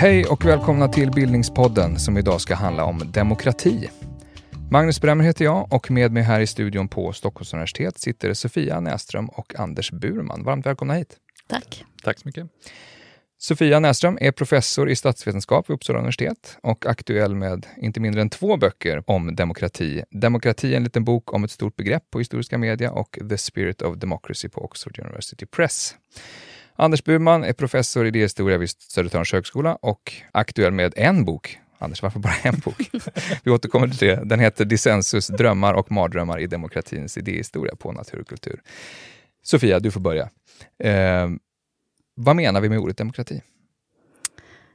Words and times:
Hej 0.00 0.24
och 0.24 0.44
välkomna 0.44 0.88
till 0.88 1.10
Bildningspodden 1.10 1.98
som 1.98 2.18
idag 2.18 2.40
ska 2.40 2.54
handla 2.54 2.84
om 2.84 3.12
demokrati. 3.12 3.90
Magnus 4.70 5.00
Bremmer 5.00 5.24
heter 5.24 5.44
jag 5.44 5.72
och 5.72 5.90
med 5.90 6.12
mig 6.12 6.22
här 6.22 6.40
i 6.40 6.46
studion 6.46 6.88
på 6.88 7.12
Stockholms 7.12 7.52
universitet 7.52 7.98
sitter 7.98 8.34
Sofia 8.34 8.80
Näström 8.80 9.28
och 9.28 9.60
Anders 9.60 9.90
Burman. 9.90 10.44
Varmt 10.44 10.66
välkomna 10.66 10.94
hit. 10.94 11.16
Tack. 11.48 11.84
Tack 12.04 12.18
så 12.18 12.28
mycket. 12.28 12.46
Sofia 13.38 13.80
Näström 13.80 14.18
är 14.20 14.32
professor 14.32 14.90
i 14.90 14.96
statsvetenskap 14.96 15.70
vid 15.70 15.74
Uppsala 15.74 15.98
universitet 15.98 16.58
och 16.62 16.86
aktuell 16.86 17.34
med 17.34 17.66
inte 17.76 18.00
mindre 18.00 18.20
än 18.20 18.30
två 18.30 18.56
böcker 18.56 19.02
om 19.06 19.36
demokrati. 19.36 20.02
Demokrati, 20.10 20.74
en 20.74 20.84
liten 20.84 21.04
bok 21.04 21.34
om 21.34 21.44
ett 21.44 21.50
stort 21.50 21.76
begrepp 21.76 22.10
på 22.10 22.18
historiska 22.18 22.58
media 22.58 22.92
och 22.92 23.18
The 23.28 23.38
Spirit 23.38 23.82
of 23.82 23.96
Democracy 23.96 24.48
på 24.48 24.64
Oxford 24.64 24.98
University 24.98 25.46
Press. 25.46 25.94
Anders 26.80 27.04
Burman 27.04 27.44
är 27.44 27.52
professor 27.52 28.04
i 28.04 28.08
idéhistoria 28.08 28.58
vid 28.58 28.70
Södertörns 28.70 29.32
högskola 29.32 29.74
och 29.74 30.12
aktuell 30.32 30.72
med 30.72 30.92
en 30.96 31.24
bok. 31.24 31.58
Anders, 31.78 32.02
varför 32.02 32.20
bara 32.20 32.34
en 32.42 32.58
bok? 32.58 32.90
Vi 33.44 33.50
återkommer 33.50 33.88
till 33.88 34.08
det. 34.08 34.24
Den 34.24 34.40
heter 34.40 34.64
Dissensus, 34.64 35.26
drömmar 35.26 35.74
och 35.74 35.92
mardrömmar 35.92 36.40
i 36.40 36.46
demokratins 36.46 37.18
idéhistoria 37.18 37.76
på 37.76 37.92
natur 37.92 38.20
och 38.20 38.26
kultur. 38.26 38.60
Sofia, 39.42 39.80
du 39.80 39.90
får 39.90 40.00
börja. 40.00 40.30
Eh, 40.78 41.28
vad 42.14 42.36
menar 42.36 42.60
vi 42.60 42.68
med 42.68 42.78
ordet 42.78 42.96
demokrati? 42.96 43.42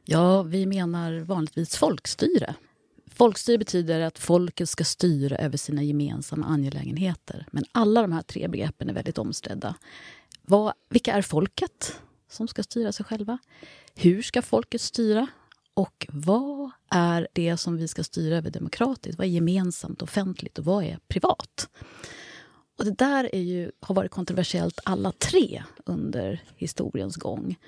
Ja, 0.06 0.44
vi 0.44 0.66
menar 0.66 1.20
vanligtvis 1.20 1.78
folkstyre. 1.78 2.56
Folkstyre 3.16 3.58
betyder 3.58 4.02
att 4.02 4.20
folket 4.20 4.70
ska 4.70 4.84
styra 4.84 5.36
över 5.36 5.58
sina 5.58 5.84
gemensamma 5.84 6.46
angelägenheter. 6.46 7.46
Men 7.52 7.64
alla 7.72 8.02
de 8.02 8.12
här 8.12 8.22
tre 8.22 8.48
begreppen 8.48 8.90
är 8.90 8.94
väldigt 8.94 9.18
omstridda. 9.18 9.76
Vad, 10.48 10.74
vilka 10.90 11.14
är 11.14 11.22
folket 11.22 12.00
som 12.30 12.48
ska 12.48 12.64
styra 12.64 12.92
sig 12.92 13.06
själva? 13.06 13.38
Hur 13.96 14.22
ska 14.22 14.42
folket 14.42 14.82
styra? 14.82 15.28
Och 15.74 16.08
vad 16.10 16.72
är 16.90 17.28
det 17.34 17.58
som 17.58 17.78
vi 17.78 17.88
ska 17.88 18.04
styra 18.04 18.38
över 18.38 18.50
demokratiskt? 18.50 19.18
Vad 19.18 19.28
är 19.28 19.32
gemensamt, 19.32 20.02
offentligt 20.02 20.60
och 20.60 20.66
vad 20.66 20.84
är 20.84 21.00
privat? 21.08 21.70
Och 22.78 22.86
det 22.86 22.92
där 22.92 23.36
är 23.36 23.42
ju, 23.42 23.72
har 23.80 23.96
varit 23.96 24.12
kontroversiellt 24.12 24.80
alla 24.86 25.12
tre 25.12 25.64
under 25.86 26.44
historiens 26.56 27.16
gång. 27.16 27.60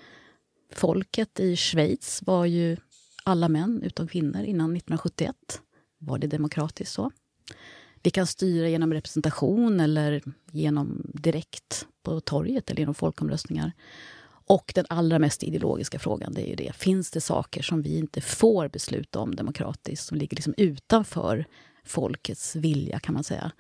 Folket 0.74 1.40
i 1.40 1.56
Schweiz 1.56 2.22
var 2.26 2.46
ju 2.46 2.78
alla 3.24 3.50
män 3.50 3.82
utom 3.84 4.08
kvinnor 4.08 4.44
innan 4.44 4.76
1971. 4.76 5.62
Var 5.98 6.18
det 6.18 6.28
demokratiskt 6.28 6.94
så? 6.94 7.12
Vi 8.06 8.12
kan 8.12 8.28
styra 8.28 8.70
genom 8.70 8.94
representation 8.94 9.80
eller 9.80 10.22
genom 10.52 11.12
direkt 11.14 11.88
på 12.04 12.20
torget 12.20 12.70
eller 12.70 12.80
genom 12.80 12.96
folkomröstningar. 12.96 13.72
Och 14.48 14.72
den 14.76 14.86
allra 14.90 15.20
mest 15.20 15.44
ideologiska 15.44 16.00
frågan 16.00 16.34
det 16.34 16.42
är 16.42 16.50
ju 16.50 16.56
det. 16.56 16.76
Finns 16.76 17.12
det 17.12 17.22
saker 17.22 17.62
som 17.62 17.82
vi 17.82 17.98
inte 17.98 18.22
får 18.22 18.68
besluta 18.68 19.20
om 19.20 19.36
demokratiskt 19.36 20.06
som 20.06 20.18
ligger 20.18 20.36
liksom 20.36 20.54
utanför 20.58 21.46
folkets 21.84 22.56
vilja, 22.56 23.00
kan 23.00 23.14
man 23.14 23.24
säga? 23.24 23.52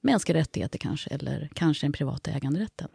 Mänskliga 0.00 0.38
rättigheter 0.38 0.78
kanske, 0.78 1.10
eller 1.10 1.50
kanske 1.54 1.86
den 1.86 1.92
privata 1.92 2.30
äganderätten. 2.30 2.88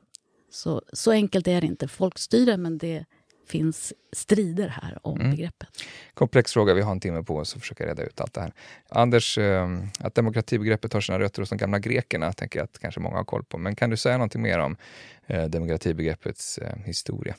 Så, 0.52 0.82
så 0.94 1.12
enkelt 1.12 1.48
är 1.48 1.62
det 1.62 1.68
inte. 1.68 1.88
Folkstyre, 1.88 2.58
men 2.58 2.78
det 2.78 3.06
finns 3.48 3.94
strider 4.12 4.68
här 4.68 4.98
om 5.02 5.20
mm. 5.20 5.32
begreppet. 5.32 5.70
Komplex 6.14 6.54
fråga, 6.54 6.74
vi 6.74 6.82
har 6.82 6.92
en 6.92 7.00
timme 7.00 7.24
på 7.24 7.38
oss 7.38 7.56
att 7.56 7.62
försöka 7.62 7.86
reda 7.86 8.04
ut 8.04 8.22
allt 8.22 8.34
det 8.34 8.42
här. 8.42 8.54
Anders, 8.90 9.38
eh, 9.38 9.70
att 10.00 10.16
demokratibegreppet 10.16 10.94
har 10.94 11.02
sina 11.02 11.20
rötter 11.20 11.42
hos 11.42 11.50
de 11.50 11.58
gamla 11.58 11.80
grekerna 11.80 12.34
tänker 12.34 12.60
jag 12.60 12.64
att 12.64 12.80
kanske 12.80 13.00
många 13.00 13.18
har 13.18 13.24
koll 13.24 13.44
på. 13.44 13.58
Men 13.58 13.76
kan 13.76 13.90
du 13.90 13.98
säga 13.98 14.18
någonting 14.18 14.42
mer 14.42 14.60
om 14.60 14.78
eh, 15.28 15.44
demokratibegreppets 15.44 16.58
eh, 16.58 16.78
historia? 16.86 17.36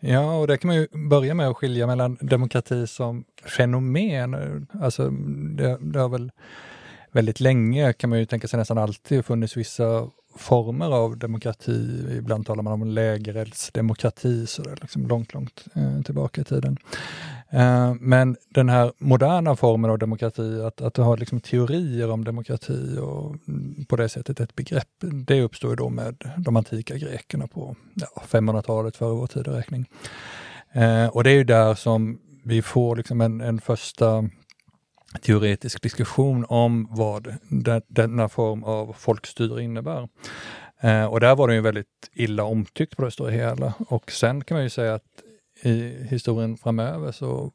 Ja, 0.00 0.38
och 0.38 0.46
det 0.46 0.58
kan 0.58 0.68
man 0.68 0.76
ju 0.76 0.86
börja 1.08 1.34
med 1.34 1.48
att 1.48 1.56
skilja 1.56 1.86
mellan 1.86 2.18
demokrati 2.20 2.86
som 2.86 3.24
fenomen. 3.44 4.66
Alltså, 4.82 5.10
det, 5.10 5.78
det 5.80 6.00
har 6.00 6.08
väl 6.08 6.32
väldigt 7.12 7.40
länge, 7.40 7.92
kan 7.92 8.10
man 8.10 8.18
ju 8.18 8.26
tänka 8.26 8.48
sig 8.48 8.58
nästan 8.58 8.78
alltid, 8.78 9.24
funnits 9.24 9.56
vissa 9.56 10.10
former 10.38 10.90
av 10.94 11.18
demokrati. 11.18 12.06
Ibland 12.18 12.46
talar 12.46 12.62
man 12.62 12.72
om 12.72 12.86
lägereldsdemokrati, 12.86 14.46
så 14.46 14.62
det 14.62 14.70
är 14.70 14.78
liksom 14.80 15.06
långt, 15.06 15.34
långt 15.34 15.64
eh, 15.74 16.02
tillbaka 16.02 16.40
i 16.40 16.44
tiden. 16.44 16.76
Eh, 17.50 17.94
men 18.00 18.36
den 18.48 18.68
här 18.68 18.92
moderna 18.98 19.56
formen 19.56 19.90
av 19.90 19.98
demokrati, 19.98 20.60
att, 20.62 20.80
att 20.80 20.96
ha 20.96 21.16
liksom 21.16 21.40
teorier 21.40 22.10
om 22.10 22.24
demokrati 22.24 22.98
och 23.00 23.36
på 23.88 23.96
det 23.96 24.08
sättet 24.08 24.40
ett 24.40 24.56
begrepp, 24.56 24.88
det 25.00 25.42
uppstår 25.42 25.76
då 25.76 25.88
med 25.88 26.32
de 26.36 26.56
antika 26.56 26.96
grekerna 26.96 27.46
på 27.46 27.76
ja, 27.94 28.22
500-talet 28.26 28.96
före 28.96 29.14
vår 29.14 29.26
tideräkning. 29.26 29.86
Eh, 30.72 31.06
och 31.06 31.24
det 31.24 31.30
är 31.30 31.34
ju 31.34 31.44
där 31.44 31.74
som 31.74 32.18
vi 32.44 32.62
får 32.62 32.96
liksom 32.96 33.20
en, 33.20 33.40
en 33.40 33.60
första 33.60 34.28
teoretisk 35.22 35.82
diskussion 35.82 36.44
om 36.48 36.88
vad 36.90 37.34
denna 37.88 38.28
form 38.28 38.64
av 38.64 38.92
folkstyre 38.98 39.62
innebär. 39.62 40.08
Eh, 40.80 41.04
och 41.04 41.20
där 41.20 41.36
var 41.36 41.48
den 41.48 41.56
ju 41.56 41.62
väldigt 41.62 42.10
illa 42.12 42.44
omtyckt 42.44 42.96
på 42.96 43.04
det 43.04 43.10
stora 43.10 43.30
hela. 43.30 43.74
Och 43.78 44.10
sen 44.12 44.44
kan 44.44 44.54
man 44.54 44.64
ju 44.64 44.70
säga 44.70 44.94
att 44.94 45.22
i 45.62 46.06
historien 46.10 46.56
framöver 46.56 47.12
så 47.12 47.52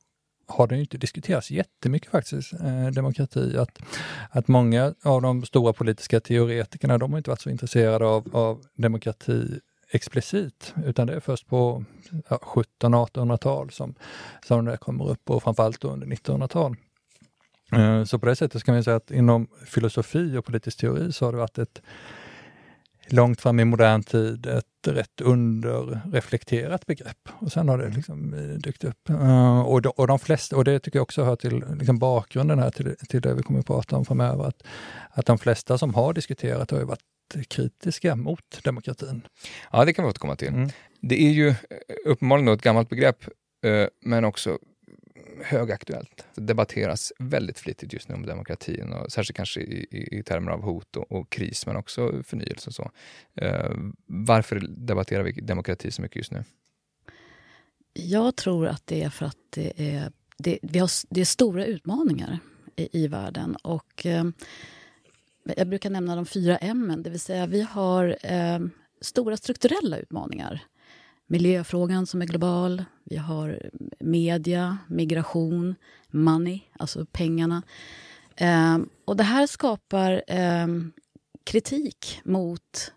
har 0.47 0.67
den 0.67 0.79
inte 0.79 0.97
diskuterats 0.97 1.51
jättemycket 1.51 2.11
faktiskt, 2.11 2.53
eh, 2.53 2.87
demokrati. 2.87 3.57
Att, 3.57 3.79
att 4.29 4.47
många 4.47 4.93
av 5.03 5.21
de 5.21 5.45
stora 5.45 5.73
politiska 5.73 6.19
teoretikerna, 6.19 6.97
de 6.97 7.11
har 7.11 7.17
inte 7.17 7.29
varit 7.29 7.41
så 7.41 7.49
intresserade 7.49 8.05
av, 8.05 8.35
av 8.35 8.63
demokrati 8.73 9.59
explicit, 9.91 10.73
utan 10.85 11.07
det 11.07 11.13
är 11.13 11.19
först 11.19 11.47
på 11.47 11.83
ja, 12.29 12.39
1700-1800-tal 12.81 13.71
som, 13.71 13.95
som 14.47 14.65
det 14.65 14.77
kommer 14.77 15.09
upp 15.09 15.29
och 15.29 15.43
framförallt 15.43 15.83
under 15.83 16.07
1900-tal. 16.07 16.75
Eh, 17.71 18.03
så 18.03 18.19
på 18.19 18.25
det 18.25 18.35
sättet 18.35 18.63
kan 18.63 18.75
vi 18.75 18.83
säga 18.83 18.95
att 18.95 19.11
inom 19.11 19.47
filosofi 19.65 20.37
och 20.37 20.45
politisk 20.45 20.77
teori 20.77 21.11
så 21.11 21.25
har 21.25 21.31
det 21.31 21.37
varit 21.37 21.57
ett 21.57 21.81
långt 23.07 23.41
fram 23.41 23.59
i 23.59 23.65
modern 23.65 24.03
tid 24.03 24.45
ett 24.45 24.65
rätt 24.87 25.21
underreflekterat 25.21 26.85
begrepp. 26.85 27.29
Och 27.39 27.51
sen 27.51 27.69
har 27.69 27.77
det 27.77 27.89
liksom 27.89 28.33
eh, 28.33 28.39
dykt 28.39 28.83
upp. 28.83 29.09
Uh, 29.09 29.61
och, 29.61 29.81
de, 29.81 29.89
och, 29.89 30.07
de 30.07 30.19
flesta, 30.19 30.55
och 30.55 30.63
det 30.63 30.79
tycker 30.79 30.99
jag 30.99 31.03
också 31.03 31.23
hör 31.23 31.35
till 31.35 31.63
liksom 31.79 31.99
bakgrunden 31.99 32.59
här 32.59 32.69
till, 32.69 32.95
till 33.09 33.21
det 33.21 33.33
vi 33.33 33.43
kommer 33.43 33.59
att 33.59 33.65
prata 33.65 33.95
om 33.95 34.05
framöver, 34.05 34.43
att, 34.43 34.63
att 35.09 35.25
de 35.25 35.37
flesta 35.37 35.77
som 35.77 35.93
har 35.93 36.13
diskuterat 36.13 36.71
har 36.71 36.79
ju 36.79 36.85
varit 36.85 36.99
kritiska 37.47 38.15
mot 38.15 38.63
demokratin. 38.63 39.21
Ja, 39.71 39.85
det 39.85 39.93
kan 39.93 40.05
vi 40.05 40.09
återkomma 40.09 40.35
till. 40.35 40.47
Mm. 40.47 40.69
Det 41.01 41.23
är 41.23 41.31
ju 41.31 41.55
uppenbarligen 42.05 42.53
ett 42.53 42.61
gammalt 42.61 42.89
begrepp, 42.89 43.25
men 44.05 44.25
också 44.25 44.57
högaktuellt. 45.41 46.25
Det 46.35 46.41
debatteras 46.41 47.13
väldigt 47.19 47.59
flitigt 47.59 47.93
just 47.93 48.09
nu 48.09 48.15
om 48.15 48.25
demokratin, 48.25 48.93
och 48.93 49.11
särskilt 49.11 49.37
kanske 49.37 49.61
i, 49.61 49.87
i, 49.91 50.17
i 50.19 50.23
termer 50.23 50.51
av 50.51 50.61
hot 50.61 50.97
och, 50.97 51.11
och, 51.11 51.29
kris, 51.29 51.65
men 51.65 51.75
också 51.75 52.23
förnyelse 52.23 52.69
och 52.69 52.73
så. 52.73 52.91
Eh, 53.35 53.71
varför 54.05 54.59
debatterar 54.67 55.23
vi 55.23 55.31
demokrati 55.31 55.91
så 55.91 56.01
mycket 56.01 56.17
just 56.17 56.31
nu? 56.31 56.43
Jag 57.93 58.35
tror 58.35 58.67
att 58.67 58.87
det 58.87 59.03
är 59.03 59.09
för 59.09 59.25
att 59.25 59.37
det 59.49 59.73
är, 59.75 60.11
det, 60.37 60.59
vi 60.61 60.79
har, 60.79 60.89
det 61.09 61.21
är 61.21 61.25
stora 61.25 61.65
utmaningar 61.65 62.39
i, 62.75 63.03
i 63.03 63.07
världen. 63.07 63.55
Och, 63.55 64.05
eh, 64.05 64.23
jag 65.57 65.67
brukar 65.67 65.89
nämna 65.89 66.15
de 66.15 66.25
fyra 66.25 66.57
M, 66.57 67.01
det 67.03 67.09
vill 67.09 67.19
säga 67.19 67.45
vi 67.45 67.61
har 67.61 68.17
eh, 68.21 68.59
stora 69.01 69.37
strukturella 69.37 69.97
utmaningar 69.97 70.61
miljöfrågan 71.27 72.05
som 72.05 72.21
är 72.21 72.25
global. 72.25 72.83
Vi 73.03 73.17
har 73.17 73.69
media, 73.99 74.77
migration, 74.87 75.75
money, 76.11 76.61
alltså 76.79 77.05
pengarna. 77.05 77.63
Eh, 78.35 78.77
och 79.05 79.17
det 79.17 79.23
här 79.23 79.47
skapar 79.47 80.23
eh, 80.27 80.67
kritik 81.43 82.21
mot 82.23 82.91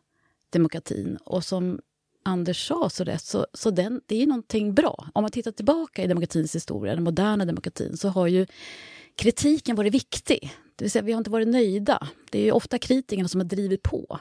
demokratin. 0.50 1.18
Och 1.24 1.44
som 1.44 1.80
Anders 2.22 2.68
sa 2.68 2.90
så 2.90 3.04
rätt, 3.04 3.24
så, 3.24 3.46
så 3.52 3.70
den, 3.70 4.00
det 4.06 4.22
är 4.22 4.26
någonting 4.26 4.74
bra. 4.74 5.08
Om 5.14 5.22
man 5.22 5.30
tittar 5.30 5.52
tillbaka 5.52 6.02
i 6.02 6.06
demokratins 6.06 6.54
historia, 6.54 6.94
den 6.94 7.04
moderna 7.04 7.44
demokratin, 7.44 7.96
så 7.96 8.08
har 8.08 8.26
ju 8.26 8.46
kritiken 9.16 9.76
varit 9.76 9.94
viktig. 9.94 10.52
Det 10.76 10.84
vill 10.84 10.90
säga, 10.90 11.02
vi 11.02 11.12
har 11.12 11.18
inte 11.18 11.30
varit 11.30 11.48
nöjda. 11.48 12.08
Det 12.30 12.38
är 12.38 12.44
ju 12.44 12.52
ofta 12.52 12.78
kritikerna 12.78 13.28
som 13.28 13.40
har 13.40 13.46
drivit 13.48 13.82
på. 13.82 14.18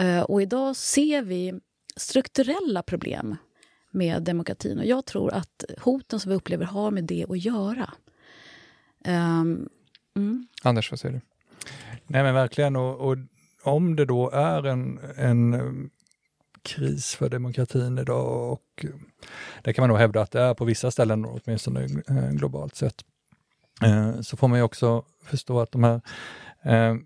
Uh, 0.00 0.20
och 0.20 0.42
idag 0.42 0.76
ser 0.76 1.22
vi 1.22 1.54
strukturella 1.96 2.82
problem 2.82 3.36
med 3.90 4.22
demokratin. 4.22 4.78
Och 4.78 4.84
jag 4.84 5.04
tror 5.04 5.34
att 5.34 5.64
hoten 5.80 6.20
som 6.20 6.30
vi 6.30 6.36
upplever 6.36 6.64
har 6.64 6.90
med 6.90 7.04
det 7.04 7.26
att 7.28 7.44
göra. 7.44 7.90
Um, 9.06 9.68
mm. 10.16 10.46
Anders, 10.62 10.90
vad 10.90 11.00
säger 11.00 11.14
du? 11.14 11.20
Nej 12.06 12.22
men 12.22 12.34
verkligen, 12.34 12.76
och, 12.76 13.08
och 13.08 13.16
om 13.62 13.96
det 13.96 14.04
då 14.04 14.30
är 14.30 14.66
en, 14.66 15.00
en 15.16 15.54
um, 15.54 15.90
kris 16.62 17.14
för 17.14 17.28
demokratin 17.28 17.98
idag 17.98 18.52
och 18.52 18.86
det 19.62 19.72
kan 19.72 19.82
man 19.82 19.88
nog 19.88 19.98
hävda 19.98 20.22
att 20.22 20.30
det 20.30 20.40
är 20.40 20.54
på 20.54 20.64
vissa 20.64 20.90
ställen, 20.90 21.24
åtminstone 21.24 21.84
eh, 22.08 22.30
globalt 22.30 22.74
sett, 22.74 23.04
eh, 23.82 24.20
så 24.20 24.36
får 24.36 24.48
man 24.48 24.58
ju 24.58 24.62
också 24.62 25.04
förstå 25.22 25.60
att 25.60 25.72
de 25.72 25.84
här 25.84 26.00
eh, 26.62 26.96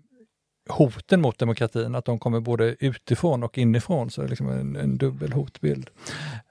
hoten 0.69 1.21
mot 1.21 1.39
demokratin, 1.39 1.95
att 1.95 2.05
de 2.05 2.19
kommer 2.19 2.39
både 2.39 2.75
utifrån 2.79 3.43
och 3.43 3.57
inifrån, 3.57 4.09
så 4.09 4.21
det 4.21 4.27
är 4.27 4.29
liksom 4.29 4.49
en, 4.49 4.75
en 4.75 4.97
dubbel 4.97 5.33
hotbild. 5.33 5.89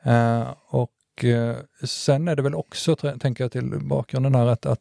Uh, 0.06 0.54
och 0.66 1.24
eh, 1.24 1.56
sen 1.84 2.28
är 2.28 2.36
det 2.36 2.42
väl 2.42 2.54
också, 2.54 2.96
tänker 2.96 3.44
jag 3.44 3.52
till 3.52 3.80
bakgrunden 3.80 4.34
här, 4.34 4.46
att, 4.46 4.66
att 4.66 4.80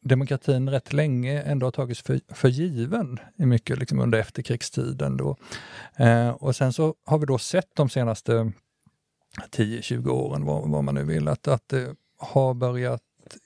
demokratin 0.00 0.70
rätt 0.70 0.92
länge 0.92 1.42
ändå 1.42 1.66
har 1.66 1.70
tagits 1.70 2.02
för, 2.02 2.20
för 2.28 2.48
given 2.48 3.18
i 3.36 3.46
mycket 3.46 3.78
liksom 3.78 4.00
under 4.00 4.18
efterkrigstiden. 4.18 5.16
Då. 5.16 5.36
Eh, 5.96 6.28
och 6.28 6.56
sen 6.56 6.72
så 6.72 6.94
har 7.04 7.18
vi 7.18 7.26
då 7.26 7.38
sett 7.38 7.70
de 7.74 7.88
senaste 7.88 8.52
10-20 9.56 10.08
åren, 10.08 10.44
vad, 10.44 10.70
vad, 10.70 10.84
man 10.84 10.94
nu 10.94 11.04
vill, 11.04 11.28
att, 11.28 11.48
att 11.48 11.68
det 11.68 11.96
har 12.18 12.54
börjat 12.54 13.02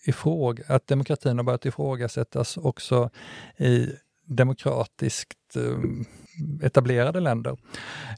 ifråga, 0.06 0.64
att 0.68 0.86
demokratin 0.86 1.38
har 1.38 1.44
börjat 1.44 1.66
ifrågasättas 1.66 2.56
också 2.56 3.10
i 3.56 3.90
demokratiskt 4.26 5.56
eh, 5.56 6.66
etablerade 6.66 7.20
länder. 7.20 7.56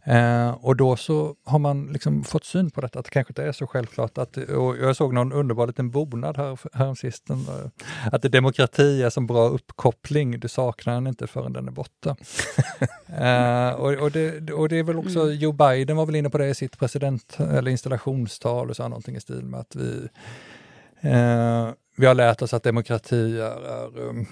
Eh, 0.05 0.51
och 0.51 0.77
då 0.77 0.97
så 0.97 1.35
har 1.45 1.59
man 1.59 1.87
liksom 1.87 2.25
fått 2.25 2.45
syn 2.45 2.71
på 2.71 2.81
detta, 2.81 2.99
att 2.99 3.05
det 3.05 3.11
kanske 3.11 3.31
inte 3.31 3.45
är 3.45 3.53
så 3.53 3.67
självklart 3.67 4.19
att, 4.19 4.37
och 4.37 4.77
jag 4.77 4.97
såg 4.97 5.15
någon 5.15 5.33
underbar 5.33 5.67
liten 5.67 5.91
bonad 5.91 6.37
här, 6.37 6.59
häromsisten, 6.73 7.37
eh, 7.37 7.89
att 8.13 8.33
demokrati 8.33 9.03
är 9.03 9.11
som 9.11 9.27
bra 9.27 9.49
uppkoppling, 9.49 10.41
du 10.41 10.49
saknar 10.49 10.95
den 10.95 11.07
inte 11.07 11.27
förrän 11.27 11.53
den 11.53 11.69
är 11.69 11.73
borta. 11.73 12.17
eh, 13.07 13.81
och, 13.81 13.93
och, 13.93 14.11
det, 14.11 14.53
och 14.53 14.69
det 14.69 14.77
är 14.77 14.83
väl 14.83 14.99
också, 14.99 15.21
mm. 15.21 15.35
Joe 15.35 15.53
Biden 15.53 15.97
var 15.97 16.07
väl 16.07 16.17
inne 16.17 16.31
på 16.31 16.39
det 16.39 16.49
i 16.49 16.55
sitt 16.55 16.79
president 16.79 17.39
eller 17.41 17.71
installationstal 17.71 18.71
och 18.71 18.77
sa 18.77 18.89
någonting 18.89 19.17
i 19.17 19.21
stil 19.21 19.45
med 19.45 19.61
att 19.61 19.77
vi 19.77 20.09
eh, 21.01 21.71
vi 21.99 22.07
har 22.07 22.15
lärt 22.15 22.43
oss 22.43 22.55
att 22.55 22.63
demokrati 22.63 23.39
är, 23.39 23.67
är 23.67 24.01
um, 24.01 24.27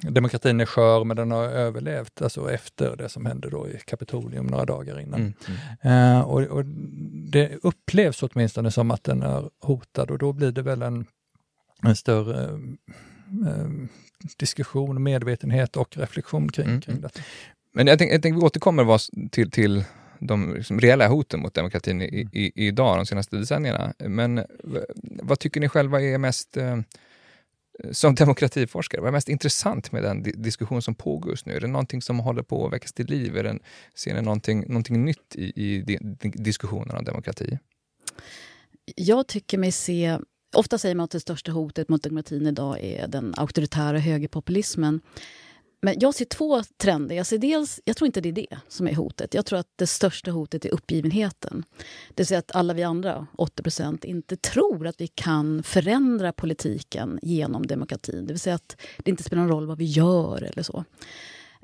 demokratin 0.00 0.60
är 0.60 0.66
skör 0.66 1.04
men 1.04 1.16
den 1.16 1.30
har 1.30 1.44
överlevt 1.44 2.22
alltså 2.22 2.52
efter 2.52 2.96
det 2.96 3.08
som 3.08 3.26
hände 3.26 3.50
då 3.50 3.68
i 3.68 3.78
Kapitolium 3.84 4.46
några 4.46 4.64
dagar 4.64 5.00
innan. 5.00 5.20
Mm, 5.20 5.32
mm. 5.82 6.16
Uh, 6.16 6.20
och, 6.20 6.42
och, 6.42 6.64
det 7.32 7.58
upplevs 7.62 8.22
åtminstone 8.22 8.70
som 8.70 8.90
att 8.90 9.04
den 9.04 9.22
är 9.22 9.50
hotad 9.60 10.10
och 10.10 10.18
då 10.18 10.32
blir 10.32 10.52
det 10.52 10.62
väl 10.62 10.82
en, 10.82 11.06
en 11.82 11.96
större 11.96 12.52
uh, 12.52 13.86
diskussion, 14.36 15.02
medvetenhet 15.02 15.76
och 15.76 15.96
reflektion 15.96 16.52
kring, 16.52 16.68
mm. 16.68 16.80
kring 16.80 16.96
mm. 16.96 17.02
detta. 17.02 17.20
Men 17.72 17.86
jag 17.86 17.98
tänker 17.98 18.18
tänk 18.18 18.36
vi 18.36 18.40
återkommer 18.40 19.28
till, 19.28 19.50
till 19.50 19.84
de 20.18 20.54
liksom 20.54 20.80
reella 20.80 21.08
hoten 21.08 21.40
mot 21.40 21.54
demokratin 21.54 22.02
i, 22.02 22.28
i, 22.32 22.66
idag, 22.66 22.98
de 22.98 23.06
senaste 23.06 23.36
decennierna. 23.36 23.94
Men 23.98 24.44
vad 25.22 25.38
tycker 25.38 25.60
ni 25.60 25.68
själva 25.68 26.02
är 26.02 26.18
mest 26.18 26.56
som 27.92 28.14
demokratiforskare, 28.14 29.00
vad 29.00 29.08
är 29.08 29.12
mest 29.12 29.28
intressant 29.28 29.92
med 29.92 30.02
den 30.02 30.22
diskussion 30.22 30.82
som 30.82 30.94
pågår 30.94 31.32
just 31.32 31.46
nu? 31.46 31.52
Är 31.52 31.60
det 31.60 31.66
någonting 31.66 32.02
som 32.02 32.18
håller 32.18 32.42
på 32.42 32.66
att 32.66 32.72
väckas 32.72 32.92
till 32.92 33.06
liv? 33.06 33.36
Är 33.36 33.42
det, 33.42 33.58
ser 33.94 34.14
ni 34.14 34.22
någonting, 34.22 34.64
någonting 34.68 35.04
nytt 35.04 35.34
i, 35.34 35.44
i 35.44 35.98
diskussionen 36.22 36.96
om 36.96 37.04
demokrati? 37.04 37.58
Jag 38.96 39.26
tycker 39.26 39.58
mig 39.58 39.72
se 39.72 40.18
Ofta 40.56 40.78
säger 40.78 40.94
man 40.94 41.04
att 41.04 41.10
det 41.10 41.20
största 41.20 41.52
hotet 41.52 41.88
mot 41.88 42.02
demokratin 42.02 42.46
idag 42.46 42.78
är 42.80 43.08
den 43.08 43.34
auktoritära 43.36 43.98
högerpopulismen. 43.98 45.00
Men 45.80 45.94
jag 46.00 46.14
ser 46.14 46.24
två 46.24 46.62
trender. 46.62 47.16
Jag, 47.16 47.26
ser 47.26 47.38
dels, 47.38 47.80
jag 47.84 47.96
tror 47.96 48.06
inte 48.06 48.20
det 48.20 48.28
är 48.28 48.32
det 48.32 48.58
som 48.68 48.88
är 48.88 48.94
hotet. 48.94 49.34
Jag 49.34 49.46
tror 49.46 49.58
att 49.58 49.70
det 49.76 49.86
största 49.86 50.30
hotet 50.30 50.64
är 50.64 50.74
uppgivenheten. 50.74 51.64
Det 52.08 52.16
vill 52.16 52.26
säga 52.26 52.38
att 52.38 52.54
alla 52.54 52.74
vi 52.74 52.82
andra, 52.82 53.26
80% 53.38 54.06
inte 54.06 54.36
tror 54.36 54.86
att 54.86 55.00
vi 55.00 55.06
kan 55.06 55.62
förändra 55.62 56.32
politiken 56.32 57.18
genom 57.22 57.66
demokratin. 57.66 58.26
Det 58.26 58.32
vill 58.32 58.40
säga 58.40 58.54
att 58.54 58.76
det 58.98 59.10
inte 59.10 59.22
spelar 59.22 59.42
någon 59.42 59.52
roll 59.52 59.66
vad 59.66 59.78
vi 59.78 59.84
gör 59.84 60.42
eller 60.42 60.62
så. 60.62 60.84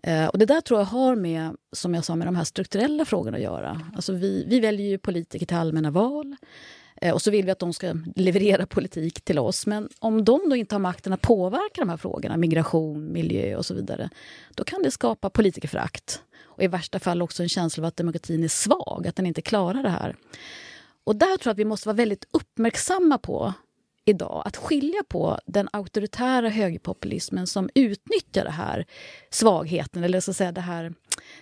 Eh, 0.02 0.26
och 0.26 0.38
Det 0.38 0.46
där 0.46 0.60
tror 0.60 0.80
jag 0.80 0.86
har 0.86 1.16
med, 1.16 1.56
som 1.72 1.94
jag 1.94 2.04
sa, 2.04 2.16
med 2.16 2.26
de 2.26 2.36
här 2.36 2.44
strukturella 2.44 3.04
frågorna 3.04 3.36
att 3.36 3.42
göra. 3.42 3.80
Alltså 3.94 4.12
vi, 4.12 4.44
vi 4.48 4.60
väljer 4.60 4.86
ju 4.86 4.98
politiker 4.98 5.46
till 5.46 5.56
allmänna 5.56 5.90
val. 5.90 6.36
Eh, 7.02 7.14
och 7.14 7.22
så 7.22 7.30
vill 7.30 7.44
vi 7.44 7.50
att 7.50 7.58
de 7.58 7.72
ska 7.72 7.94
leverera 8.16 8.66
politik 8.66 9.20
till 9.20 9.38
oss. 9.38 9.66
Men 9.66 9.88
om 9.98 10.24
de 10.24 10.48
då 10.48 10.56
inte 10.56 10.74
har 10.74 10.80
makten 10.80 11.12
att 11.12 11.20
påverka 11.20 11.80
de 11.80 11.88
här 11.88 11.96
frågorna, 11.96 12.36
migration, 12.36 13.12
miljö 13.12 13.56
och 13.56 13.66
så 13.66 13.74
vidare, 13.74 14.10
då 14.54 14.64
kan 14.64 14.82
det 14.82 14.90
skapa 14.90 15.30
politikerförakt. 15.30 16.22
Och 16.42 16.62
i 16.62 16.66
värsta 16.66 16.98
fall 16.98 17.22
också 17.22 17.42
en 17.42 17.48
känsla 17.48 17.82
av 17.82 17.88
att 17.88 17.96
demokratin 17.96 18.44
är 18.44 18.48
svag, 18.48 19.06
att 19.06 19.16
den 19.16 19.26
inte 19.26 19.42
klarar 19.42 19.82
det 19.82 19.88
här. 19.88 20.16
Och 21.04 21.16
där 21.16 21.26
tror 21.26 21.40
jag 21.44 21.52
att 21.52 21.58
vi 21.58 21.64
måste 21.64 21.88
vara 21.88 21.96
väldigt 21.96 22.24
uppmärksamma 22.30 23.18
på 23.18 23.52
idag 24.04 24.42
att 24.46 24.56
skilja 24.56 25.02
på 25.08 25.38
den 25.46 25.68
auktoritära 25.72 26.48
högerpopulismen 26.48 27.46
som 27.46 27.70
utnyttjar 27.74 28.44
det 28.44 28.50
här 28.50 28.86
svagheten, 29.30 30.04
eller 30.04 30.20
så 30.20 30.30
att 30.30 30.36
säga 30.36 30.52
det 30.52 30.60
här 30.60 30.94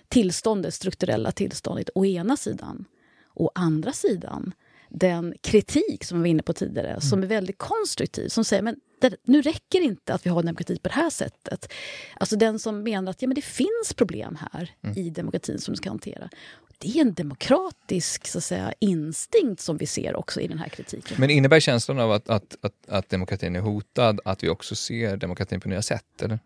tillståndet, 0.07 0.73
strukturella 0.73 1.31
tillståndet, 1.31 1.89
å 1.95 2.05
ena 2.05 2.37
sidan. 2.37 2.85
Å 3.33 3.51
andra 3.55 3.93
sidan 3.93 4.53
den 4.93 5.33
kritik 5.41 6.03
som 6.03 6.17
vi 6.17 6.21
var 6.21 6.27
inne 6.27 6.43
på 6.43 6.53
tidigare, 6.53 6.89
mm. 6.89 7.01
som 7.01 7.23
är 7.23 7.27
väldigt 7.27 7.57
konstruktiv, 7.57 8.27
som 8.27 8.43
säger 8.43 8.63
men 8.63 8.75
det, 9.01 9.15
nu 9.23 9.41
räcker 9.41 9.81
inte 9.81 10.13
att 10.13 10.25
vi 10.25 10.29
har 10.29 10.43
demokrati 10.43 10.79
på 10.79 10.89
det 10.89 10.95
här 10.95 11.09
sättet. 11.09 11.73
Alltså 12.15 12.35
den 12.35 12.59
som 12.59 12.83
menar 12.83 13.11
att 13.11 13.21
ja, 13.21 13.27
men 13.27 13.35
det 13.35 13.41
finns 13.41 13.93
problem 13.95 14.37
här 14.51 14.71
mm. 14.83 14.97
i 14.97 15.09
demokratin 15.09 15.59
som 15.59 15.75
ska 15.75 15.89
hantera. 15.89 16.29
Det 16.77 16.97
är 16.97 17.01
en 17.01 17.13
demokratisk 17.13 18.27
så 18.27 18.37
att 18.37 18.43
säga, 18.43 18.73
instinkt 18.79 19.61
som 19.61 19.77
vi 19.77 19.85
ser 19.85 20.15
också 20.15 20.41
i 20.41 20.47
den 20.47 20.57
här 20.57 20.69
kritiken. 20.69 21.17
Men 21.19 21.29
innebär 21.29 21.59
känslan 21.59 21.99
av 21.99 22.11
att, 22.11 22.29
att, 22.29 22.57
att, 22.61 22.73
att 22.87 23.09
demokratin 23.09 23.55
är 23.55 23.59
hotad 23.59 24.19
att 24.25 24.43
vi 24.43 24.49
också 24.49 24.75
ser 24.75 25.17
demokratin 25.17 25.59
på 25.59 25.69
nya 25.69 25.81
sätt? 25.81 26.21
Eller? 26.21 26.39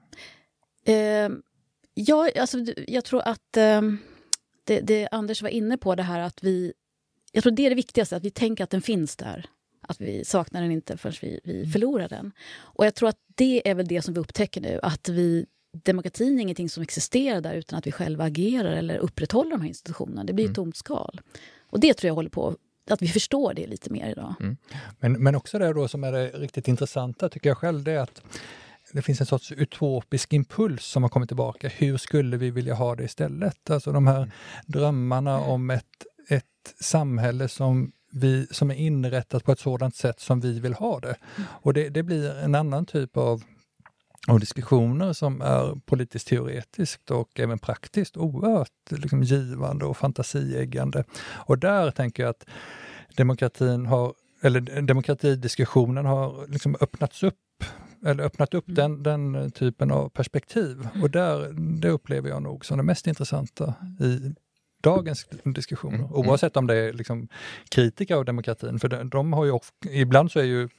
Eh, 0.86 1.30
ja, 1.94 2.30
alltså, 2.40 2.58
jag 2.88 3.06
tror 3.06 3.22
att 3.22 3.58
eh, 3.58 3.82
det, 4.64 4.80
det 4.80 5.08
Anders 5.12 5.42
var 5.42 5.50
inne 5.50 5.78
på, 5.78 5.96
det 5.96 6.04
här 6.04 6.20
att 6.20 6.44
vi 6.44 6.74
jag 7.36 7.44
tror 7.44 7.52
det 7.52 7.66
är 7.66 7.70
det 7.70 7.76
viktigaste, 7.76 8.16
att 8.16 8.24
vi 8.24 8.30
tänker 8.30 8.64
att 8.64 8.70
den 8.70 8.82
finns 8.82 9.16
där. 9.16 9.46
Att 9.82 10.02
vi 10.02 10.26
saknar 10.26 10.62
den 10.62 10.72
inte 10.72 10.98
förrän 10.98 11.16
vi, 11.22 11.40
vi 11.44 11.58
mm. 11.58 11.72
förlorar 11.72 12.10
den. 12.10 12.32
Och 12.58 12.86
jag 12.86 12.96
tror 12.96 13.10
att 13.10 13.18
det 13.36 13.70
är 13.70 13.76
väl 13.76 13.88
det 13.88 14.02
som 14.02 14.14
vi 14.14 14.20
upptäcker 14.20 14.62
nu, 14.62 14.80
att 14.84 15.10
vi 15.10 15.46
demokratin 15.84 16.38
är 16.38 16.42
ingenting 16.42 16.70
som 16.70 16.84
existerar 16.84 17.42
där 17.42 17.54
utan 17.54 17.80
att 17.80 17.88
vi 17.88 17.92
själva 17.92 18.24
agerar 18.24 18.72
eller 18.72 18.98
upprätthåller 18.98 19.52
de 19.52 19.62
här 19.62 19.68
institutionerna. 19.68 20.24
Det 20.24 20.34
blir 20.34 20.46
mm. 20.46 20.52
ett 20.52 20.56
tomt 20.56 20.76
skal. 20.76 21.22
Och 21.62 21.80
det 21.80 21.94
tror 21.94 22.08
jag 22.08 22.16
håller 22.16 22.30
på 22.30 22.56
att 22.90 23.02
vi 23.02 23.08
förstår 23.08 23.54
det 23.54 23.68
lite 23.68 23.90
mer 23.90 24.10
idag. 24.10 24.34
Mm. 24.40 24.58
Men, 25.00 25.24
men 25.24 25.36
också 25.36 25.60
det 25.60 25.74
då 25.74 25.88
som 25.88 26.04
är 26.04 26.12
det 26.12 26.28
riktigt 26.28 26.68
intressanta 26.68 27.30
tycker 27.30 27.50
jag 27.50 27.58
själv, 27.58 27.84
det 27.84 27.92
är 27.92 28.00
att 28.00 28.22
det 28.92 29.02
finns 29.02 29.20
en 29.22 29.28
sorts 29.28 29.52
utopisk 29.52 30.34
impuls 30.34 30.86
som 30.86 31.04
har 31.04 31.10
kommit 31.10 31.30
tillbaka. 31.30 31.68
Hur 31.68 31.98
skulle 31.98 32.38
vi 32.38 32.52
vilja 32.52 32.74
ha 32.74 32.96
det 32.96 33.04
istället? 33.04 33.70
Alltså 33.70 33.92
de 33.92 34.08
här 34.08 34.18
mm. 34.18 34.30
drömmarna 34.66 35.40
om 35.40 35.70
ett 35.70 36.06
ett 36.30 36.76
samhälle 36.80 37.48
som, 37.48 37.92
vi, 38.12 38.48
som 38.52 38.72
är 38.72 38.76
inrättat 38.76 39.44
på 39.44 39.52
ett 39.52 39.60
sådant 39.60 39.96
sätt 39.96 40.20
som 40.20 40.40
vi 40.40 40.60
vill 40.60 40.74
ha 40.74 41.00
det. 41.00 41.16
Och 41.46 41.74
det, 41.74 41.90
det 41.90 42.04
blir 42.04 42.36
en 42.36 42.56
annan 42.56 42.86
typ 42.86 43.18
av 43.18 43.44
och 44.28 44.40
diskussioner 44.40 45.14
som 45.14 45.42
är 45.42 45.80
politiskt 45.86 46.28
teoretiskt 46.28 47.12
och 47.12 47.40
även 47.40 47.60
praktiskt 47.60 48.18
oerhört 48.18 48.92
liksom, 48.92 49.24
givande 49.24 49.86
och 49.86 49.98
fantasieggande. 49.98 51.04
Och 51.24 51.58
där 51.58 51.92
tänker 51.92 52.24
jag 52.24 52.30
att 52.30 52.46
demokratin 53.16 53.86
har, 53.86 54.14
eller 54.42 54.82
demokratidiskussionen 54.82 56.06
har 56.06 56.48
liksom 56.48 56.76
öppnats 56.82 57.24
upp 57.24 57.36
eller 58.06 58.24
öppnat 58.24 58.54
upp 58.54 58.68
mm. 58.68 59.04
den, 59.04 59.04
den 59.04 59.52
typen 59.52 59.92
av 59.92 60.10
perspektiv. 60.10 60.88
Och 61.02 61.10
där, 61.10 61.54
det 61.82 61.90
upplever 61.90 62.30
jag 62.30 62.44
nog 62.44 62.66
som 62.66 62.78
det 62.78 62.84
mest 62.84 63.08
intressanta 63.08 63.74
i 64.00 64.36
dagens 64.86 65.28
diskussioner. 65.44 65.96
Mm. 65.96 66.08
mm. 66.08 66.30
Oavsett 66.30 66.58
om 66.58 66.68
det 66.68 66.76
är 66.76 66.94
liksom 66.94 67.28
kritiker 67.70 68.16
av 68.16 68.26
demokratin, 68.26 68.80
för 68.80 68.88
de, 68.88 69.10
de 69.10 69.34
har 69.34 69.46
ju, 69.46 69.60
ibland 69.90 70.32
så 70.32 70.40
är 70.40 70.44
ju 70.44 70.70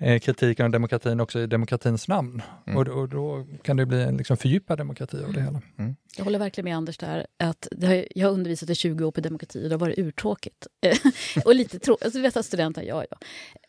eh, 0.00 0.18
kritiken 0.18 0.66
av 0.66 0.72
demokratin 0.72 1.20
också 1.20 1.40
i 1.40 1.46
demokratins 1.46 2.08
namn. 2.08 2.42
Mm. 2.66 2.78
Och, 2.78 2.88
och, 2.88 3.08
då 3.08 3.46
kan 3.62 3.76
det 3.76 3.86
bli 3.86 4.02
en 4.02 4.16
liksom 4.16 4.36
fördjupad 4.36 4.78
demokrati 4.78 5.24
av 5.24 5.32
det 5.32 5.40
hela. 5.40 5.62
Mm. 5.78 5.96
Jag 6.16 6.24
håller 6.24 6.38
verkligen 6.38 6.64
med 6.64 6.76
Anders 6.76 6.98
där. 6.98 7.26
Att 7.38 7.68
har, 7.82 8.04
jag 8.14 8.26
har 8.26 8.34
undervisat 8.34 8.70
i 8.70 8.74
20 8.74 9.04
år 9.04 9.10
på 9.10 9.20
demokrati 9.20 9.64
och 9.64 9.68
det 9.68 9.74
har 9.74 9.80
varit 9.80 9.98
urtråkigt. 9.98 10.66
och 11.44 11.54
lite 11.54 11.78
tråkigt. 11.78 12.04
Alltså, 12.04 12.20
vet 12.20 12.36
att 12.36 12.46
studenter, 12.46 12.82
ja, 12.82 13.04
ja. 13.10 13.16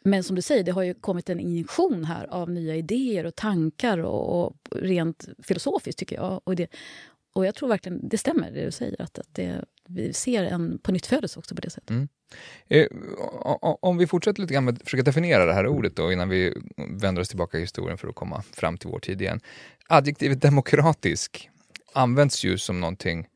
Men 0.04 0.24
som 0.24 0.36
du 0.36 0.42
säger, 0.42 0.64
det 0.64 0.72
har 0.72 0.84
ju 0.84 0.94
kommit 0.94 1.30
en 1.30 1.40
injektion 1.40 2.06
här 2.06 2.28
av 2.28 2.50
nya 2.50 2.76
idéer 2.76 3.26
och 3.26 3.36
tankar 3.36 3.98
och, 3.98 4.46
och 4.46 4.56
rent 4.72 5.30
filosofiskt 5.44 6.00
tycker 6.00 6.16
jag. 6.16 6.42
Och 6.44 6.56
det, 6.56 6.68
och 7.34 7.46
jag 7.46 7.56
tror 7.56 7.70
verkligen 7.70 8.10
det 8.10 8.18
stämmer 8.18 8.52
det 8.52 8.66
du 8.66 8.72
säger, 8.72 9.02
att, 9.02 9.20
att 9.20 9.28
det, 9.32 9.66
vi 9.88 10.14
ser 10.14 10.44
en 10.44 10.80
på 10.80 10.92
nytt 10.92 11.06
födelse 11.06 11.40
också 11.40 11.56
på 11.56 11.62
det 11.62 11.70
sättet. 11.70 11.90
Mm. 11.90 12.08
Eh, 12.68 12.88
om 13.82 13.98
vi 13.98 14.08
fortsätter 14.08 14.42
lite 14.42 14.54
grann 14.54 14.66
med 14.66 14.74
att 14.74 14.84
försöka 14.84 15.04
definiera 15.04 15.46
det 15.46 15.54
här 15.54 15.68
ordet 15.68 15.96
då, 15.96 16.12
innan 16.12 16.30
vi 16.30 16.54
vänder 16.78 17.22
oss 17.22 17.30
tillbaka 17.30 17.58
i 17.58 17.62
historien 17.62 17.98
för 17.98 18.08
att 18.08 18.16
komma 18.16 18.42
fram 18.42 18.78
till 18.78 18.90
vår 18.90 19.00
tid 19.00 19.22
igen. 19.22 19.40
Adjektivet 19.88 20.42
demokratisk 20.42 21.50
används 21.94 22.44
ju 22.44 22.58
som 22.58 22.80
någonting, 22.80 23.28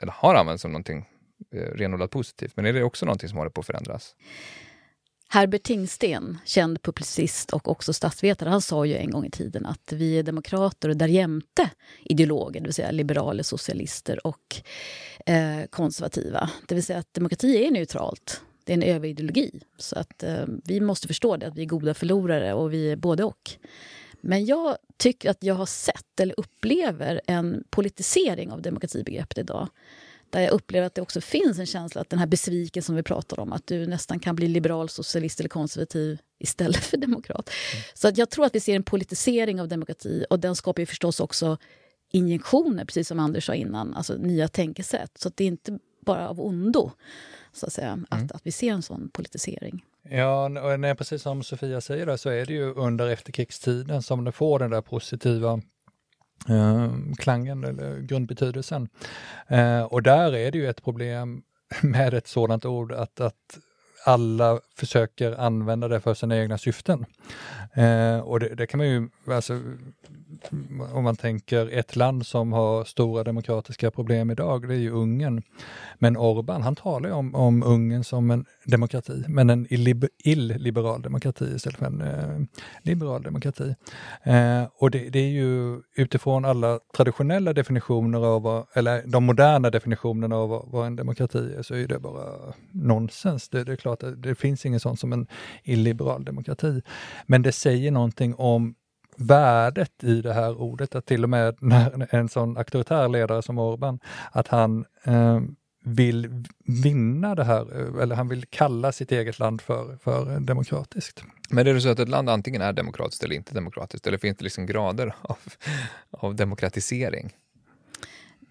eller 0.00 0.12
har 0.12 0.34
använts 0.34 0.62
som 0.62 0.72
någonting 0.72 1.08
eh, 1.54 1.58
renodlat 1.58 2.10
positivt, 2.10 2.52
men 2.56 2.66
är 2.66 2.72
det 2.72 2.82
också 2.82 3.06
någonting 3.06 3.28
som 3.28 3.38
håller 3.38 3.50
på 3.50 3.60
att 3.60 3.66
förändras? 3.66 4.14
Herbert 5.32 5.62
Tingsten, 5.62 6.38
känd 6.44 6.82
publicist 6.82 7.52
och 7.52 7.68
också 7.68 7.92
statsvetare, 7.92 8.48
han 8.48 8.62
sa 8.62 8.84
ju 8.84 8.96
en 8.96 9.10
gång 9.10 9.26
i 9.26 9.30
tiden 9.30 9.66
att 9.66 9.92
vi 9.92 10.18
är 10.18 10.22
demokrater 10.22 10.88
och 10.88 10.96
därjämte 10.96 11.70
ideologer, 12.04 12.60
det 12.60 12.66
vill 12.66 12.74
säga 12.74 12.90
liberaler, 12.90 13.42
socialister 13.42 14.26
och 14.26 14.62
eh, 15.26 15.66
konservativa. 15.70 16.50
Det 16.66 16.74
vill 16.74 16.84
säga 16.84 16.98
att 16.98 17.14
demokrati 17.14 17.66
är 17.66 17.70
neutralt. 17.70 18.40
Det 18.64 18.72
är 18.72 18.74
en 18.74 18.82
överideologi. 18.82 19.60
Så 19.76 19.98
att 19.98 20.22
eh, 20.22 20.44
vi 20.64 20.80
måste 20.80 21.06
förstå 21.06 21.36
det, 21.36 21.46
att 21.46 21.56
vi 21.56 21.62
är 21.62 21.66
goda 21.66 21.94
förlorare 21.94 22.54
och 22.54 22.72
vi 22.72 22.90
är 22.90 22.96
både 22.96 23.24
och. 23.24 23.50
Men 24.20 24.44
jag 24.44 24.76
tycker 24.96 25.30
att 25.30 25.42
jag 25.42 25.54
har 25.54 25.66
sett 25.66 26.20
eller 26.20 26.40
upplever 26.40 27.20
en 27.26 27.64
politisering 27.70 28.50
av 28.50 28.62
demokratibegreppet 28.62 29.38
idag. 29.38 29.68
Där 30.30 30.40
jag 30.40 30.50
upplever 30.50 30.86
att 30.86 30.94
det 30.94 31.02
också 31.02 31.20
finns 31.20 31.58
en 31.58 31.66
känsla 31.66 32.00
att 32.00 32.10
den 32.10 32.18
här 32.18 32.26
besviken 32.26 32.82
som 32.82 32.96
vi 32.96 33.02
pratar 33.02 33.40
om, 33.40 33.52
att 33.52 33.66
du 33.66 33.86
nästan 33.86 34.20
kan 34.20 34.36
bli 34.36 34.48
liberal, 34.48 34.88
socialist 34.88 35.40
eller 35.40 35.48
konservativ 35.48 36.18
istället 36.38 36.84
för 36.84 36.96
demokrat. 36.96 37.50
Mm. 37.72 37.84
Så 37.94 38.08
att 38.08 38.18
jag 38.18 38.30
tror 38.30 38.44
att 38.44 38.54
vi 38.54 38.60
ser 38.60 38.76
en 38.76 38.82
politisering 38.82 39.60
av 39.60 39.68
demokrati 39.68 40.24
och 40.30 40.40
den 40.40 40.56
skapar 40.56 40.82
ju 40.82 40.86
förstås 40.86 41.20
också 41.20 41.58
injektioner, 42.12 42.84
precis 42.84 43.08
som 43.08 43.18
Anders 43.18 43.46
sa 43.46 43.54
innan, 43.54 43.94
alltså 43.94 44.14
nya 44.14 44.48
tänkesätt. 44.48 45.18
Så 45.18 45.30
det 45.34 45.44
är 45.44 45.48
inte 45.48 45.78
bara 46.00 46.28
av 46.28 46.40
ondo, 46.40 46.90
så 47.52 47.66
att 47.66 47.72
säga, 47.72 47.88
mm. 47.88 48.06
att, 48.08 48.32
att 48.32 48.46
vi 48.46 48.52
ser 48.52 48.72
en 48.72 48.82
sån 48.82 49.10
politisering. 49.12 49.84
Ja, 50.02 50.44
och 50.44 50.80
nej, 50.80 50.94
precis 50.94 51.22
som 51.22 51.42
Sofia 51.42 51.80
säger 51.80 52.06
där, 52.06 52.16
så 52.16 52.30
är 52.30 52.46
det 52.46 52.52
ju 52.52 52.74
under 52.74 53.08
efterkrigstiden 53.08 54.02
som 54.02 54.24
det 54.24 54.32
får 54.32 54.58
den 54.58 54.70
där 54.70 54.80
positiva 54.80 55.60
eh, 56.48 56.92
klangen 57.18 57.64
eller 57.64 57.98
grundbetydelsen. 57.98 58.88
Eh, 59.48 59.82
och 59.82 60.02
där 60.02 60.34
är 60.34 60.50
det 60.50 60.58
ju 60.58 60.68
ett 60.68 60.84
problem 60.84 61.42
med 61.82 62.14
ett 62.14 62.28
sådant 62.28 62.64
ord 62.64 62.92
att, 62.92 63.20
att 63.20 63.58
alla 64.04 64.60
försöker 64.76 65.32
använda 65.40 65.88
det 65.88 66.00
för 66.00 66.14
sina 66.14 66.36
egna 66.36 66.58
syften. 66.58 67.06
Eh, 67.74 68.18
och 68.18 68.40
det, 68.40 68.54
det, 68.54 68.66
kan 68.66 68.78
man 68.78 68.88
ju, 68.88 69.08
alltså, 69.26 69.60
om 70.92 71.04
man 71.04 71.16
tänker 71.16 71.78
ett 71.78 71.96
land 71.96 72.26
som 72.26 72.52
har 72.52 72.84
stora 72.84 73.24
demokratiska 73.24 73.90
problem 73.90 74.30
idag, 74.30 74.68
det 74.68 74.74
är 74.74 74.78
ju 74.78 74.90
Ungern. 74.90 75.42
Men 75.98 76.16
Orban, 76.16 76.62
han 76.62 76.76
talar 76.76 77.08
ju 77.08 77.14
om, 77.14 77.34
om 77.34 77.62
Ungern 77.62 78.04
som 78.04 78.30
en 78.30 78.44
demokrati, 78.64 79.24
men 79.28 79.50
en 79.50 79.66
illiberal 79.70 81.02
demokrati 81.02 81.44
istället 81.44 81.78
för 81.78 81.86
en 81.86 82.00
eh, 82.00 82.60
liberal 82.82 83.22
demokrati. 83.22 83.74
Eh, 84.22 84.64
och 84.74 84.90
det, 84.90 85.10
det, 85.10 85.18
är 85.18 85.30
ju 85.30 85.80
utifrån 85.96 86.44
alla 86.44 86.78
traditionella 86.96 87.52
definitioner 87.52 88.26
av, 88.26 88.42
vad, 88.42 88.66
eller 88.74 89.02
de 89.06 89.24
moderna 89.24 89.70
definitionerna 89.70 90.36
av 90.36 90.48
vad, 90.48 90.68
vad 90.68 90.86
en 90.86 90.96
demokrati 90.96 91.54
är, 91.58 91.62
så 91.62 91.74
är 91.74 91.88
det 91.88 91.98
bara 91.98 92.54
nonsens. 92.72 93.48
Det, 93.48 93.64
det 93.64 93.72
är 93.72 93.76
klart 93.76 94.02
att 94.02 94.22
det 94.22 94.34
finns 94.34 94.66
inget 94.66 94.82
sånt 94.82 95.00
som 95.00 95.12
en 95.12 95.26
illiberal 95.64 96.24
demokrati. 96.24 96.82
Men 97.26 97.42
det 97.42 97.52
säger 97.60 97.90
någonting 97.90 98.34
om 98.34 98.74
värdet 99.16 100.04
i 100.04 100.22
det 100.22 100.32
här 100.32 100.60
ordet, 100.60 100.94
att 100.94 101.06
till 101.06 101.22
och 101.22 101.30
med 101.30 101.56
när 101.60 102.14
en 102.14 102.28
sån 102.28 102.56
auktoritär 102.56 103.08
ledare 103.08 103.42
som 103.42 103.58
Orban, 103.58 103.98
att 104.32 104.48
han 104.48 104.84
eh, 105.04 105.40
vill 105.84 106.44
vinna 106.82 107.34
det 107.34 107.44
här, 107.44 107.98
eller 108.02 108.14
han 108.14 108.28
vill 108.28 108.46
kalla 108.46 108.92
sitt 108.92 109.12
eget 109.12 109.38
land 109.38 109.60
för, 109.60 109.96
för 109.96 110.40
demokratiskt. 110.40 111.24
Men 111.50 111.66
är 111.66 111.74
det 111.74 111.80
så 111.80 111.88
att 111.88 111.98
ett 111.98 112.08
land 112.08 112.30
antingen 112.30 112.62
är 112.62 112.72
demokratiskt 112.72 113.24
eller 113.24 113.34
inte 113.34 113.54
demokratiskt, 113.54 114.06
eller 114.06 114.18
finns 114.18 114.36
det 114.36 114.44
liksom 114.44 114.66
grader 114.66 115.14
av, 115.22 115.38
av 116.10 116.34
demokratisering? 116.34 117.32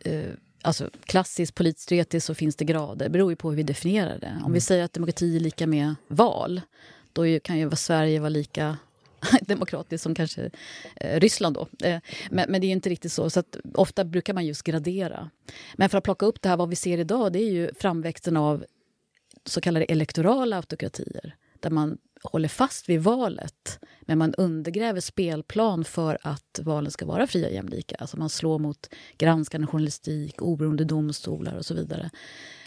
Uh, 0.07 0.33
alltså 0.61 0.89
klassiskt 1.05 1.55
politiskt 1.55 2.25
så 2.25 2.35
finns 2.35 2.55
det 2.55 2.65
grader, 2.65 3.05
det 3.05 3.09
beror 3.09 3.31
ju 3.31 3.35
på 3.35 3.49
hur 3.49 3.57
vi 3.57 3.63
definierar 3.63 4.19
det. 4.19 4.31
Om 4.31 4.39
mm. 4.39 4.53
vi 4.53 4.61
säger 4.61 4.83
att 4.83 4.93
demokrati 4.93 5.35
är 5.35 5.39
lika 5.39 5.67
med 5.67 5.95
val, 6.07 6.61
då 7.13 7.39
kan 7.39 7.57
ju 7.57 7.71
Sverige 7.75 8.19
vara 8.19 8.29
lika 8.29 8.77
demokratiskt 9.41 10.03
som 10.03 10.15
kanske 10.15 10.49
eh, 10.95 11.19
Ryssland. 11.19 11.55
Då. 11.55 11.87
Eh, 11.87 11.99
men, 12.29 12.51
men, 12.51 12.61
det 12.61 12.67
är 12.67 12.71
inte 12.71 12.89
riktigt 12.89 13.11
så. 13.11 13.29
så 13.29 13.43
ofta 13.73 14.03
brukar 14.03 14.33
man 14.33 14.45
just 14.45 14.63
gradera. 14.63 15.29
Men 15.75 15.89
för 15.89 15.97
att 15.97 16.03
plocka 16.03 16.25
upp 16.25 16.41
det 16.41 16.49
här, 16.49 16.57
vad 16.57 16.69
vi 16.69 16.75
ser 16.75 16.97
idag 16.97 17.33
det 17.33 17.39
är 17.39 17.51
ju 17.51 17.71
framväxten 17.79 18.37
av 18.37 18.65
så 19.45 19.61
kallade 19.61 19.85
elektorala 19.85 20.55
autokratier 20.55 21.35
där 21.59 21.69
man 21.69 21.97
håller 22.23 22.47
fast 22.47 22.89
vid 22.89 23.01
valet 23.01 23.79
men 24.01 24.17
man 24.17 24.33
undergräver 24.33 24.99
spelplan 24.99 25.83
för 25.83 26.17
att 26.21 26.59
valen 26.63 26.91
ska 26.91 27.05
vara 27.05 27.27
fria 27.27 27.47
och 27.47 27.53
jämlika. 27.53 27.95
Alltså 27.99 28.17
man 28.17 28.29
slår 28.29 28.59
mot 28.59 28.89
granskande 29.17 29.67
journalistik, 29.67 30.41
oberoende 30.41 30.83
domstolar 30.83 31.55
och 31.55 31.65
så 31.65 31.73
vidare. 31.73 32.09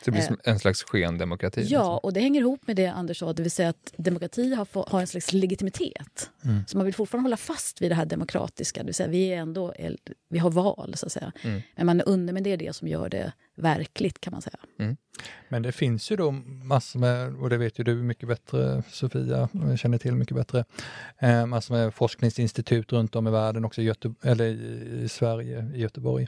Så 0.05 0.11
det 0.11 0.11
blir 0.11 0.23
som 0.23 0.39
eh, 0.45 0.53
en 0.53 0.59
slags 0.59 0.83
skendemokrati? 0.83 1.61
Ja, 1.61 1.65
liksom. 1.65 1.99
och 2.03 2.13
det 2.13 2.21
hänger 2.21 2.41
ihop 2.41 2.67
med 2.67 2.77
det 2.77 2.87
Anders 2.87 3.19
sa, 3.19 3.33
det 3.33 3.43
vill 3.43 3.51
säga 3.51 3.69
att 3.69 3.93
demokrati 3.97 4.55
har, 4.55 4.91
har 4.91 5.01
en 5.01 5.07
slags 5.07 5.33
legitimitet. 5.33 6.31
Mm. 6.45 6.65
Så 6.67 6.77
man 6.77 6.87
vill 6.87 6.95
fortfarande 6.95 7.27
hålla 7.27 7.37
fast 7.37 7.83
vid 7.83 7.91
det 7.91 7.95
här 7.95 8.07
demokratiska, 8.07 8.81
det 8.81 8.87
vill 8.87 8.95
säga 8.95 9.09
vi, 9.09 9.27
är 9.27 9.37
ändå, 9.37 9.75
vi 10.29 10.39
har 10.39 10.51
val, 10.51 10.95
så 10.97 11.07
att 11.07 11.13
säga. 11.13 11.33
Mm. 11.43 11.63
Men 11.77 11.87
man 11.87 12.01
underminerar 12.01 12.57
det 12.57 12.77
som 12.77 12.89
gör 12.89 13.09
det 13.09 13.33
verkligt, 13.55 14.21
kan 14.21 14.31
man 14.31 14.43
säga. 14.43 14.59
Mm. 14.79 14.97
Men 15.49 15.63
det 15.63 15.73
finns 15.73 16.11
ju 16.11 16.17
då 16.17 16.31
massor 16.31 17.01
med, 17.01 17.35
och 17.35 17.51
det 17.51 17.57
vet 17.57 17.79
ju 17.79 17.85
du 17.85 17.95
mycket 17.95 18.29
bättre 18.29 18.83
Sofia, 18.91 19.49
känner 19.77 19.99
till 19.99 20.15
mycket 20.15 20.37
bättre, 20.37 20.65
eh, 21.19 21.47
massor 21.47 21.75
med 21.75 21.95
forskningsinstitut 21.95 22.93
runt 22.93 23.17
om 23.17 23.29
i 23.29 23.31
världen, 23.31 23.65
också 23.65 23.83
i, 23.83 23.85
Göte 23.85 24.15
eller 24.23 24.45
i, 24.45 25.09
Sverige, 25.09 25.71
i 25.75 25.81
Göteborg, 25.81 26.27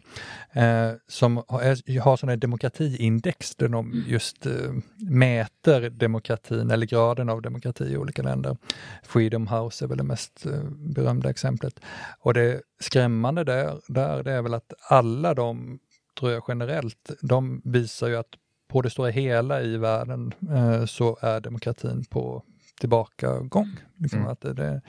eh, 0.53 0.91
som 1.09 1.37
har, 1.37 2.01
har 2.01 2.17
sådana 2.17 2.37
demokratiindex 2.37 3.57
där 3.69 3.73
de 3.73 3.93
mm. 3.93 4.05
just 4.07 4.47
eh, 4.47 4.73
mäter 4.97 5.91
demokratin 5.91 6.71
eller 6.71 6.87
graden 6.87 7.29
av 7.29 7.43
demokrati 7.43 7.85
i 7.85 7.97
olika 7.97 8.23
länder. 8.23 8.57
Freedom 9.03 9.47
House 9.47 9.85
är 9.85 9.89
väl 9.89 9.99
det 9.99 10.05
mest 10.05 10.47
eh, 10.47 10.63
berömda 10.71 11.31
exemplet. 11.31 11.81
Och 12.19 12.35
det 12.35 12.63
skrämmande 12.81 13.45
där, 13.45 13.81
där 13.89 14.23
det 14.23 14.33
är 14.33 14.43
väl 14.43 14.55
att 14.55 14.73
alla 14.89 15.35
de 15.35 15.79
tror 16.19 16.33
jag 16.33 16.43
generellt, 16.49 17.11
de 17.21 17.63
visar 17.65 18.09
ju 18.09 18.17
att 18.17 18.35
på 18.69 18.83
det 18.83 18.91
stora 18.91 19.11
hela 19.11 19.63
i 19.63 19.77
världen 19.77 20.33
eh, 20.51 20.85
så 20.85 21.19
är 21.21 21.41
demokratin 21.41 22.05
på 22.11 22.43
tillbakagång. 22.81 23.77
Liksom 23.97 24.19
mm. 24.19 24.31
att 24.31 24.41
det, 24.41 24.81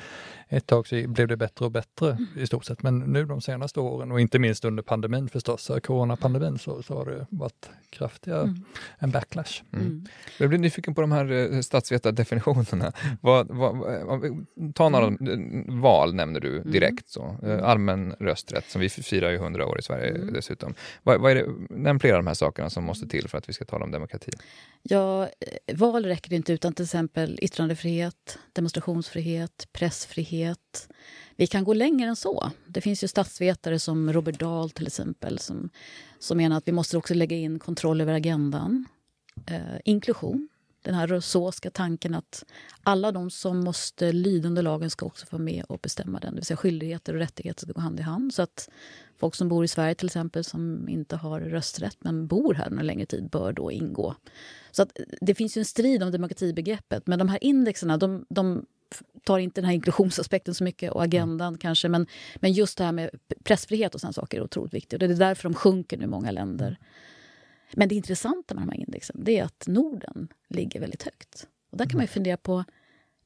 ett 0.47 0.67
tag 0.67 0.87
så 0.87 1.07
blev 1.07 1.27
det 1.27 1.37
bättre 1.37 1.65
och 1.65 1.71
bättre 1.71 2.11
mm. 2.11 2.27
i 2.35 2.47
stort 2.47 2.65
sett, 2.65 2.83
men 2.83 2.99
nu 2.99 3.25
de 3.25 3.41
senaste 3.41 3.79
åren 3.79 4.11
och 4.11 4.21
inte 4.21 4.39
minst 4.39 4.65
under 4.65 4.83
pandemin 4.83 5.29
förstås, 5.29 5.71
coronapandemin, 5.83 6.59
så, 6.59 6.83
så 6.83 6.97
har 6.97 7.05
det 7.05 7.27
varit 7.29 7.69
kraftiga, 7.89 8.41
mm. 8.41 8.55
en 8.99 9.11
backlash. 9.11 9.63
Mm. 9.73 9.85
mm. 9.85 10.05
Jag 10.39 10.49
blir 10.49 10.59
nyfiken 10.59 10.95
på 10.95 11.01
de 11.01 11.11
här 11.11 11.31
eh, 11.31 11.61
statsvetardefinitionerna. 11.61 12.93
Mm. 13.03 13.17
Vad, 13.21 13.47
vad, 13.47 14.75
ta 14.75 14.89
några 14.89 15.07
mm. 15.07 15.81
val 15.81 16.15
nämner 16.15 16.39
du 16.39 16.63
direkt, 16.63 17.09
så. 17.09 17.37
Eh, 17.43 17.63
allmän 17.63 18.15
rösträtt 18.19 18.69
som 18.69 18.81
vi 18.81 18.89
firar 18.89 19.29
ju 19.29 19.35
100 19.35 19.67
år 19.67 19.79
i 19.79 19.81
Sverige 19.81 20.11
dessutom. 20.13 20.73
Vad, 21.03 21.21
vad 21.21 21.31
är 21.31 21.35
det, 21.35 21.45
nämn 21.69 21.99
flera 21.99 22.15
av 22.17 22.23
de 22.23 22.27
här 22.27 22.33
sakerna 22.33 22.69
som 22.69 22.83
måste 22.83 23.07
till 23.07 23.27
för 23.27 23.37
att 23.37 23.49
vi 23.49 23.53
ska 23.53 23.65
tala 23.65 23.85
om 23.85 23.91
demokrati. 23.91 24.31
Ja, 24.83 25.23
eh, 25.23 25.77
val 25.77 26.05
räcker 26.05 26.33
inte 26.33 26.53
utan 26.53 26.73
till 26.73 26.85
exempel 26.85 27.39
yttrandefrihet, 27.41 28.39
demonstrationsfrihet, 28.95 29.67
pressfrihet. 29.73 30.89
Vi 31.35 31.47
kan 31.47 31.63
gå 31.63 31.73
längre 31.73 32.09
än 32.09 32.15
så. 32.15 32.51
Det 32.67 32.81
finns 32.81 33.03
ju 33.03 33.07
statsvetare 33.07 33.79
som 33.79 34.13
Robert 34.13 34.39
Dahl 34.39 34.69
till 34.69 34.87
exempel 34.87 35.39
som, 35.39 35.69
som 36.19 36.37
menar 36.37 36.57
att 36.57 36.67
vi 36.67 36.71
måste 36.71 36.97
också 36.97 37.13
lägga 37.13 37.37
in 37.37 37.59
kontroll 37.59 38.01
över 38.01 38.13
agendan. 38.13 38.85
Eh, 39.47 39.79
inklusion. 39.85 40.49
Den 40.81 40.93
här 40.93 41.07
rousseauska 41.07 41.71
tanken 41.71 42.13
att 42.13 42.43
alla 42.83 43.11
de 43.11 43.29
som 43.29 43.63
måste 43.63 44.11
lyda 44.11 44.47
under 44.47 44.61
lagen 44.61 44.89
ska 44.89 45.05
också 45.05 45.25
få 45.25 45.37
med 45.37 45.65
och 45.69 45.79
bestämma 45.79 46.19
den. 46.19 46.31
Det 46.31 46.35
vill 46.35 46.45
säga 46.45 46.57
skyldigheter 46.57 47.13
och 47.13 47.19
rättigheter 47.19 47.61
ska 47.61 47.73
gå 47.73 47.81
hand 47.81 47.99
i 47.99 48.03
hand. 48.03 48.33
Så 48.33 48.41
att 48.41 48.69
folk 49.17 49.35
som 49.35 49.49
bor 49.49 49.65
i 49.65 49.67
Sverige 49.67 49.95
till 49.95 50.05
exempel 50.05 50.43
som 50.43 50.89
inte 50.89 51.15
har 51.15 51.41
rösträtt 51.41 51.97
men 51.99 52.27
bor 52.27 52.53
här 52.53 52.67
en 52.67 52.87
längre 52.87 53.05
tid 53.05 53.29
bör 53.29 53.53
då 53.53 53.71
ingå. 53.71 54.15
Så 54.71 54.81
att 54.81 54.97
det 55.21 55.35
finns 55.35 55.57
ju 55.57 55.59
en 55.59 55.65
strid 55.65 56.03
om 56.03 56.11
demokratibegreppet 56.11 57.07
men 57.07 57.19
de 57.19 57.29
här 57.29 57.43
indexerna 57.43 57.97
de, 57.97 58.25
de 58.29 58.65
tar 59.23 59.39
inte 59.39 59.61
den 59.61 59.65
här 59.65 59.73
inklusionsaspekten 59.73 60.53
så 60.53 60.63
mycket 60.63 60.91
och 60.91 61.03
agendan 61.03 61.47
mm. 61.47 61.57
kanske 61.57 61.89
men, 61.89 62.07
men 62.35 62.51
just 62.51 62.77
det 62.77 62.83
här 62.83 62.91
med 62.91 63.09
pressfrihet 63.43 63.95
och 63.95 64.01
sådana 64.01 64.13
saker 64.13 64.37
är 64.37 64.43
otroligt 64.43 64.73
viktigt. 64.73 64.93
Och 64.93 64.99
det 64.99 65.15
är 65.15 65.19
därför 65.19 65.43
de 65.49 65.53
sjunker 65.53 65.97
nu 65.97 66.03
i 66.03 66.07
många 66.07 66.31
länder. 66.31 66.79
Men 67.73 67.89
det 67.89 67.95
intressanta 67.95 68.55
med 68.55 68.63
de 68.63 68.69
här 68.69 68.79
indexen 68.79 69.23
det 69.23 69.39
är 69.39 69.43
att 69.43 69.67
Norden 69.67 70.27
ligger 70.49 70.79
väldigt 70.79 71.03
högt. 71.03 71.47
Och 71.71 71.77
där 71.77 71.85
kan 71.85 71.97
man 71.97 72.03
ju 72.03 72.07
fundera 72.07 72.37
på, 72.37 72.63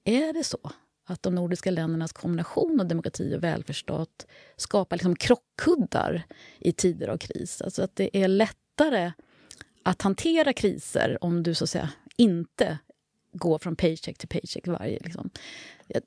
är 0.04 0.34
det 0.34 0.44
så 0.44 0.72
att 1.06 1.24
de 1.24 1.36
nordiska 1.36 1.72
ländernas 1.72 2.14
kombination 2.14 2.80
av 2.80 2.88
demokrati 2.88 3.36
och 3.36 3.44
välfärdsstat 3.44 4.28
skapar 4.56 4.96
liksom 4.96 5.16
krockkuddar 5.16 6.24
i 6.60 6.72
tider 6.72 7.08
av 7.08 7.18
kris? 7.18 7.62
Alltså 7.62 7.84
att 7.84 7.96
det 7.96 8.18
är 8.18 8.28
lättare 8.28 9.12
att 9.84 10.02
hantera 10.02 10.54
kriser 10.54 11.18
om 11.22 11.44
du 11.44 11.56
så 11.56 11.64
att 11.64 11.70
säga 11.70 11.90
inte 12.18 12.78
går 13.32 13.60
från 13.60 13.76
paycheck 13.76 14.18
till 14.18 14.28
paycheck 14.28 14.68
varje. 14.68 15.00
Liksom. 15.00 15.30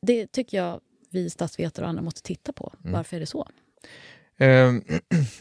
Det 0.00 0.26
tycker 0.26 0.56
jag 0.56 0.80
vi 1.10 1.30
statsvetare 1.30 1.84
och 1.84 1.88
andra 1.88 2.02
måste 2.02 2.22
titta 2.22 2.52
på. 2.52 2.74
Mm. 2.80 2.92
Varför 2.92 3.16
är 3.16 3.20
det 3.20 3.26
så? 3.26 3.48
Eh, 4.36 4.72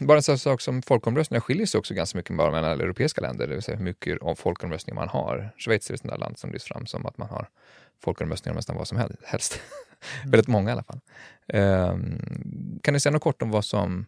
bara 0.00 0.16
en 0.16 0.22
sån 0.22 0.38
sak 0.38 0.60
som 0.60 0.82
folkomröstningar 0.82 1.40
skiljer 1.40 1.66
sig 1.66 1.78
också 1.78 1.94
ganska 1.94 2.18
mycket 2.18 2.36
bara 2.36 2.50
mellan 2.50 2.80
europeiska 2.80 3.20
länder, 3.20 3.46
det 3.46 3.54
vill 3.54 3.62
säga 3.62 3.76
hur 3.76 3.84
mycket 3.84 4.22
av 4.22 4.34
folkomröstningar 4.34 4.94
man 5.00 5.08
har. 5.08 5.54
Schweiz 5.58 5.90
är 5.90 5.94
ett 5.94 6.00
sånt 6.00 6.12
där 6.12 6.18
land 6.18 6.38
som 6.38 6.52
lyfts 6.52 6.68
fram 6.68 6.86
som 6.86 7.06
att 7.06 7.18
man 7.18 7.28
har 7.28 7.48
folkomröstningar 8.04 8.52
om 8.52 8.56
nästan 8.56 8.76
vad 8.76 8.88
som 8.88 8.98
helst. 9.24 9.60
Mm. 9.60 10.30
Väldigt 10.30 10.48
många 10.48 10.70
i 10.70 10.72
alla 10.72 10.82
fall. 10.82 11.00
Eh, 11.46 11.96
kan 12.82 12.94
ni 12.94 13.00
säga 13.00 13.12
något 13.12 13.22
kort 13.22 13.42
om 13.42 13.50
vad 13.50 13.64
som 13.64 14.06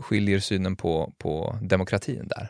skiljer 0.00 0.38
synen 0.38 0.76
på, 0.76 1.12
på 1.18 1.58
demokratin 1.62 2.28
där? 2.28 2.48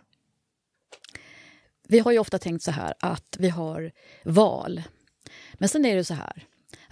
Vi 1.89 1.99
har 1.99 2.13
ju 2.13 2.19
ofta 2.19 2.39
tänkt 2.39 2.63
så 2.63 2.71
här 2.71 2.95
att 3.01 3.37
vi 3.39 3.49
har 3.49 3.93
val. 4.25 4.83
Men 5.55 5.69
sen 5.69 5.85
är 5.85 5.97
det 5.97 6.05
så 6.05 6.15
här 6.15 6.47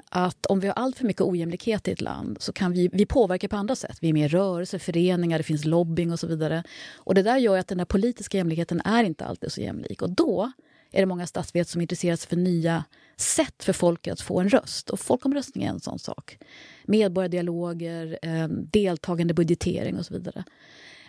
att 0.09 0.47
om 0.47 0.61
vi 0.61 0.67
har 0.67 0.75
allt 0.75 0.97
för 0.97 1.05
mycket 1.05 1.23
ojämlikhet 1.23 1.89
i 1.89 1.93
ett 1.93 2.01
land 2.01 2.37
så 2.41 2.53
kan 2.53 2.73
vi, 2.73 2.91
vi 2.93 3.07
påverka 3.07 3.49
på 3.49 3.57
andra 3.57 3.77
sätt. 3.77 3.99
Vi 4.01 4.09
är 4.09 4.13
med 4.13 4.25
i 4.25 4.29
rörelser, 4.29 4.79
föreningar, 4.79 5.39
det 5.39 5.45
finns 5.45 5.65
lobbying 5.65 6.13
och 6.13 6.21
så 6.21 6.27
vidare. 6.27 6.65
Och 6.95 7.15
det 7.15 7.23
där 7.23 7.39
gör 7.39 7.59
att 7.59 7.69
den 7.69 7.79
där 7.79 7.85
politiska 7.85 8.39
jämlikheten 8.39 8.81
är 8.85 9.05
inte 9.05 9.25
alltid 9.25 9.53
så 9.53 9.61
jämlik. 9.61 10.03
Och 10.03 10.11
då 10.11 10.53
är 10.93 11.01
det 11.01 11.07
många 11.07 11.27
statsvetare 11.27 11.71
som 11.71 11.81
intresserar 11.81 12.17
sig 12.17 12.29
för 12.29 12.37
nya 12.37 12.85
sätt 13.17 13.65
för 13.65 13.73
folket 13.73 14.13
att 14.13 14.21
få 14.21 14.41
en 14.41 14.49
röst. 14.49 14.91
Och 14.91 15.01
folkomröstning 15.01 15.65
är 15.65 15.69
en 15.69 15.81
sån 15.81 15.99
sak. 15.99 16.39
Medborgardialoger, 16.85 18.19
eh, 18.23 18.49
deltagande 18.49 19.35
budgetering 19.35 19.99
och 19.99 20.07
så 20.07 20.15
vidare. 20.15 20.45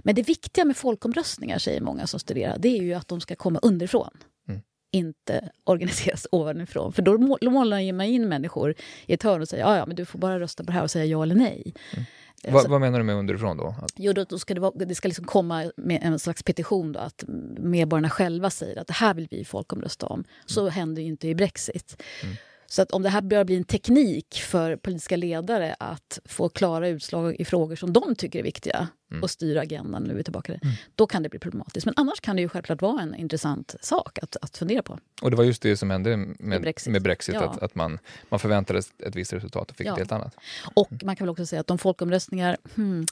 Men 0.04 0.16
det 0.16 0.22
viktiga 0.22 0.66
med 0.66 0.78
folkomröstningar, 0.78 1.58
säger 1.58 1.82
många 1.82 2.08
som 2.08 2.20
studerar, 2.20 2.58
det 2.60 2.78
är 2.78 2.82
ju 2.82 2.94
att 2.94 3.08
de 3.08 3.22
ska 3.22 3.36
komma 3.36 3.60
underifrån. 3.62 4.10
Mm. 4.48 4.62
Inte 4.92 5.50
organiseras 5.64 6.28
ovanifrån. 6.32 6.94
För 6.94 7.02
då 7.02 7.18
målar 7.18 7.94
man 7.94 8.06
in 8.06 8.30
människor 8.30 8.76
i 9.06 9.14
ett 9.14 9.24
hörn 9.24 9.42
och 9.42 9.50
säger 9.50 9.76
ja, 9.76 9.86
men 9.86 9.96
du 9.96 10.06
får 10.06 10.20
bara 10.20 10.40
rösta 10.40 10.64
på 10.64 10.68
det 10.68 10.74
här 10.74 10.84
och 10.84 10.92
säga 10.92 11.06
ja 11.06 11.24
eller 11.24 11.36
nej. 11.36 11.74
Mm. 11.94 12.06
Eh, 12.44 12.54
vad, 12.54 12.70
vad, 12.70 12.82
menar 12.82 13.00
du 13.00 13.06
med 13.06 13.16
underifrån 13.16 13.58
då? 13.58 13.76
Jo, 13.96 14.14
då, 14.14 14.24
då 14.24 14.40
ska 14.40 14.54
det, 14.54 14.60
vara, 14.60 14.72
det 14.76 14.96
ska 14.96 15.08
liksom 15.08 15.26
komma 15.26 15.72
med 15.78 16.00
en 16.04 16.20
slags 16.20 16.44
petition 16.44 16.92
då, 16.92 17.00
att 17.00 17.24
medborgarna 17.58 18.10
själva 18.10 18.50
säger 18.50 18.82
att 18.82 18.88
det 18.88 18.94
här 18.94 19.14
vill 19.14 19.28
vi 19.32 19.46
folkomrösta 19.46 20.06
om. 20.06 20.24
Så 20.46 20.62
mm. 20.62 20.74
händer 20.74 21.02
ju 21.02 21.08
inte 21.08 21.28
i 21.28 21.36
Brexit. 21.36 22.04
Mm. 22.24 22.36
Så 22.74 22.82
att 22.82 22.92
om 22.92 23.04
det 23.04 23.10
här 23.10 23.22
börjar 23.22 23.44
bli 23.44 23.56
en 23.56 23.64
teknik 23.64 24.42
för 24.42 24.76
politiska 24.76 25.18
ledare 25.18 25.76
att 25.80 26.20
få 26.26 26.50
klara 26.50 26.88
utslag 26.88 27.36
i 27.40 27.46
frågor 27.46 27.76
som 27.76 27.94
de 27.94 28.16
tycker 28.16 28.40
är 28.40 28.44
viktiga 28.44 28.88
mm. 29.12 29.24
och 29.24 29.30
styra 29.30 29.62
agendan, 29.62 30.04
nu 30.04 30.12
är 30.12 30.18
vi 30.18 30.24
tillbaka 30.24 30.52
det, 30.52 30.60
mm. 30.64 30.76
då 30.96 31.08
kan 31.08 31.24
det 31.24 31.30
bli 31.30 31.40
problematiskt. 31.40 31.86
Men 31.86 31.94
annars 31.98 32.20
kan 32.20 32.36
det 32.36 32.42
ju 32.42 32.50
självklart 32.50 32.82
vara 32.82 33.02
en 33.02 33.16
intressant 33.16 33.76
sak 33.82 34.20
att, 34.22 34.38
att 34.42 34.58
fundera 34.58 34.84
på. 34.84 35.00
Och 35.22 35.32
det 35.32 35.38
var 35.38 35.44
just 35.44 35.62
det 35.62 35.78
som 35.78 35.90
hände 35.90 36.18
med 36.18 36.62
Brexit, 36.62 36.92
med 36.92 37.02
Brexit 37.02 37.36
ja. 37.36 37.50
att, 37.50 37.64
att 37.64 37.76
man, 37.76 38.00
man 38.30 38.40
förväntade 38.40 38.80
ett 38.80 39.16
visst 39.16 39.34
resultat 39.34 39.72
och 39.72 39.78
fick 39.78 39.88
ja. 39.88 39.92
ett 39.92 39.98
helt 39.98 40.12
annat. 40.12 40.36
Och 40.74 41.04
man 41.04 41.16
kan 41.16 41.26
väl 41.26 41.32
också 41.32 41.46
säga 41.46 41.60
att 41.60 41.68
de 41.68 41.78
folkomröstningar, 41.78 42.58
hmm, 42.76 43.06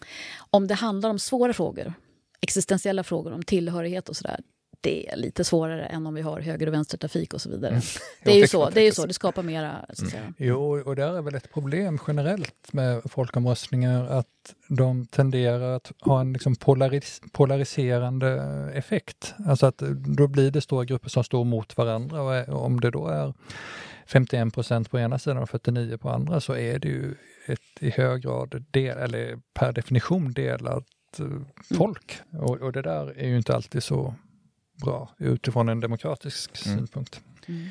om 0.50 0.68
det 0.68 0.76
handlar 0.76 1.10
om 1.10 1.20
svåra 1.20 1.54
frågor, 1.54 1.94
existentiella 2.42 3.04
frågor 3.04 3.34
om 3.34 3.44
tillhörighet 3.44 4.10
och 4.10 4.16
sådär, 4.16 4.40
det 4.82 5.10
är 5.10 5.18
lite 5.18 5.44
svårare 5.44 5.86
än 5.86 6.08
om 6.08 6.14
vi 6.14 6.22
har 6.22 6.40
höger 6.42 6.68
och 6.68 6.74
vänstertrafik 6.74 7.34
och 7.34 7.42
så 7.42 7.50
vidare. 7.50 7.72
Mm. 7.72 7.82
Det 8.24 8.32
är 8.32 8.36
ju 8.36 8.48
så, 8.48 8.70
det 8.70 8.82
är 8.82 8.86
ju 8.86 8.92
så, 8.92 9.06
det 9.06 9.14
skapar 9.14 9.44
mera. 9.44 9.86
Så 9.94 10.06
att 10.06 10.14
mm. 10.14 10.34
Jo, 10.38 10.82
och 10.86 10.96
där 10.96 11.18
är 11.18 11.22
väl 11.22 11.36
ett 11.36 11.54
problem 11.54 12.00
generellt 12.08 12.74
med 12.74 13.02
folkomröstningar 13.06 14.06
att 14.06 14.28
de 14.68 15.06
tenderar 15.06 15.76
att 15.76 15.92
ha 16.02 16.22
en 16.22 16.34
liksom 16.34 16.56
polaris 16.56 17.22
polariserande 17.32 18.32
effekt. 18.74 19.34
Alltså 19.48 19.66
att 19.66 19.78
då 20.18 20.28
blir 20.28 20.52
det 20.52 20.62
stora 20.62 20.86
grupper 20.86 21.10
som 21.10 21.24
står 21.24 21.44
mot 21.44 21.78
varandra 21.78 22.22
och 22.22 22.66
om 22.66 22.80
det 22.80 22.92
då 22.92 23.08
är 23.08 23.34
51 24.08 24.54
procent 24.54 24.92
på 24.92 25.00
ena 25.00 25.20
sidan 25.20 25.38
och 25.38 25.50
49 25.50 25.98
på 25.98 26.10
andra 26.10 26.42
så 26.42 26.56
är 26.56 26.80
det 26.80 26.88
ju 26.88 27.16
ett 27.46 27.60
i 27.80 27.90
hög 27.90 28.22
grad, 28.22 28.66
del, 28.72 28.98
eller 28.98 29.40
per 29.54 29.72
definition 29.72 30.34
delat 30.34 31.20
eh, 31.20 31.26
mm. 31.26 31.46
folk. 31.78 32.20
Mm. 32.32 32.46
Och, 32.46 32.62
och, 32.62 32.72
det 32.72 32.82
där 32.82 33.20
är 33.20 33.28
ju 33.28 33.38
inte 33.38 33.56
alltid 33.56 33.84
så 33.84 34.16
bra 34.82 35.10
utifrån 35.18 35.70
en 35.70 35.80
demokratisk 35.80 36.66
mm. 36.66 36.78
synpunkt. 36.78 37.22
Mm. 37.48 37.70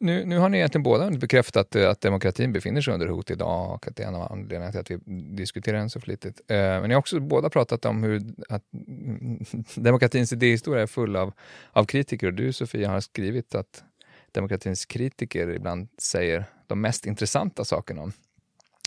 Nu, 0.00 0.24
nu 0.24 0.38
har 0.38 0.48
ni 0.48 0.58
egentligen 0.58 0.82
båda 0.82 1.10
bekräftat 1.10 1.76
att 1.76 2.00
demokratin 2.00 2.52
befinner 2.52 2.80
sig 2.80 2.94
under 2.94 3.06
hot 3.06 3.30
idag 3.30 3.74
och 3.74 3.88
att 3.88 3.96
det 3.96 4.02
är 4.02 4.08
en 4.08 4.14
av 4.14 4.32
anledningarna 4.32 4.70
till 4.72 4.80
att 4.80 4.90
vi 4.90 4.98
diskuterar 5.36 5.78
den 5.78 5.90
så 5.90 6.00
flitigt. 6.00 6.40
Eh, 6.48 6.56
men 6.56 6.82
ni 6.82 6.94
har 6.94 6.98
också 6.98 7.20
båda 7.20 7.50
pratat 7.50 7.84
om 7.84 8.02
hur 8.02 8.22
att 8.48 8.62
demokratins 9.74 10.32
idéhistoria 10.32 10.82
är 10.82 10.86
full 10.86 11.16
av, 11.16 11.32
av 11.72 11.84
kritiker 11.84 12.26
och 12.26 12.34
du 12.34 12.52
Sofia 12.52 12.90
har 12.90 13.00
skrivit 13.00 13.54
att 13.54 13.84
demokratins 14.32 14.84
kritiker 14.84 15.48
ibland 15.50 15.88
säger 15.98 16.44
de 16.66 16.80
mest 16.80 17.06
intressanta 17.06 17.64
sakerna 17.64 18.02
om, 18.02 18.12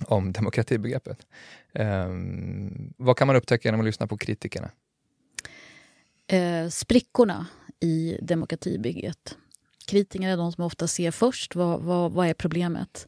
om 0.05 0.31
demokratibegreppet. 0.31 1.25
Um, 1.73 2.93
vad 2.97 3.17
kan 3.17 3.27
man 3.27 3.35
upptäcka 3.35 3.67
genom 3.67 3.81
att 3.81 3.85
lyssna 3.85 4.07
på 4.07 4.17
kritikerna? 4.17 4.69
Eh, 6.27 6.69
sprickorna 6.69 7.45
i 7.79 8.17
demokratibygget. 8.21 9.37
Kritikerna 9.87 10.31
är 10.31 10.37
de 10.37 10.51
som 10.51 10.63
ofta 10.63 10.87
ser 10.87 11.11
först 11.11 11.55
vad, 11.55 11.81
vad, 11.81 12.11
vad 12.11 12.27
är 12.27 12.33
problemet. 12.33 13.07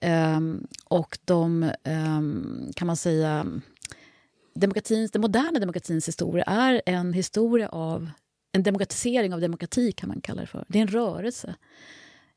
Eh, 0.00 0.40
och 0.84 1.18
de, 1.24 1.62
eh, 1.62 2.20
kan 2.76 2.86
man 2.86 2.96
säga, 2.96 3.46
demokratins, 4.54 5.10
den 5.10 5.22
moderna 5.22 5.60
demokratins 5.60 6.08
historia 6.08 6.44
är 6.44 6.82
en 6.86 7.12
historia 7.12 7.68
av 7.68 8.10
en 8.52 8.62
demokratisering 8.62 9.34
av 9.34 9.40
demokrati, 9.40 9.92
kan 9.92 10.08
man 10.08 10.20
kalla 10.20 10.40
det 10.40 10.46
för. 10.46 10.64
Det 10.68 10.78
är 10.78 10.82
en 10.82 10.88
rörelse. 10.88 11.54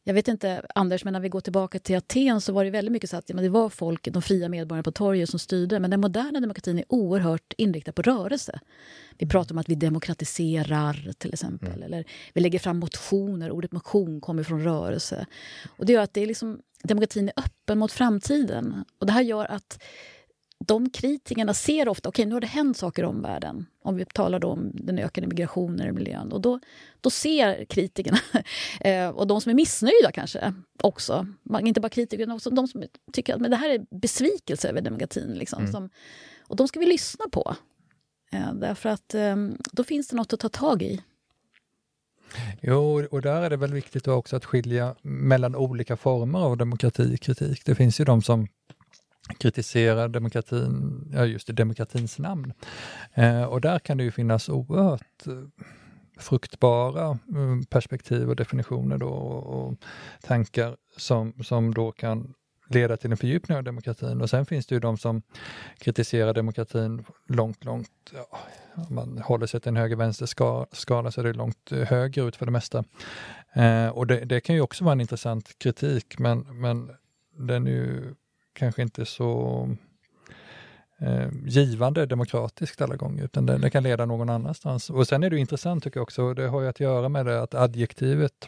Jag 0.08 0.13
vet 0.13 0.28
inte, 0.28 0.65
Anders, 0.76 1.04
men 1.04 1.13
när 1.13 1.20
vi 1.20 1.30
går 1.30 1.41
tillbaka 1.41 1.80
till 1.80 1.98
Aten 1.98 2.41
så 2.41 2.54
var 2.54 2.65
det 2.65 2.70
väldigt 2.70 2.91
mycket 2.91 3.10
så 3.10 3.18
att 3.18 3.28
det 3.28 3.50
var 3.50 3.70
folk, 3.70 4.08
de 4.12 4.22
fria 4.22 4.50
medborgarna 4.50 4.84
på 4.84 4.91
torget 4.91 5.30
som 5.30 5.39
styrde. 5.39 5.80
Men 5.80 5.91
den 5.91 6.02
moderna 6.02 6.39
demokratin 6.39 6.80
är 6.80 6.86
oerhört 6.89 7.54
inriktad 7.58 7.91
på 7.91 8.02
rörelse. 8.02 8.60
Vi 9.18 9.28
pratar 9.28 9.56
om 9.56 9.60
att 9.60 9.70
vi 9.70 9.76
demokratiserar, 9.76 11.13
till 11.18 11.34
exempel. 11.34 11.70
Mm. 11.70 11.84
Eller 11.84 12.06
vi 12.34 12.41
lägger 12.41 12.60
fram 12.60 12.80
motioner. 12.80 13.52
Ordet 13.52 13.72
motion 13.72 14.22
kommer 14.22 14.44
från 14.44 14.63
rörelse. 14.63 15.26
Och 15.78 15.86
det 15.86 15.94
gör 15.94 16.02
att 16.02 16.13
det 16.13 16.22
är 16.22 16.28
liksom, 16.28 16.60
demokratin 16.84 17.30
är 17.36 17.44
öppen 17.44 17.78
mot 17.78 17.91
framtiden. 17.91 18.84
Och 19.00 19.06
det 19.06 19.13
här 19.13 19.22
gör 19.22 19.46
att 19.46 19.84
de 20.67 20.89
kritikerna 20.89 21.54
ser 21.54 21.88
ofta, 21.88 22.10
okej 22.10 22.21
okay, 22.21 22.30
nu 22.30 22.36
har 22.36 22.41
det 22.41 22.47
hänt 22.47 22.78
saker 22.78 23.04
i 23.04 23.06
omvärlden. 23.06 23.65
Om 23.84 23.95
vi 23.95 24.06
talar 24.06 24.45
om 24.45 24.71
den 24.73 24.99
ökade 24.99 25.28
migrationen 25.28 25.88
i 25.88 25.91
miljön. 25.91 26.32
Och 26.32 26.41
då, 26.41 26.60
då 27.01 27.10
ser 27.10 27.65
kritikerna, 27.65 28.17
eh, 28.80 29.10
och 29.10 29.28
de 29.28 29.41
som 29.41 29.49
är 29.49 29.54
missnöjda 29.54 30.12
kanske 30.13 30.54
också, 30.84 31.28
inte 31.62 31.82
bara 31.82 31.89
kritiker 31.89 32.23
utan 32.23 32.36
också 32.36 32.49
de 32.49 32.67
som 32.67 32.84
tycker 33.13 33.34
att 33.36 33.41
men 33.41 33.51
det 33.51 33.58
här 33.58 33.69
är 33.69 33.86
besvikelse 33.91 34.69
över 34.69 34.82
demokratin. 34.82 35.34
Liksom, 35.34 35.60
mm. 35.60 35.71
som, 35.71 35.89
och 36.47 36.56
de 36.56 36.67
ska 36.67 36.80
vi 36.80 36.86
lyssna 36.86 37.25
på. 37.32 37.56
Eh, 38.32 38.54
därför 38.54 38.89
att 38.89 39.13
eh, 39.13 39.36
då 39.71 39.84
finns 39.84 40.08
det 40.08 40.15
något 40.15 40.34
att 40.34 40.39
ta 40.39 40.49
tag 40.49 40.82
i. 40.82 41.01
Jo, 42.62 43.08
och 43.12 43.21
där 43.21 43.41
är 43.41 43.49
det 43.49 43.58
väl 43.58 43.73
viktigt 43.73 44.08
också 44.08 44.36
att 44.36 44.45
skilja 44.45 44.95
mellan 45.01 45.56
olika 45.56 45.97
former 45.97 46.39
av 46.39 46.58
demokratikritik. 46.58 47.65
Det 47.65 47.75
finns 47.75 47.99
ju 47.99 48.06
de 48.06 48.21
som 48.21 48.47
kritiserar 49.40 50.08
demokratin, 50.08 51.04
ja 51.14 51.26
just 51.26 51.50
i 51.50 51.54
demokratins 51.54 52.20
namn. 52.20 52.54
Eh, 53.14 53.44
och 53.44 53.62
där 53.62 53.80
kan 53.80 53.98
det 53.98 54.04
ju 54.04 54.12
finnas 54.12 54.50
oerhört 54.50 55.28
eh, 55.28 55.34
fruktbara 56.18 57.20
mm, 57.30 57.66
perspektiv 57.66 58.30
och 58.30 58.36
definitioner 58.36 58.98
då 58.98 59.10
och, 59.10 59.68
och 59.68 59.78
tankar 60.22 60.78
som, 60.98 61.44
som 61.44 61.74
då 61.74 61.92
kan 61.92 62.34
leda 62.68 62.98
till 62.98 63.12
en 63.12 63.18
fördjupning 63.18 63.58
av 63.58 63.64
demokratin. 63.64 64.22
Och 64.22 64.30
sen 64.30 64.46
finns 64.46 64.66
det 64.66 64.76
ju 64.76 64.80
de 64.80 64.98
som 64.98 65.22
kritiserar 65.78 66.34
demokratin 66.34 67.06
långt, 67.28 67.66
långt, 67.66 67.90
ja, 68.14 68.40
om 68.76 68.96
man 68.96 69.18
håller 69.18 69.48
sig 69.48 69.60
till 69.60 69.70
en 69.70 69.76
höger-vänster 69.76 70.26
skala 70.76 71.12
så 71.12 71.22
är 71.22 71.26
det 71.26 71.34
långt 71.34 71.72
eh, 71.72 71.80
höger 71.80 72.28
ut 72.28 72.36
för 72.36 72.46
det 72.46 72.52
mesta. 72.52 72.84
Eh, 73.54 73.88
och 73.88 74.08
det, 74.08 74.26
det, 74.26 74.40
kan 74.40 74.56
ju 74.56 74.62
också 74.62 74.84
vara 74.84 74.92
en 74.92 75.02
intressant 75.02 75.60
kritik, 75.60 76.20
men, 76.20 76.62
men 76.62 76.92
den 77.38 77.68
är 77.68 77.72
ju 77.72 78.16
kanske 78.56 78.82
inte 78.82 79.06
så 79.06 79.70
eh, 81.02 81.30
givande 81.46 82.06
demokratiskt 82.06 82.82
alla 82.82 82.96
gånger, 82.96 83.24
utan 83.24 83.46
det, 83.46 83.58
det, 83.58 83.70
kan 83.70 83.84
leda 83.84 84.06
någon 84.06 84.30
annanstans. 84.30 84.89
Och 84.89 85.08
sen 85.08 85.24
är 85.24 85.30
det 85.30 85.38
intressant 85.38 85.84
tycker 85.84 85.98
jag 85.98 86.04
också, 86.04 86.34
det 86.34 86.48
har 86.48 86.62
ju 86.62 86.68
att 86.68 86.80
göra 86.80 87.10
med 87.10 87.26
det 87.26 87.41
att 87.41 87.54
adjektivet 87.54 88.48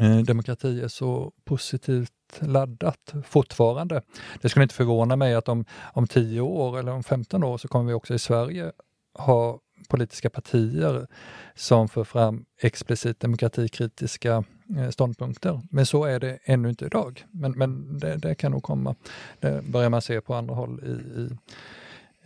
eh, 0.00 0.18
demokrati 0.18 0.80
är 0.80 0.88
så 0.88 1.32
positivt 1.44 2.12
laddat 2.40 3.14
fortfarande. 3.24 4.02
Det 4.40 4.48
skulle 4.48 4.62
inte 4.62 4.74
förvåna 4.74 5.16
mig 5.16 5.34
att 5.34 5.48
om, 5.48 5.64
om 5.92 6.06
10 6.06 6.40
år 6.40 6.78
eller 6.78 6.92
om 6.92 7.02
15 7.02 7.44
år 7.44 7.58
så 7.58 7.68
kommer 7.68 7.86
vi 7.86 7.92
också 7.92 8.14
i 8.14 8.18
Sverige 8.18 8.72
ha 9.14 9.60
politiska 9.88 10.30
partier 10.30 11.06
som 11.54 11.88
för 11.88 12.04
fram 12.04 12.44
explicit 12.60 13.20
demokratikritiska 13.20 14.44
eh, 14.78 14.88
ståndpunkter. 14.90 15.60
Men 15.70 15.86
så 15.86 16.04
är 16.04 16.20
det 16.20 16.38
ännu 16.44 16.68
inte 16.68 16.84
idag. 16.84 17.24
Men, 17.30 17.52
men 17.52 17.98
det, 17.98 18.16
det 18.16 18.34
kan 18.34 18.52
nog 18.52 18.62
komma. 18.62 18.94
Det 19.40 19.62
börjar 19.64 19.90
man 19.90 20.02
se 20.02 20.20
på 20.20 20.34
andra 20.34 20.54
håll 20.54 20.80
i, 20.84 21.30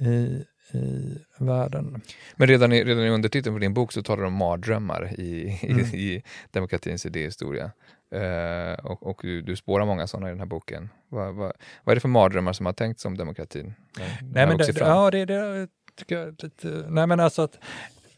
i, 0.05 0.09
i 0.09 0.45
i 0.75 1.19
världen. 1.39 2.03
Men 2.37 2.49
redan 2.49 2.73
i, 2.73 2.85
redan 2.85 3.05
i 3.05 3.11
undertiteln 3.11 3.55
på 3.55 3.59
din 3.61 3.75
bok 3.75 3.93
så 3.93 4.03
talar 4.03 4.21
du 4.23 4.27
om 4.27 4.35
mardrömmar 4.35 5.21
i, 5.21 5.59
mm. 5.63 5.79
i, 5.79 5.83
i 5.83 6.23
demokratins 6.51 7.07
idéhistoria. 7.07 7.71
Uh, 8.15 8.87
och, 8.87 9.07
och 9.07 9.21
du, 9.23 9.43
du 9.43 9.57
spårar 9.57 9.87
många 9.87 10.07
sådana 10.07 10.29
i 10.29 10.31
den 10.31 10.39
här 10.39 10.47
boken. 10.47 10.89
Va, 11.09 11.33
va, 11.33 11.53
vad 11.85 11.93
är 11.93 11.95
det 11.95 12.01
för 12.01 12.09
mardrömmar 12.09 12.53
som 12.53 12.67
har 12.67 12.73
tänkts 12.73 13.05
om 13.05 13.17
demokratin? 13.17 13.75
Nej, 14.21 14.47
men 14.47 14.59
det, 14.59 14.79
ja, 14.79 15.11
det, 15.11 15.25
det 15.25 15.69
tycker 15.97 16.19
jag 16.19 16.35
lite... 16.43 16.85
Nej, 16.89 17.07
men 17.07 17.21
alltså 17.21 17.43
att 17.43 17.59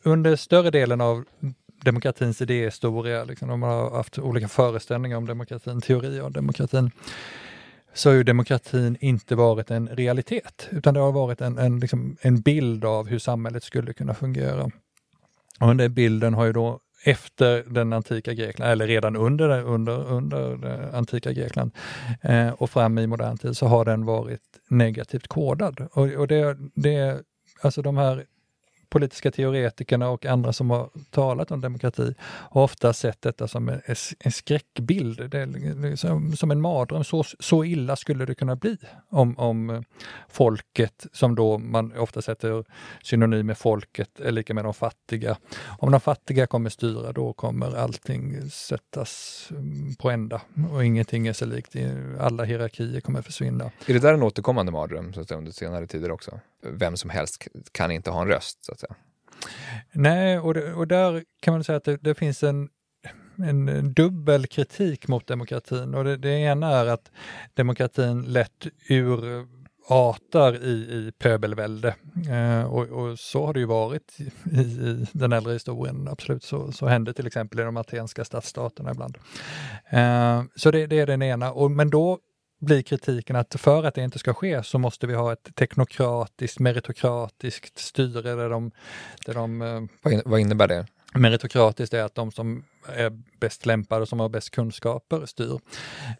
under 0.02 0.36
större 0.36 0.70
delen 0.70 1.00
av 1.00 1.24
demokratins 1.84 2.42
idéhistoria, 2.42 3.24
liksom, 3.24 3.48
de 3.48 3.62
har 3.62 3.90
haft 3.90 4.18
olika 4.18 4.48
föreställningar 4.48 5.16
om 5.16 5.26
demokratin, 5.26 5.80
teorier 5.80 6.22
om 6.22 6.32
demokratin, 6.32 6.90
så 7.94 8.08
har 8.08 8.14
ju 8.14 8.22
demokratin 8.22 8.96
inte 9.00 9.34
varit 9.34 9.70
en 9.70 9.88
realitet, 9.88 10.68
utan 10.70 10.94
det 10.94 11.00
har 11.00 11.12
varit 11.12 11.40
en, 11.40 11.58
en, 11.58 11.80
liksom, 11.80 12.16
en 12.20 12.40
bild 12.40 12.84
av 12.84 13.08
hur 13.08 13.18
samhället 13.18 13.64
skulle 13.64 13.92
kunna 13.92 14.14
fungera. 14.14 14.70
Och 15.60 15.76
den 15.76 15.94
bilden 15.94 16.34
har 16.34 16.44
ju 16.44 16.52
då 16.52 16.80
efter 17.04 17.64
den 17.68 17.92
antika 17.92 18.32
Grekland, 18.32 18.72
eller 18.72 18.86
redan 18.86 19.16
under, 19.16 19.62
under, 19.62 20.12
under 20.12 20.56
det 20.56 20.96
antika 20.96 21.32
Grekland 21.32 21.72
eh, 22.22 22.48
och 22.48 22.70
fram 22.70 22.98
i 22.98 23.06
modern 23.06 23.38
tid 23.38 23.56
så 23.56 23.66
har 23.66 23.84
den 23.84 24.04
varit 24.04 24.40
negativt 24.68 25.28
kodad. 25.28 25.80
Och, 25.92 26.06
och 26.06 26.28
det, 26.28 26.56
det, 26.74 27.22
alltså 27.64 27.82
de 27.82 27.96
här 27.96 28.26
politiska 28.94 29.30
teoretikerna 29.30 30.08
och 30.08 30.26
andra 30.26 30.52
som 30.52 30.70
har 30.70 30.90
talat 31.10 31.50
om 31.50 31.60
demokrati 31.60 32.14
har 32.24 32.62
ofta 32.62 32.92
sett 32.92 33.22
detta 33.22 33.48
som 33.48 33.68
en, 33.68 33.80
en 34.18 34.32
skräckbild. 34.32 35.30
Det 35.30 35.46
liksom, 35.46 36.36
som 36.36 36.50
en 36.50 36.60
mardröm. 36.60 37.04
Så, 37.04 37.24
så 37.38 37.64
illa 37.64 37.96
skulle 37.96 38.26
det 38.26 38.34
kunna 38.34 38.56
bli 38.56 38.76
om, 39.08 39.38
om 39.38 39.84
folket, 40.28 41.06
som 41.12 41.34
då 41.34 41.58
man 41.58 41.92
ofta 41.98 42.22
sätter 42.22 42.64
synonym 43.02 43.46
med 43.46 43.58
folket, 43.58 44.20
är 44.20 44.30
lika 44.30 44.54
med 44.54 44.64
de 44.64 44.74
fattiga. 44.74 45.36
Om 45.78 45.90
de 45.90 46.00
fattiga 46.00 46.46
kommer 46.46 46.70
styra, 46.70 47.12
då 47.12 47.32
kommer 47.32 47.76
allting 47.76 48.50
sättas 48.50 49.46
mm, 49.50 49.94
på 49.94 50.10
ända 50.10 50.40
och 50.72 50.84
ingenting 50.84 51.26
är 51.26 51.32
sig 51.32 51.48
likt. 51.48 51.76
Alla 52.20 52.44
hierarkier 52.44 53.00
kommer 53.00 53.22
försvinna. 53.22 53.64
Är 53.86 53.94
det 53.94 54.00
där 54.00 54.14
en 54.14 54.22
återkommande 54.22 54.72
mardröm 54.72 55.12
så 55.12 55.20
att 55.20 55.28
säga, 55.28 55.38
under 55.38 55.52
senare 55.52 55.86
tider 55.86 56.10
också? 56.10 56.40
Vem 56.64 56.96
som 56.96 57.10
helst 57.10 57.48
kan 57.72 57.90
inte 57.90 58.10
ha 58.10 58.22
en 58.22 58.28
röst. 58.28 58.64
så 58.64 58.72
att 58.72 58.80
säga. 58.80 58.94
Nej, 59.92 60.38
och, 60.38 60.54
det, 60.54 60.74
och 60.74 60.88
där 60.88 61.24
kan 61.40 61.54
man 61.54 61.64
säga 61.64 61.76
att 61.76 61.84
det, 61.84 61.96
det 61.96 62.14
finns 62.14 62.42
en, 62.42 62.68
en 63.36 63.92
dubbel 63.94 64.46
kritik 64.46 65.08
mot 65.08 65.26
demokratin. 65.26 65.94
Och 65.94 66.04
det, 66.04 66.16
det 66.16 66.30
ena 66.30 66.70
är 66.70 66.86
att 66.86 67.10
demokratin 67.54 68.22
lätt 68.22 68.66
urartar 68.88 70.64
i, 70.64 70.72
i 70.72 71.12
pöbelvälde. 71.18 71.94
Eh, 72.30 72.64
och, 72.64 72.88
och, 72.88 73.18
så 73.18 73.46
har 73.46 73.54
det 73.54 73.60
ju 73.60 73.66
varit 73.66 74.16
i, 74.44 74.60
i 74.60 75.06
den 75.12 75.32
äldre 75.32 75.52
historien, 75.52 76.08
absolut. 76.08 76.44
Så, 76.44 76.72
så 76.72 76.86
hände 76.86 77.12
till 77.12 77.26
exempel 77.26 77.60
i 77.60 77.62
de 77.62 77.76
atenska 77.76 78.24
stadsstaterna 78.24 78.90
ibland. 78.90 79.18
Eh, 79.90 80.42
så 80.56 80.70
det, 80.70 80.86
det, 80.86 80.98
är 80.98 81.06
den 81.06 81.22
ena. 81.22 81.52
Och, 81.52 81.70
men 81.70 81.90
då 81.90 82.18
blir 82.64 82.82
kritiken 82.82 83.36
att 83.36 83.54
för 83.58 83.84
att 83.84 83.94
det 83.94 84.02
inte 84.02 84.18
ska 84.18 84.34
ske 84.34 84.62
så 84.62 84.78
måste 84.78 85.06
vi 85.06 85.14
ha 85.14 85.32
ett 85.32 85.54
teknokratiskt, 85.54 86.58
meritokratiskt 86.58 87.78
styre 87.78 88.34
där 88.34 88.48
de... 88.48 88.70
Där 89.26 89.34
de 89.34 89.62
eh, 89.62 90.20
vad, 90.24 90.40
innebär 90.40 90.68
det? 90.68 90.86
Meritokratiskt 91.14 91.94
är 91.94 92.02
att 92.02 92.14
de 92.14 92.32
som 92.32 92.64
är 92.86 93.22
bäst 93.40 93.66
lämpade 93.66 94.02
och 94.02 94.08
som 94.08 94.20
har 94.20 94.28
bäst 94.28 94.50
kunskaper 94.50 95.26
styr. 95.26 95.60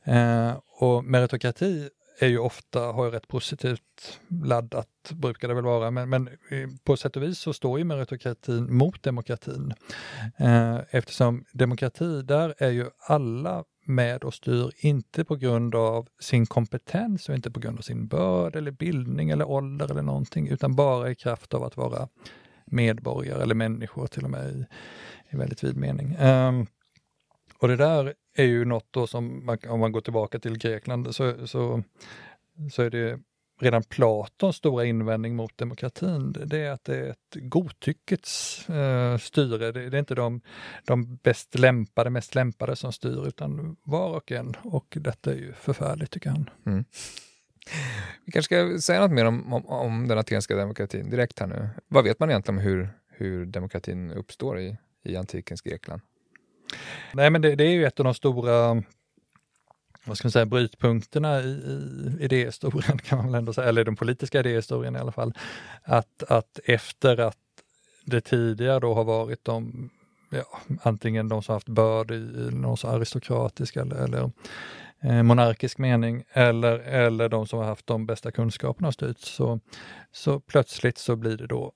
Eh, 0.05 0.53
och 0.81 1.05
meritokrati 1.05 1.89
är 2.19 2.29
ju 2.29 2.39
ofta, 2.39 2.81
har 2.81 3.11
rätt 3.11 3.29
positivt 3.29 4.21
laddat, 4.45 4.89
brukar 5.11 5.49
det 5.49 5.55
väl 5.55 5.65
vara, 5.65 5.91
men, 5.91 6.09
men 6.09 6.29
på 6.85 6.97
sätt 6.97 7.17
och 7.17 7.23
vis 7.23 7.39
så 7.39 7.53
står 7.53 7.79
ju 7.79 7.85
meritokratin 7.85 8.77
mot 8.77 9.03
demokratin. 9.03 9.75
Eh, 10.37 10.79
eftersom 10.91 11.45
demokrati, 11.53 12.23
där 12.23 12.55
är 12.59 12.71
ju 12.71 12.87
alla 12.99 13.65
med 13.85 14.25
och 14.25 14.35
styr, 14.35 14.71
inte 14.77 15.25
på 15.25 15.37
grund 15.37 15.75
av 15.75 16.09
sin 16.21 16.47
kompetens 16.47 17.29
och 17.29 17.35
inte 17.35 17.51
på 17.51 17.61
grund 17.61 17.79
av 17.79 17.83
sin 17.83 18.07
börd 18.07 18.57
eller 18.57 18.71
bildning 18.71 19.31
eller 19.31 19.49
ålder 19.49 19.91
eller 19.91 20.03
någonting, 20.03 20.49
utan 20.49 20.77
bara 20.77 21.11
i 21.11 21.15
kraft 21.15 21.55
av 21.55 21.65
att 21.65 21.77
vara 21.77 22.09
medborgare 22.65 23.43
eller 23.43 23.55
människor 23.55 24.07
till 24.07 24.25
och 24.25 24.31
med 24.31 24.55
i, 24.55 24.67
i 25.31 25.37
väldigt 25.37 25.65
vid 25.65 25.77
mening. 25.77 26.17
Um, 26.21 26.67
och 27.59 27.69
det 27.69 27.77
där 27.77 28.15
är 28.37 28.45
ju 28.45 28.65
något 28.65 28.87
då 28.91 29.07
som, 29.07 29.47
man, 29.47 29.59
om 29.69 29.81
man 29.81 29.93
går 29.93 30.01
tillbaka 30.01 30.39
till 30.39 30.59
Grekland, 30.59 31.15
så, 31.15 31.47
så, 31.47 31.83
så 32.73 32.83
är 32.83 32.91
det 32.91 33.21
redan 33.61 33.83
Platons 33.83 34.57
stora 34.57 34.85
invändning 34.85 35.37
mot 35.37 35.59
demokratin, 35.59 36.33
det 36.47 36.59
är 36.59 36.71
att 36.71 36.85
det 36.85 36.97
är 36.97 37.11
ett 37.11 37.35
godtyckets 37.35 38.69
eh, 38.69 39.19
styre. 39.19 39.73
Det, 39.73 39.91
det, 39.91 39.97
är 39.97 39.99
inte 39.99 40.15
de, 40.15 40.41
de 40.85 41.17
bäst 41.17 41.59
lämpade, 41.59 42.11
mest 42.11 42.35
lämpade 42.35 42.77
som 42.77 42.93
styr, 42.93 43.29
utan 43.29 43.77
var 43.83 44.17
och 44.17 44.33
en. 44.33 44.57
Och 44.63 44.99
detta 45.01 45.33
är 45.33 45.37
ju 45.37 45.53
förfärligt, 45.53 46.11
tycker 46.11 46.31
han. 46.31 46.51
Mm. 46.67 46.85
Vi 48.25 48.33
kanske 48.33 48.73
ska 48.73 48.81
säga 48.81 49.01
något 49.01 49.11
mer 49.11 49.25
om, 49.25 49.53
om, 49.53 49.67
om, 49.67 50.09
den 50.09 50.19
atenska 50.19 50.57
demokratin 50.57 51.11
direkt 51.11 51.39
här 51.39 51.47
nu. 51.47 51.69
Vad 51.89 52.05
vet 52.05 52.21
man 52.21 52.31
egentligen 52.31 52.59
om 52.59 52.65
hur, 52.65 52.89
hur 53.09 53.47
demokratin 53.47 54.11
uppstår 54.11 54.61
i, 54.61 54.77
i 55.05 55.17
antikens 55.17 55.63
Grekland? 55.63 56.03
Nej, 57.13 57.31
men 57.31 57.43
det, 57.43 57.55
det 57.55 57.65
är 57.65 57.71
ju 57.71 57.85
ett 57.85 58.01
av 58.01 58.05
de 58.05 58.15
stora 58.15 58.83
vad 60.05 60.19
ska 60.19 60.27
man 60.27 60.33
säga, 60.33 60.47
brytpunkterna 60.47 61.41
i, 61.41 61.49
i 61.49 62.17
idéhistorien 62.21 62.99
kan 62.99 63.19
man 63.19 63.27
väl 63.27 63.35
ändå 63.35 63.53
säga, 63.53 63.69
eller 63.69 63.85
den 63.85 63.97
politiska 63.97 64.41
idéhistorien 64.41 64.97
i 64.97 64.99
alla 64.99 65.13
fall. 65.13 65.35
Att, 65.83 66.23
att 66.29 66.61
efter 66.65 67.21
att 67.21 67.39
det 68.05 68.21
tidigare 68.21 68.81
då 68.81 68.95
har 68.95 69.05
varit 69.05 69.45
de, 69.45 69.91
ja, 70.31 70.61
antingen 70.83 71.29
de 71.29 71.43
som 71.43 71.53
haft 71.53 71.69
börd 71.69 72.11
i, 72.11 72.15
i 72.15 72.49
någon 72.53 72.77
så 72.77 72.89
aristokratisk 72.89 73.77
eller, 73.77 73.97
eller 73.97 74.31
eh, 75.03 75.23
monarkisk 75.23 75.79
mening 75.79 76.25
eller, 76.33 76.79
eller 76.79 77.29
de 77.29 77.47
som 77.47 77.59
har 77.59 77.67
haft 77.67 77.87
de 77.87 78.07
bästa 78.07 78.33
kunskaperna 78.33 78.89
och 78.89 78.95
styrt, 78.95 79.21
så, 79.21 79.61
så 80.13 80.41
plötsligt 80.41 80.99
så 80.99 81.17
blir 81.17 81.37
det 81.37 81.47
då 81.47 81.73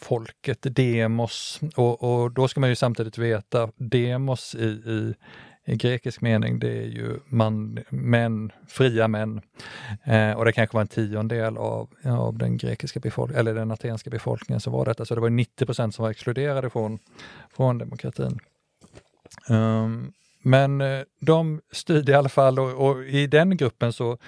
folket, 0.00 0.58
demos, 0.62 1.60
och, 1.76 2.02
och 2.02 2.32
då 2.32 2.48
ska 2.48 2.60
man 2.60 2.68
ju 2.68 2.76
samtidigt 2.76 3.18
veta, 3.18 3.70
demos 3.76 4.54
i, 4.54 4.66
i 4.66 5.14
i 5.68 5.76
grekisk 5.76 6.20
mening, 6.20 6.58
det 6.58 6.78
är 6.78 6.86
ju 6.86 7.18
man, 7.28 7.78
män, 7.88 8.52
fria 8.66 9.08
män. 9.08 9.40
Eh, 10.04 10.32
och 10.32 10.44
det 10.44 10.52
kanske 10.52 10.76
var 10.76 10.80
en 10.80 10.88
tiondel 10.88 11.56
av, 11.56 11.88
av 12.04 12.38
den 12.38 12.56
grekiska 12.56 13.00
befolkningen, 13.00 13.40
eller 13.40 13.54
den 13.54 13.70
atenska 13.70 14.10
befolkningen 14.10 14.60
som 14.60 14.72
var 14.72 14.84
detta. 14.84 15.04
Så 15.04 15.14
det 15.14 15.20
var 15.20 15.30
90 15.30 15.66
procent 15.66 15.94
som 15.94 16.02
var 16.02 16.10
exkluderade 16.10 16.70
från, 16.70 16.98
från 17.56 17.78
demokratin. 17.78 18.38
Um, 19.48 20.12
men 20.42 20.80
eh, 20.80 21.00
de 21.20 21.60
styrde 21.72 22.12
i 22.12 22.14
alla 22.14 22.28
fall 22.28 22.58
och, 22.58 22.88
och 22.88 23.04
i 23.04 23.26
den 23.26 23.56
gruppen 23.56 23.92
så 23.92 24.18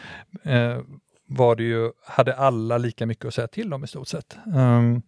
eh, 0.43 0.79
var 1.27 1.57
det 1.57 1.63
ju, 1.63 1.91
hade 2.05 2.35
alla 2.35 2.79
lika 2.79 3.07
mycket 3.07 3.25
att 3.25 3.35
säga 3.35 3.49
till 3.49 3.75
om 3.75 3.85
i 3.85 3.87
stort 3.87 4.09
sett. 4.09 4.37
Um, 4.55 5.03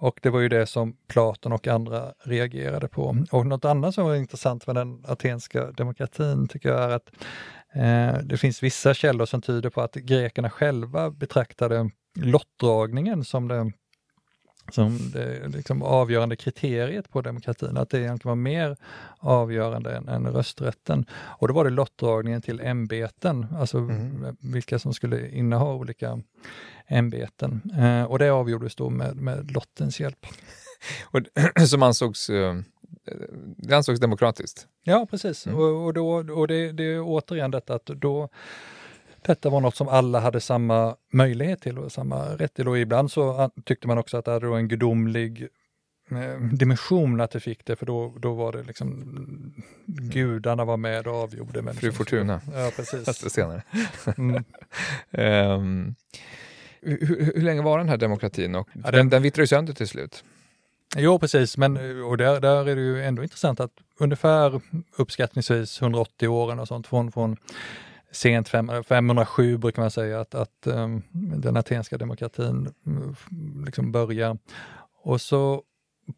och 0.00 0.18
det 0.22 0.30
var 0.30 0.40
ju 0.40 0.48
det 0.48 0.66
som 0.66 0.96
Platon 1.08 1.52
och 1.52 1.68
andra 1.68 2.12
reagerade 2.24 2.88
på. 2.88 3.16
Och 3.30 3.46
något 3.46 3.64
annat 3.64 3.94
som 3.94 4.04
var 4.04 4.14
intressant 4.14 4.66
med 4.66 4.76
den 4.76 5.04
atenska 5.06 5.72
demokratin 5.72 6.48
tycker 6.48 6.68
jag 6.68 6.82
är 6.82 6.90
att 6.90 7.10
eh, 7.74 8.22
det 8.22 8.36
finns 8.36 8.62
vissa 8.62 8.94
källor 8.94 9.26
som 9.26 9.42
tyder 9.42 9.70
på 9.70 9.80
att 9.80 9.94
grekerna 9.94 10.50
själva 10.50 11.10
betraktade 11.10 11.90
lottdragningen 12.16 13.24
som 13.24 13.48
det, 13.48 13.72
som 14.74 15.10
det 15.12 15.48
liksom 15.48 15.82
avgörande 15.82 16.36
kriteriet 16.36 17.10
på 17.10 17.20
demokratin, 17.20 17.76
att 17.76 17.90
det 17.90 17.98
egentligen 17.98 18.28
var 18.30 18.42
mer 18.42 18.76
avgörande 19.18 19.96
än, 19.96 20.08
än 20.08 20.26
rösträtten. 20.26 21.04
Och 21.12 21.48
då 21.48 21.54
var 21.54 21.64
det 21.64 21.70
lottdragningen 21.70 22.42
till 22.42 22.60
ämbeten, 22.60 23.46
alltså 23.58 23.78
mm. 23.78 24.36
vilka 24.40 24.78
som 24.78 24.94
skulle 24.94 25.30
inneha 25.30 25.74
olika 25.74 26.20
ämbeten. 26.86 27.62
Eh, 27.78 28.04
och 28.04 28.18
det 28.18 28.30
avgjordes 28.30 28.74
då 28.74 28.90
med, 28.90 29.16
med 29.16 29.50
lottens 29.50 30.00
hjälp. 30.00 30.26
och, 31.04 31.20
som 31.68 31.82
ansågs, 31.82 32.30
eh, 32.30 32.56
det 33.56 33.76
ansågs 33.76 34.00
demokratiskt? 34.00 34.66
Ja, 34.84 35.06
precis. 35.10 35.46
Mm. 35.46 35.58
Och, 35.58 35.84
och, 35.84 35.94
då, 35.94 36.10
och 36.34 36.48
det, 36.48 36.72
det 36.72 36.84
är 36.84 37.00
återigen 37.02 37.50
detta 37.50 37.74
att 37.74 37.86
då 37.86 38.28
detta 39.22 39.50
var 39.50 39.60
något 39.60 39.76
som 39.76 39.88
alla 39.88 40.20
hade 40.20 40.40
samma 40.40 40.96
möjlighet 41.12 41.60
till 41.60 41.78
och 41.78 41.92
samma 41.92 42.24
rätt 42.24 42.54
till. 42.54 42.68
Och 42.68 42.78
ibland 42.78 43.10
så 43.10 43.50
tyckte 43.64 43.86
man 43.86 43.98
också 43.98 44.16
att 44.16 44.24
det 44.24 44.30
hade 44.30 44.46
en 44.46 44.68
gudomlig 44.68 45.48
eh, 46.10 46.40
dimension 46.52 47.20
att 47.20 47.30
det 47.30 47.40
fick 47.40 47.64
det, 47.64 47.76
för 47.76 47.86
då, 47.86 48.14
då 48.18 48.34
var 48.34 48.52
det 48.52 48.62
liksom 48.62 49.04
gudarna 49.86 50.64
var 50.64 50.76
med 50.76 51.06
och 51.06 51.14
avgjorde. 51.14 51.74
Fru 51.74 51.92
Fortuna. 51.92 52.40
Ja, 52.54 52.70
precis. 52.76 53.32
senare. 53.32 53.62
mm. 54.16 54.44
um, 55.60 55.94
hur, 56.82 57.32
hur, 57.34 57.42
länge 57.42 57.62
var 57.62 57.78
den 57.78 57.88
här 57.88 57.96
demokratin? 57.96 58.54
Och 58.54 58.68
ja, 58.84 58.90
den, 58.90 59.10
den 59.10 59.22
vittrade 59.22 59.42
ju 59.42 59.46
sönder 59.46 59.72
till 59.72 59.88
slut. 59.88 60.24
Jo, 60.96 61.18
precis, 61.18 61.56
men 61.56 62.02
och 62.02 62.16
där, 62.16 62.40
där 62.40 62.68
är 62.68 62.76
det 62.76 62.82
ju 62.82 63.04
ändå 63.04 63.22
intressant 63.22 63.60
att 63.60 63.72
ungefär 63.98 64.60
uppskattningsvis 64.96 65.82
180 65.82 66.28
åren 66.28 66.58
och 66.58 66.68
sånt 66.68 66.86
från, 66.86 67.12
från 67.12 67.36
sent 68.12 68.48
507 68.48 69.56
brukar 69.56 69.82
man 69.82 69.90
säga 69.90 70.20
att, 70.20 70.34
att 70.34 70.66
um, 70.66 71.02
den 71.12 71.56
atenska 71.56 71.98
demokratin 71.98 72.74
mm, 72.86 73.14
liksom 73.64 73.92
börjar. 73.92 74.38
Och 75.02 75.20
så 75.20 75.62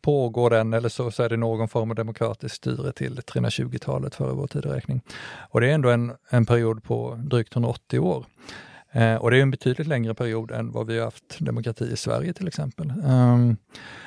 pågår 0.00 0.50
den, 0.50 0.72
eller 0.72 0.88
så, 0.88 1.10
så 1.10 1.22
är 1.22 1.28
det 1.28 1.36
någon 1.36 1.68
form 1.68 1.90
av 1.90 1.96
demokratiskt 1.96 2.56
styre 2.56 2.92
till 2.92 3.18
320-talet 3.18 4.14
före 4.14 4.32
vår 4.32 4.46
tideräkning. 4.46 5.00
Och 5.50 5.60
det 5.60 5.70
är 5.70 5.74
ändå 5.74 5.90
en, 5.90 6.12
en 6.30 6.46
period 6.46 6.84
på 6.84 7.20
drygt 7.24 7.56
180 7.56 7.98
år. 7.98 8.26
Eh, 8.92 9.14
och 9.14 9.30
det 9.30 9.38
är 9.38 9.42
en 9.42 9.50
betydligt 9.50 9.86
längre 9.86 10.14
period 10.14 10.50
än 10.50 10.72
vad 10.72 10.86
vi 10.86 10.98
har 10.98 11.04
haft 11.04 11.38
demokrati 11.38 11.84
i 11.92 11.96
Sverige 11.96 12.32
till 12.32 12.48
exempel. 12.48 12.90
Um, 12.90 13.56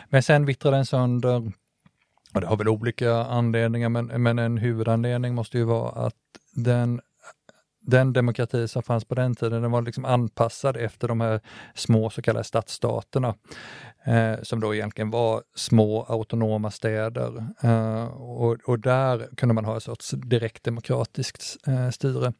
men 0.09 0.23
sen 0.23 0.45
vittrar 0.45 0.71
den 0.71 0.85
sönder, 0.85 1.51
och 2.33 2.41
det 2.41 2.47
har 2.47 2.57
väl 2.57 2.69
olika 2.69 3.13
anledningar, 3.13 3.89
men, 3.89 4.05
men 4.05 4.39
en 4.39 4.57
huvudanledning 4.57 5.35
måste 5.35 5.57
ju 5.57 5.63
vara 5.63 6.05
att 6.05 6.15
den 6.53 7.01
den 7.85 8.13
demokrati 8.13 8.67
som 8.67 8.83
fanns 8.83 9.05
på 9.05 9.15
den 9.15 9.35
tiden, 9.35 9.61
den 9.61 9.71
var 9.71 9.81
liksom 9.81 10.05
anpassad 10.05 10.77
efter 10.77 11.07
de 11.07 11.21
här 11.21 11.39
små 11.73 12.09
så 12.09 12.21
kallade 12.21 12.43
stadsstaterna. 12.43 13.35
Eh, 14.07 14.41
som 14.41 14.59
då 14.59 14.75
egentligen 14.75 15.09
var 15.09 15.43
små 15.55 16.03
autonoma 16.03 16.71
städer. 16.71 17.47
Eh, 17.61 18.05
och, 18.05 18.57
och, 18.65 18.79
där 18.79 19.29
kunde 19.37 19.55
man 19.55 19.65
ha 19.65 19.77
ett 19.77 19.83
sorts 19.83 20.11
direktdemokratiskt 20.11 21.57
eh, 21.67 21.89
styre. 21.89 22.33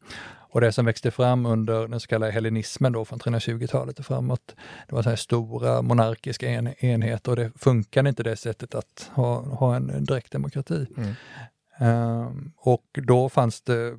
Och 0.55 0.61
det 0.61 0.71
som 0.71 0.85
växte 0.85 1.11
fram 1.11 1.45
under 1.45 1.87
den 1.87 1.99
så 1.99 2.07
kallade 2.07 2.31
hellenismen 2.31 2.91
då 2.91 3.05
från 3.05 3.19
320-talet 3.19 3.99
och 3.99 4.05
framåt, 4.05 4.55
det 4.87 4.95
var 4.95 5.03
så 5.03 5.09
här 5.09 5.15
stora 5.15 5.81
monarkiska 5.81 6.49
en, 6.49 6.85
enheter 6.85 7.31
och 7.31 7.35
det 7.35 7.51
funkade 7.55 8.09
inte 8.09 8.23
det 8.23 8.35
sättet 8.35 8.75
att 8.75 9.09
ha, 9.13 9.39
ha 9.41 9.75
en 9.75 10.05
direktdemokrati. 10.05 10.87
Mm. 10.97 11.15
Um, 11.79 12.51
och 12.57 12.85
då 12.93 13.29
fanns 13.29 13.61
det 13.61 13.97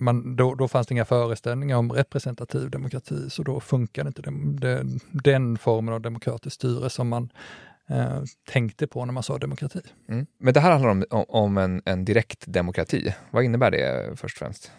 man, 0.00 0.36
då, 0.36 0.54
då 0.54 0.68
fanns 0.68 0.86
det 0.86 0.92
inga 0.92 1.04
föreställningar 1.04 1.76
om 1.76 1.92
representativ 1.92 2.70
demokrati, 2.70 3.30
så 3.30 3.42
då 3.42 3.60
funkade 3.60 4.08
inte 4.08 4.22
den, 4.22 4.56
den, 4.56 5.00
den 5.10 5.58
formen 5.58 5.94
av 5.94 6.00
demokratiskt 6.00 6.54
styre 6.54 6.90
som 6.90 7.08
man 7.08 7.32
eh, 7.88 8.22
tänkte 8.48 8.86
på 8.86 9.04
när 9.04 9.12
man 9.12 9.22
sa 9.22 9.38
demokrati. 9.38 9.80
Mm. 10.08 10.26
Men 10.38 10.54
det 10.54 10.60
här 10.60 10.70
handlar 10.70 10.90
om, 10.90 11.04
om 11.28 11.58
en, 11.58 11.82
en 11.84 12.04
direkt 12.04 12.44
demokrati. 12.46 13.14
Vad 13.30 13.44
innebär 13.44 13.70
det 13.70 14.16
först 14.16 14.36
och 14.36 14.38
främst? 14.38 14.72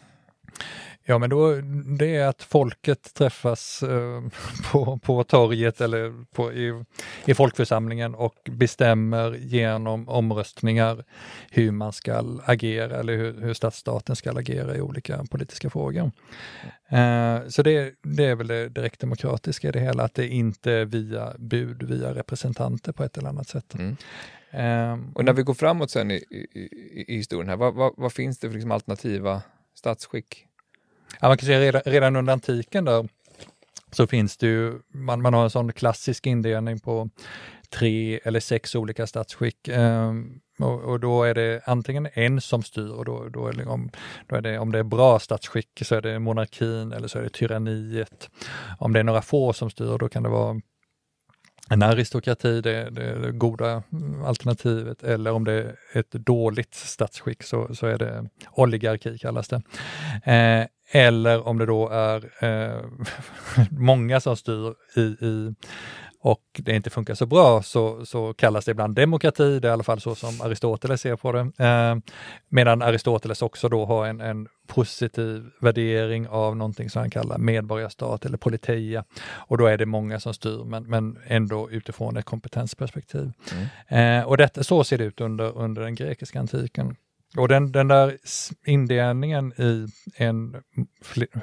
Ja, 1.09 1.17
men 1.17 1.29
då, 1.29 1.55
det 1.97 2.15
är 2.15 2.27
att 2.27 2.43
folket 2.43 3.13
träffas 3.13 3.83
eh, 3.83 4.23
på, 4.71 4.99
på 4.99 5.23
torget 5.23 5.81
eller 5.81 6.25
på, 6.31 6.53
i, 6.53 6.83
i 7.25 7.33
folkförsamlingen 7.33 8.15
och 8.15 8.35
bestämmer 8.51 9.33
genom 9.33 10.09
omröstningar 10.09 11.05
hur 11.51 11.71
man 11.71 11.93
ska 11.93 12.39
agera 12.45 12.99
eller 12.99 13.17
hur, 13.17 13.41
hur 13.41 13.53
stadsstaten 13.53 14.15
ska 14.15 14.31
agera 14.31 14.75
i 14.75 14.81
olika 14.81 15.25
politiska 15.31 15.69
frågor. 15.69 16.11
Eh, 16.89 17.39
så 17.47 17.63
det, 17.63 17.93
det, 18.03 18.25
är 18.25 18.35
väl 18.35 18.47
det 18.47 18.69
direktdemokratiska 18.69 19.67
i 19.67 19.71
det 19.71 19.79
hela, 19.79 20.03
att 20.03 20.13
det 20.13 20.27
inte 20.27 20.71
är 20.71 20.85
via 20.85 21.33
bud, 21.37 21.83
via 21.83 22.15
representanter 22.15 22.91
på 22.91 23.03
ett 23.03 23.17
eller 23.17 23.29
annat 23.29 23.47
sätt. 23.47 23.73
Mm. 23.73 23.97
Um, 24.93 25.11
och 25.15 25.25
när 25.25 25.33
vi 25.33 25.43
går 25.43 25.53
framåt 25.53 25.91
sen 25.91 26.11
i, 26.11 26.15
i, 26.15 26.69
i 27.07 27.15
historien 27.15 27.49
här, 27.49 27.57
vad, 27.57 27.73
vad, 27.73 27.93
vad 27.97 28.13
finns 28.13 28.39
det 28.39 28.47
för 28.47 28.53
liksom 28.53 28.71
alternativa 28.71 29.41
statsskick? 29.75 30.45
Ja, 31.19 31.27
man 31.27 31.37
kan 31.37 31.45
säga 31.45 31.59
redan, 31.59 31.81
redan 31.85 32.15
under 32.15 32.33
antiken 32.33 32.85
där 32.85 33.09
så 33.91 34.07
finns 34.07 34.37
det 34.37 34.47
ju, 34.47 34.79
man, 34.93 35.21
man 35.21 35.33
har 35.33 35.43
en 35.43 35.49
sån 35.49 35.73
klassisk 35.73 36.27
indelning 36.27 36.79
på 36.79 37.09
tre 37.69 38.19
eller 38.23 38.39
sex 38.39 38.75
olika 38.75 39.07
statsskick. 39.07 39.67
Um, 39.67 40.39
och, 40.59 40.81
och, 40.81 40.99
då 40.99 41.23
är 41.23 41.33
det 41.33 41.61
antingen 41.65 42.07
en 42.13 42.41
som 42.41 42.63
styr 42.63 42.89
och 42.89 43.05
då, 43.05 43.29
då, 43.29 43.47
är 43.47 43.53
det, 43.53 43.65
om, 43.65 43.89
då 44.27 44.35
är 44.35 44.41
det, 44.41 44.59
om 44.59 44.71
det 44.71 44.79
är 44.79 44.83
bra 44.83 45.19
statsskick 45.19 45.81
så 45.81 45.95
är 45.95 46.01
det 46.01 46.19
monarkin 46.19 46.91
eller 46.91 47.07
så 47.07 47.19
är 47.19 47.23
det 47.23 47.29
tyranniet. 47.29 48.29
Om 48.79 48.93
det 48.93 48.99
är 48.99 49.03
några 49.03 49.21
få 49.21 49.53
som 49.53 49.69
styr 49.69 49.97
då 49.97 50.09
kan 50.09 50.23
det 50.23 50.29
vara 50.29 50.61
en 51.69 51.83
aristokrati, 51.83 52.61
det, 52.61 52.89
det, 52.89 53.19
det 53.19 53.31
goda 53.31 53.83
alternativet, 54.25 55.03
eller 55.03 55.31
om 55.31 55.43
det 55.43 55.53
är 55.53 55.75
ett 55.93 56.11
dåligt 56.11 56.75
statsskick 56.75 57.43
så, 57.43 57.75
så 57.75 57.87
är 57.87 57.97
det 57.97 58.29
oligarki 58.51 59.17
kallas 59.17 59.47
det. 59.47 59.61
Eh, 60.33 60.67
eller 60.91 61.47
om 61.47 61.57
det 61.57 61.65
då 61.65 61.89
är 61.89 62.29
eh, 62.39 62.81
många 63.71 64.19
som 64.19 64.35
styr 64.35 64.73
i, 64.95 65.01
i 65.01 65.53
och 66.21 66.41
det 66.53 66.75
inte 66.75 66.89
funkar 66.89 67.13
så 67.13 67.25
bra 67.25 67.63
så, 67.63 68.05
så 68.05 68.33
kallas 68.33 68.65
det 68.65 68.71
ibland 68.71 68.95
demokrati, 68.95 69.59
det 69.59 69.67
är 69.67 69.69
i 69.69 69.73
alla 69.73 69.83
fall 69.83 70.01
så 70.01 70.15
som 70.15 70.41
Aristoteles 70.41 71.01
ser 71.01 71.15
på 71.15 71.31
det. 71.31 71.39
Eh, 71.39 71.95
medan 72.49 72.81
Aristoteles 72.81 73.41
också 73.41 73.69
då 73.69 73.85
har 73.85 74.07
en, 74.07 74.21
en, 74.21 74.47
positiv 74.67 75.49
värdering 75.59 76.27
av 76.27 76.57
någonting 76.57 76.89
som 76.89 76.99
han 76.99 77.09
kallar 77.09 77.37
medborgarstat 77.37 78.25
eller 78.25 78.37
politeia. 78.37 79.03
Och 79.21 79.57
då 79.57 79.65
är 79.65 79.77
det 79.77 79.85
många 79.85 80.19
som 80.19 80.33
styr, 80.33 80.63
men, 80.63 80.83
men 80.83 81.17
ändå 81.27 81.71
utifrån 81.71 82.17
ett 82.17 82.25
kompetensperspektiv. 82.25 83.31
Mm. 83.87 84.19
Eh, 84.19 84.27
och 84.27 84.37
detta, 84.37 84.63
så 84.63 84.83
ser 84.83 84.97
det 84.97 85.03
ut 85.03 85.21
under, 85.21 85.57
under 85.57 85.81
den 85.81 85.95
grekiska 85.95 86.39
antiken. 86.39 86.95
Och 87.37 87.47
den, 87.47 87.71
den 87.71 87.87
där 87.87 88.17
indelningen 88.65 89.53
i 89.57 89.87
en, 90.15 90.63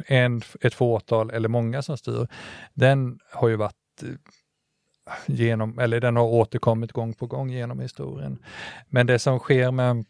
en, 0.07 0.42
ett 0.61 0.75
fåtal 0.75 1.31
eller 1.31 1.49
många 1.49 1.83
som 1.83 1.96
styr, 1.96 2.29
den 2.75 3.18
har 3.33 3.49
ju 3.49 3.57
varit 3.57 4.03
eh, 4.03 4.09
genom, 5.27 5.79
eller 5.79 6.01
den 6.01 6.16
har 6.16 6.25
återkommit 6.25 6.92
gång 6.92 7.14
på 7.14 7.27
gång 7.27 7.51
genom 7.51 7.81
historien. 7.81 8.38
Men 8.88 9.07
det 9.07 9.18
som 9.18 9.38
sker 9.38 9.70
med 9.70 10.05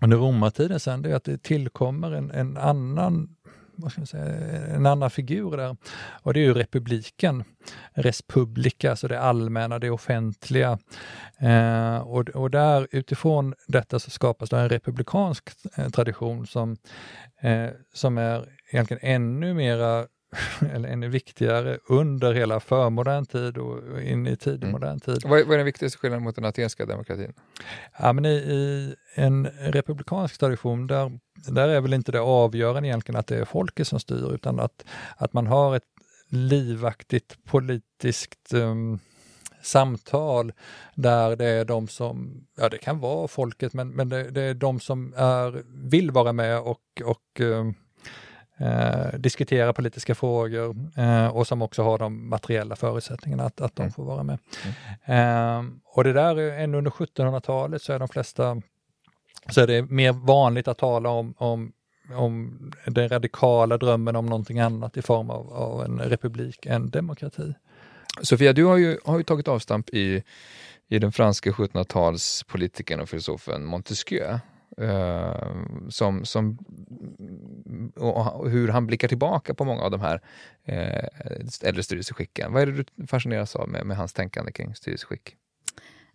under 0.00 0.16
romartiden 0.16 0.80
sen, 0.80 1.02
det 1.02 1.10
är 1.10 1.14
att 1.14 1.24
det 1.24 1.42
tillkommer 1.42 2.12
en, 2.12 2.30
en 2.30 2.56
annan 2.56 3.35
vad 3.76 3.92
ska 3.92 4.00
man 4.00 4.06
säga, 4.06 4.24
en 4.66 4.86
annan 4.86 5.10
figur 5.10 5.56
där. 5.56 5.76
Och 6.22 6.34
det 6.34 6.40
är 6.40 6.44
ju 6.44 6.54
republiken, 6.54 7.44
respublika, 7.92 8.90
alltså 8.90 9.08
det 9.08 9.20
allmänna, 9.20 9.78
det 9.78 9.90
offentliga. 9.90 10.78
Eh, 11.38 11.96
och, 11.96 12.28
och 12.28 12.50
där 12.50 12.88
utifrån 12.90 13.54
detta 13.66 13.98
så 13.98 14.10
skapas 14.10 14.50
det 14.50 14.58
en 14.58 14.68
republikansk 14.68 15.50
eh, 15.76 15.88
tradition 15.88 16.46
som, 16.46 16.76
eh, 17.40 17.68
som 17.94 18.18
är 18.18 18.48
egentligen 18.70 19.00
ännu 19.02 19.54
mera 19.54 20.06
eller 20.74 20.88
ännu 20.88 21.08
viktigare 21.08 21.78
under 21.88 22.34
hela 22.34 22.60
förmodern 22.60 23.26
tid 23.26 23.58
och 23.58 24.02
in 24.02 24.26
i 24.26 24.36
tidig 24.36 24.62
mm. 24.62 24.72
modern 24.72 25.00
tid. 25.00 25.22
Vad 25.24 25.40
är, 25.40 25.44
vad 25.44 25.52
är 25.52 25.56
den 25.56 25.66
viktigaste 25.66 25.98
skillnaden 25.98 26.24
mot 26.24 26.34
den 26.34 26.44
atenska 26.44 26.86
demokratin? 26.86 27.32
Ja, 27.98 28.12
men 28.12 28.24
i, 28.24 28.28
i, 28.28 28.94
en 29.14 29.46
republikansk 29.46 30.38
tradition, 30.38 30.86
där, 30.86 31.18
där 31.48 31.68
är 31.68 31.80
väl 31.80 31.94
inte 31.94 32.12
det 32.12 32.20
avgörande 32.20 32.88
egentligen 32.88 33.20
att 33.20 33.26
det 33.26 33.36
är 33.36 33.44
folket 33.44 33.88
som 33.88 34.00
styr, 34.00 34.34
utan 34.34 34.60
att, 34.60 34.84
att 35.16 35.32
man 35.32 35.46
har 35.46 35.76
ett 35.76 35.82
livaktigt 36.28 37.44
politiskt 37.44 38.52
um, 38.54 38.98
samtal 39.62 40.52
där 40.94 41.36
det 41.36 41.46
är 41.46 41.64
de 41.64 41.88
som, 41.88 42.46
ja 42.56 42.68
det 42.68 42.78
kan 42.78 42.98
vara 42.98 43.28
folket, 43.28 43.72
men, 43.72 43.88
men 43.88 44.08
det, 44.08 44.30
det 44.30 44.42
är 44.42 44.54
de 44.54 44.80
som 44.80 45.14
är, 45.16 45.62
vill 45.90 46.10
vara 46.10 46.32
med 46.32 46.60
och, 46.60 47.02
och 47.04 47.40
um, 47.40 47.74
eh, 48.60 49.18
diskutera 49.18 49.72
politiska 49.72 50.14
frågor 50.14 50.76
eh, 50.96 51.26
och 51.26 51.46
som 51.46 51.62
också 51.62 51.82
har 51.82 51.98
de 51.98 52.28
materiella 52.28 52.76
förutsättningarna 52.76 53.44
att, 53.44 53.60
att 53.60 53.76
de 53.76 53.82
mm. 53.82 53.92
får 53.92 54.04
vara 54.04 54.22
med. 54.22 54.38
Mm. 55.06 55.68
Eh, 55.68 55.72
och 55.84 56.04
det 56.04 56.12
där, 56.12 56.36
är 56.36 56.58
ännu 56.58 56.78
under 56.78 56.90
1700-talet 56.90 57.82
så 57.82 57.92
är 57.92 57.98
de 57.98 58.08
flesta, 58.08 58.62
så 59.48 59.60
är 59.60 59.66
det 59.66 59.82
mer 59.82 60.12
vanligt 60.12 60.68
att 60.68 60.78
tala 60.78 61.08
om, 61.08 61.34
om 61.38 61.72
om 62.14 62.58
den 62.86 63.08
radikala 63.08 63.78
drömmen 63.78 64.16
om 64.16 64.26
någonting 64.26 64.60
annat 64.60 64.96
i 64.96 65.02
form 65.02 65.30
av, 65.30 65.52
av 65.52 65.84
en 65.84 65.98
republik 65.98 66.66
än 66.66 66.90
demokrati. 66.90 67.54
Sofia, 68.22 68.52
du 68.52 68.64
har 68.64 68.76
ju, 68.76 68.98
har 69.04 69.18
ju 69.18 69.24
tagit 69.24 69.48
avstamp 69.48 69.90
i, 69.90 70.22
i 70.88 70.98
den 70.98 71.12
franska 71.12 71.50
1700-talspolitikern 71.50 73.00
och 73.00 73.08
filosofen 73.08 73.64
Montesquieu. 73.64 74.38
Uh, 74.80 75.88
som, 75.88 76.24
som, 76.24 76.58
och 77.96 78.50
hur 78.50 78.68
han 78.68 78.86
blickar 78.86 79.08
tillbaka 79.08 79.54
på 79.54 79.64
många 79.64 79.82
av 79.82 79.90
de 79.90 80.00
här 80.00 80.20
uh, 80.68 81.68
äldre 81.68 81.82
styrelseskicken. 81.82 82.52
Vad 82.52 82.62
är 82.62 82.66
det 82.66 82.84
du 82.96 83.06
fascineras 83.06 83.56
av 83.56 83.68
med, 83.68 83.86
med 83.86 83.96
hans 83.96 84.12
tänkande 84.12 84.52
kring 84.52 84.74
styrelseskick? 84.74 85.36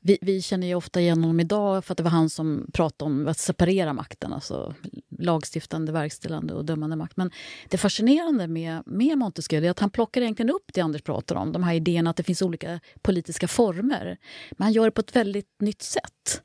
Vi, 0.04 0.18
vi, 0.22 0.42
känner 0.42 0.68
ju 0.68 0.76
ofta 0.76 1.02
igen 1.02 1.24
honom 1.24 1.40
idag 1.40 1.86
för 1.86 1.94
att 1.94 1.98
det 1.98 2.04
var 2.04 2.12
han 2.12 2.30
som 2.30 2.68
pratade 2.74 3.12
om 3.12 3.28
att 3.28 3.38
separera 3.38 3.94
makten, 3.94 4.34
alltså 4.34 4.76
lagstiftande, 5.20 5.92
verkställande 5.92 6.54
och 6.54 6.66
dömande 6.66 6.96
makt. 6.96 7.18
Men 7.18 7.32
det 7.70 7.78
fascinerande 7.78 8.48
med, 8.48 8.84
med 8.86 9.18
Montesquieu 9.18 9.66
är 9.66 9.72
att 9.72 9.80
han 9.80 9.90
plockar 9.90 10.22
egentligen 10.22 10.50
upp 10.50 10.72
det 10.74 10.82
Anders 10.82 11.02
pratar 11.02 11.36
om, 11.36 11.52
de 11.52 11.64
här 11.64 11.74
idéerna 11.74 12.10
att 12.10 12.18
det 12.18 12.24
finns 12.24 12.42
olika 12.42 12.80
politiska 13.02 13.48
former. 13.48 14.18
Men 14.52 14.64
han 14.64 14.74
gör 14.74 14.86
det 14.86 14.92
på 14.92 15.02
ett 15.02 15.16
väldigt 15.16 15.62
nytt 15.62 15.82
sätt. 15.82 16.42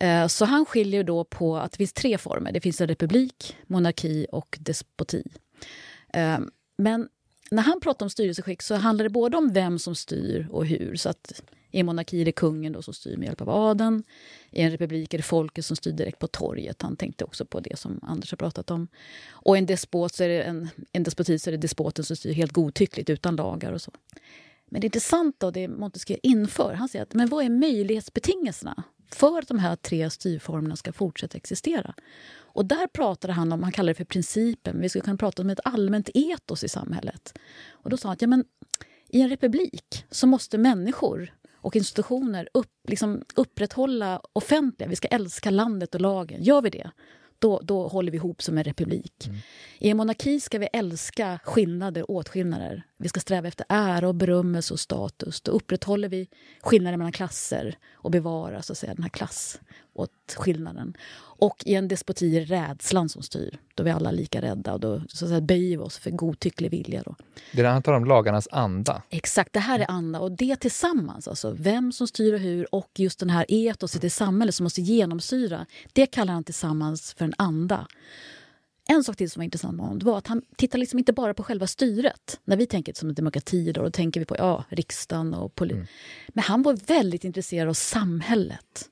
Eh, 0.00 0.26
så 0.26 0.44
han 0.44 0.66
skiljer 0.66 1.04
då 1.04 1.24
på 1.24 1.56
att 1.56 1.72
det 1.72 1.76
finns 1.76 1.92
tre 1.92 2.18
former. 2.18 2.52
Det 2.52 2.60
finns 2.60 2.80
en 2.80 2.88
republik, 2.88 3.56
monarki 3.66 4.26
och 4.32 4.58
despoti. 4.60 5.22
Eh, 6.12 6.38
men 6.76 7.08
när 7.50 7.62
han 7.62 7.80
pratar 7.80 8.06
om 8.06 8.10
styrelseskick 8.10 8.62
så 8.62 8.74
handlar 8.74 9.02
det 9.02 9.10
både 9.10 9.36
om 9.36 9.52
vem 9.52 9.78
som 9.78 9.94
styr 9.94 10.48
och 10.50 10.66
hur. 10.66 10.96
Så 10.96 11.08
att 11.08 11.42
I 11.70 11.80
en 11.80 11.86
monarki 11.86 12.20
är 12.20 12.24
det 12.24 12.32
kungen 12.32 12.72
då 12.72 12.82
som 12.82 12.94
styr 12.94 13.16
med 13.16 13.26
hjälp 13.26 13.40
av 13.40 13.50
adeln. 13.50 14.04
I 14.50 14.60
en 14.60 14.70
republik 14.70 15.14
är 15.14 15.18
det 15.18 15.24
folket 15.24 15.64
som 15.64 15.76
styr 15.76 15.92
direkt 15.92 16.18
på 16.18 16.26
torget. 16.26 16.82
Han 16.82 16.96
tänkte 16.96 17.24
också 17.24 17.44
på 17.44 17.60
det 17.60 17.78
som 17.78 18.00
Anders 18.02 18.32
har 18.32 18.36
pratat 18.36 18.70
om. 18.70 18.88
Och 19.30 19.56
i 19.56 19.58
en, 19.58 19.66
despot 19.66 20.14
så 20.14 20.24
är 20.24 20.28
det 20.28 20.42
en, 20.42 20.68
en 20.92 21.02
despoti 21.02 21.38
så 21.38 21.50
är 21.50 21.52
det 21.52 21.58
despoten 21.58 22.04
som 22.04 22.16
styr 22.16 22.32
helt 22.32 22.52
godtyckligt 22.52 23.10
utan 23.10 23.36
lagar 23.36 23.72
och 23.72 23.82
så. 23.82 23.92
Men 24.70 24.80
det 24.80 24.86
intressanta 24.86 25.46
och 25.46 25.52
det 25.52 25.68
Montesquieu 25.68 26.18
inför, 26.22 26.74
han 26.74 26.88
säger 26.88 27.02
att 27.02 27.14
men 27.14 27.28
vad 27.28 27.44
är 27.44 27.50
möjlighetsbetingelserna 27.50 28.84
för 29.14 29.38
att 29.38 29.48
de 29.48 29.58
här 29.58 29.76
tre 29.76 30.10
styrformerna 30.10 30.76
ska 30.76 30.92
fortsätta 30.92 31.36
existera. 31.36 31.94
Och 32.36 32.64
där 32.64 32.86
pratade 32.86 33.32
han 33.32 33.52
om, 33.52 33.62
han 33.62 33.72
kallar 33.72 33.88
det 33.88 33.94
för 33.94 34.04
principen, 34.04 34.80
vi 34.80 34.88
skulle 34.88 35.04
kunna 35.04 35.16
prata 35.16 35.42
om 35.42 35.50
ett 35.50 35.60
allmänt 35.64 36.10
etos 36.14 36.64
i 36.64 36.68
samhället. 36.68 37.38
Och 37.70 37.90
då 37.90 37.96
sa 37.96 38.08
han 38.08 38.12
att 38.12 38.22
ja, 38.22 38.28
men, 38.28 38.44
i 39.08 39.20
en 39.20 39.28
republik 39.28 40.04
så 40.10 40.26
måste 40.26 40.58
människor 40.58 41.34
och 41.56 41.76
institutioner 41.76 42.48
upp, 42.54 42.72
liksom, 42.88 43.22
upprätthålla 43.34 44.20
offentliga, 44.32 44.88
vi 44.88 44.96
ska 44.96 45.08
älska 45.08 45.50
landet 45.50 45.94
och 45.94 46.00
lagen. 46.00 46.42
Gör 46.42 46.62
vi 46.62 46.70
det, 46.70 46.90
då, 47.44 47.60
då 47.62 47.88
håller 47.88 48.12
vi 48.12 48.16
ihop 48.16 48.42
som 48.42 48.58
en 48.58 48.64
republik. 48.64 49.26
Mm. 49.26 49.38
I 49.78 49.90
en 49.90 49.96
monarki 49.96 50.40
ska 50.40 50.58
vi 50.58 50.68
älska 50.72 51.40
skillnader 51.44 52.10
och 52.10 52.16
åtskillnader. 52.16 52.82
Vi 52.98 53.08
ska 53.08 53.20
sträva 53.20 53.48
efter 53.48 53.66
ära 53.68 54.08
och 54.08 54.14
berömmelse 54.14 54.74
och 54.74 54.80
status. 54.80 55.40
Då 55.40 55.52
upprätthåller 55.52 56.08
vi 56.08 56.28
skillnader 56.62 56.96
mellan 56.96 57.12
klasser 57.12 57.78
och 57.92 58.10
bevarar 58.10 58.60
så 58.60 58.72
att 58.72 58.78
säga, 58.78 58.94
den 58.94 59.02
här 59.02 59.10
klass 59.10 59.60
åt 59.94 60.36
skillnaden. 60.36 60.96
Och 61.36 61.62
i 61.66 61.74
en 61.74 61.88
despoti 61.88 62.36
är 62.36 62.44
rädslan 62.44 63.08
som 63.08 63.22
styr. 63.22 63.58
Då 63.74 63.82
är 63.82 63.84
vi 63.84 63.90
alla 63.90 64.10
lika 64.10 64.42
rädda 64.42 64.72
och 64.72 64.80
då 64.80 65.02
så 65.08 65.24
att 65.24 65.28
säga, 65.28 65.40
böjer 65.40 65.78
vi 65.78 65.84
oss 65.84 65.98
för 65.98 66.10
godtycklig 66.10 66.70
vilja. 66.70 67.02
Då. 67.02 67.16
Det 67.52 67.62
är 67.62 67.64
handlar 67.64 67.92
om 67.92 68.04
lagarnas 68.04 68.48
anda. 68.50 69.02
Exakt, 69.10 69.52
det 69.52 69.60
här 69.60 69.78
är 69.78 69.90
anda. 69.90 70.20
Och 70.20 70.32
det 70.32 70.56
tillsammans, 70.56 71.28
alltså 71.28 71.50
vem 71.58 71.92
som 71.92 72.08
styr 72.08 72.32
och 72.32 72.40
hur 72.40 72.74
och 72.74 72.90
just 72.94 73.18
den 73.18 73.30
här 73.30 73.46
etoset 73.48 74.04
i 74.04 74.10
samhället 74.10 74.54
som 74.54 74.64
måste 74.64 74.82
genomsyra, 74.82 75.66
det 75.92 76.06
kallar 76.06 76.32
han 76.32 76.44
tillsammans 76.44 77.14
för 77.14 77.24
en 77.24 77.34
anda. 77.38 77.86
En 78.88 79.04
sak 79.04 79.16
till 79.16 79.30
som 79.30 79.40
var 79.40 79.44
intressant 79.44 79.76
med 79.76 79.86
honom 79.86 79.98
var 79.98 80.18
att 80.18 80.26
han 80.26 80.42
tittar 80.56 80.78
liksom 80.78 80.98
inte 80.98 81.12
bara 81.12 81.34
på 81.34 81.42
själva 81.42 81.66
styret. 81.66 82.40
När 82.44 82.56
vi 82.56 82.66
tänker 82.66 82.92
som 82.92 83.08
en 83.08 83.14
demokrati 83.14 83.72
då, 83.72 83.82
då 83.82 83.90
tänker 83.90 84.20
vi 84.20 84.26
på 84.26 84.36
ja, 84.36 84.64
riksdagen 84.68 85.34
och 85.34 85.54
polisen. 85.54 85.78
Mm. 85.78 85.88
Men 86.28 86.44
han 86.44 86.62
var 86.62 86.78
väldigt 86.86 87.24
intresserad 87.24 87.68
av 87.68 87.74
samhället. 87.74 88.88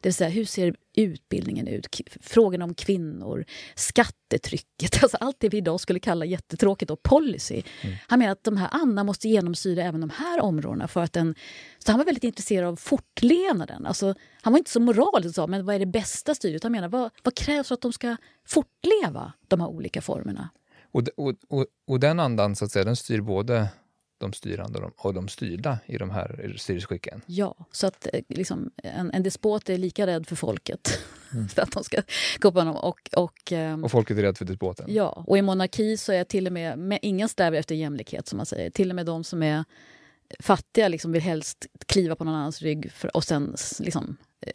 Det 0.00 0.08
vill 0.08 0.14
säga, 0.14 0.30
hur 0.30 0.44
ser 0.44 0.74
utbildningen 0.96 1.68
ut? 1.68 1.86
Frågorna 2.20 2.64
om 2.64 2.74
kvinnor, 2.74 3.44
skattetrycket, 3.74 4.98
alltså 5.02 5.16
allt 5.16 5.36
det 5.38 5.48
vi 5.48 5.56
idag 5.56 5.80
skulle 5.80 6.00
kalla 6.00 6.24
jättetråkigt 6.24 6.90
och 6.90 7.02
policy. 7.02 7.62
Mm. 7.82 7.96
Han 8.06 8.18
menar 8.18 8.32
att 8.32 8.44
de 8.44 8.56
här 8.56 8.68
Anna 8.72 9.04
måste 9.04 9.28
genomsyra 9.28 9.82
även 9.82 10.00
de 10.00 10.10
här 10.10 10.40
områdena. 10.40 10.88
För 10.88 11.00
att 11.00 11.12
den, 11.12 11.34
så 11.78 11.92
han 11.92 11.98
var 11.98 12.04
väldigt 12.04 12.24
intresserad 12.24 12.68
av 12.68 12.76
fortlevnaden. 12.76 13.86
Alltså, 13.86 14.14
han 14.42 14.52
var 14.52 14.58
inte 14.58 14.70
så 14.70 14.80
moralisk, 14.80 15.38
men 15.48 15.66
vad 15.66 15.74
är 15.74 15.78
det 15.78 15.86
bästa 15.86 16.34
styret? 16.34 16.62
Han 16.62 16.72
menar, 16.72 16.88
vad, 16.88 17.10
vad 17.22 17.34
krävs 17.34 17.68
för 17.68 17.74
att 17.74 17.82
de 17.82 17.92
ska 17.92 18.16
fortleva 18.46 19.32
de 19.48 19.60
här 19.60 19.68
olika 19.68 20.02
formerna? 20.02 20.50
Och, 20.92 21.02
och, 21.16 21.34
och, 21.48 21.66
och 21.86 22.00
den 22.00 22.20
andan, 22.20 22.56
så 22.56 22.64
att 22.64 22.70
säga, 22.70 22.84
den 22.84 22.96
styr 22.96 23.20
både 23.20 23.68
de 24.18 24.32
styrande 24.32 24.90
och 24.96 25.14
de 25.14 25.28
styrda 25.28 25.78
i 25.86 25.98
de 25.98 26.10
här 26.10 26.54
styrelseskicken. 26.58 27.22
Ja, 27.26 27.54
så 27.72 27.86
att 27.86 28.08
eh, 28.12 28.20
liksom, 28.28 28.70
en, 28.76 29.10
en 29.10 29.22
despot 29.22 29.68
är 29.68 29.78
lika 29.78 30.06
rädd 30.06 30.26
för 30.26 30.36
folket. 30.36 30.98
Mm. 31.32 31.48
för 31.48 31.62
att 31.62 31.72
de 31.72 31.84
ska 31.84 32.02
gå 32.38 32.52
på 32.52 32.58
honom. 32.58 32.76
Och, 32.76 33.10
och, 33.16 33.52
um, 33.52 33.84
och 33.84 33.90
folket 33.90 34.18
är 34.18 34.22
rädd 34.22 34.38
för 34.38 34.44
despoten? 34.44 34.86
Ja, 34.88 35.24
och 35.26 35.38
i 35.38 35.42
monarki 35.42 35.96
så 35.96 36.12
är 36.12 36.24
till 36.24 36.46
och 36.46 36.52
med, 36.52 36.78
med 36.78 36.98
ingen 37.02 37.28
strävar 37.28 37.58
efter 37.58 37.74
jämlikhet 37.74 38.28
som 38.28 38.36
man 38.36 38.46
säger. 38.46 38.70
Till 38.70 38.90
och 38.90 38.96
med 38.96 39.06
de 39.06 39.24
som 39.24 39.42
är 39.42 39.64
fattiga 40.40 40.88
liksom 40.88 41.12
vill 41.12 41.22
helst 41.22 41.66
kliva 41.86 42.16
på 42.16 42.24
någon 42.24 42.34
annans 42.34 42.62
rygg 42.62 42.92
för, 42.92 43.16
och 43.16 43.24
sen 43.24 43.54
liksom, 43.80 44.16
eh, 44.40 44.52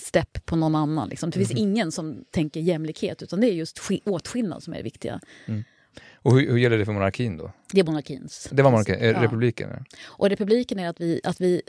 stepp 0.00 0.46
på 0.46 0.56
någon 0.56 0.74
annan. 0.74 1.08
Liksom. 1.08 1.30
Det 1.30 1.38
finns 1.38 1.50
mm. 1.50 1.62
ingen 1.62 1.92
som 1.92 2.24
tänker 2.30 2.60
jämlikhet 2.60 3.22
utan 3.22 3.40
det 3.40 3.46
är 3.46 3.52
just 3.52 3.80
åtskillnad 4.04 4.62
som 4.62 4.72
är 4.72 4.76
det 4.76 4.82
viktiga. 4.82 5.20
Mm. 5.46 5.64
Och 6.22 6.32
hur, 6.32 6.50
hur, 6.50 6.58
gäller 6.58 6.78
det 6.78 6.84
för 6.84 6.92
monarkin 6.92 7.36
då? 7.36 7.52
Det 7.72 7.80
är 7.80 7.84
monarkins. 7.84 8.48
Det 8.52 8.62
var 8.62 8.70
monarkin, 8.70 8.96
ja. 9.00 9.22
republiken? 9.22 9.84
Och 10.02 10.28
republiken 10.28 10.78
är 10.78 10.88
att 10.88 11.00
vi, 11.00 11.20
att 11.24 11.40
vi 11.40 11.62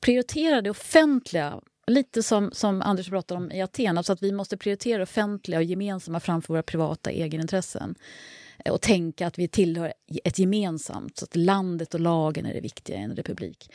prioriterar 0.00 0.62
det 0.62 0.70
offentliga 0.70 1.60
Lite 1.88 2.22
som, 2.22 2.50
som 2.52 2.82
Anders 2.82 3.08
pratade 3.08 3.40
om 3.40 3.52
i 3.52 3.62
Aten, 3.62 3.98
alltså 3.98 4.12
att 4.12 4.22
vi 4.22 4.32
måste 4.32 4.56
prioritera 4.56 5.02
offentliga 5.02 5.58
och 5.58 5.64
gemensamma 5.64 6.20
framför 6.20 6.54
våra 6.54 6.62
privata 6.62 7.10
egenintressen. 7.10 7.94
Eh, 8.64 8.72
och 8.72 8.80
tänka 8.80 9.26
att 9.26 9.38
vi 9.38 9.48
tillhör 9.48 9.92
ett 10.24 10.38
gemensamt, 10.38 11.18
så 11.18 11.24
att 11.24 11.36
landet 11.36 11.94
och 11.94 12.00
lagen 12.00 12.46
är 12.46 12.54
det 12.54 12.60
viktiga 12.60 12.96
i 12.96 13.02
en 13.02 13.16
republik. 13.16 13.70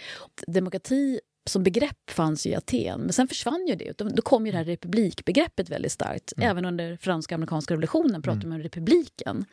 Demokrati 0.47 1.19
som 1.45 1.63
begrepp 1.63 2.09
fanns 2.09 2.45
ju 2.45 2.49
i 2.49 2.55
Aten, 2.55 3.01
men 3.01 3.13
sen 3.13 3.27
försvann 3.27 3.67
ju 3.67 3.75
det. 3.75 3.97
Då 3.97 4.21
kom 4.21 4.45
ju 4.45 4.51
det 4.51 4.57
här 4.57 4.65
republikbegreppet 4.65 5.69
väldigt 5.69 5.91
starkt. 5.91 6.33
Mm. 6.37 6.49
Även 6.49 6.65
under 6.65 6.97
franska 6.97 7.35
amerikanska 7.35 7.73
revolutionen 7.73 8.21
pratade 8.21 8.45
mm. 8.45 8.49
man 8.49 8.59
om 8.59 8.63
republiken. 8.63 9.45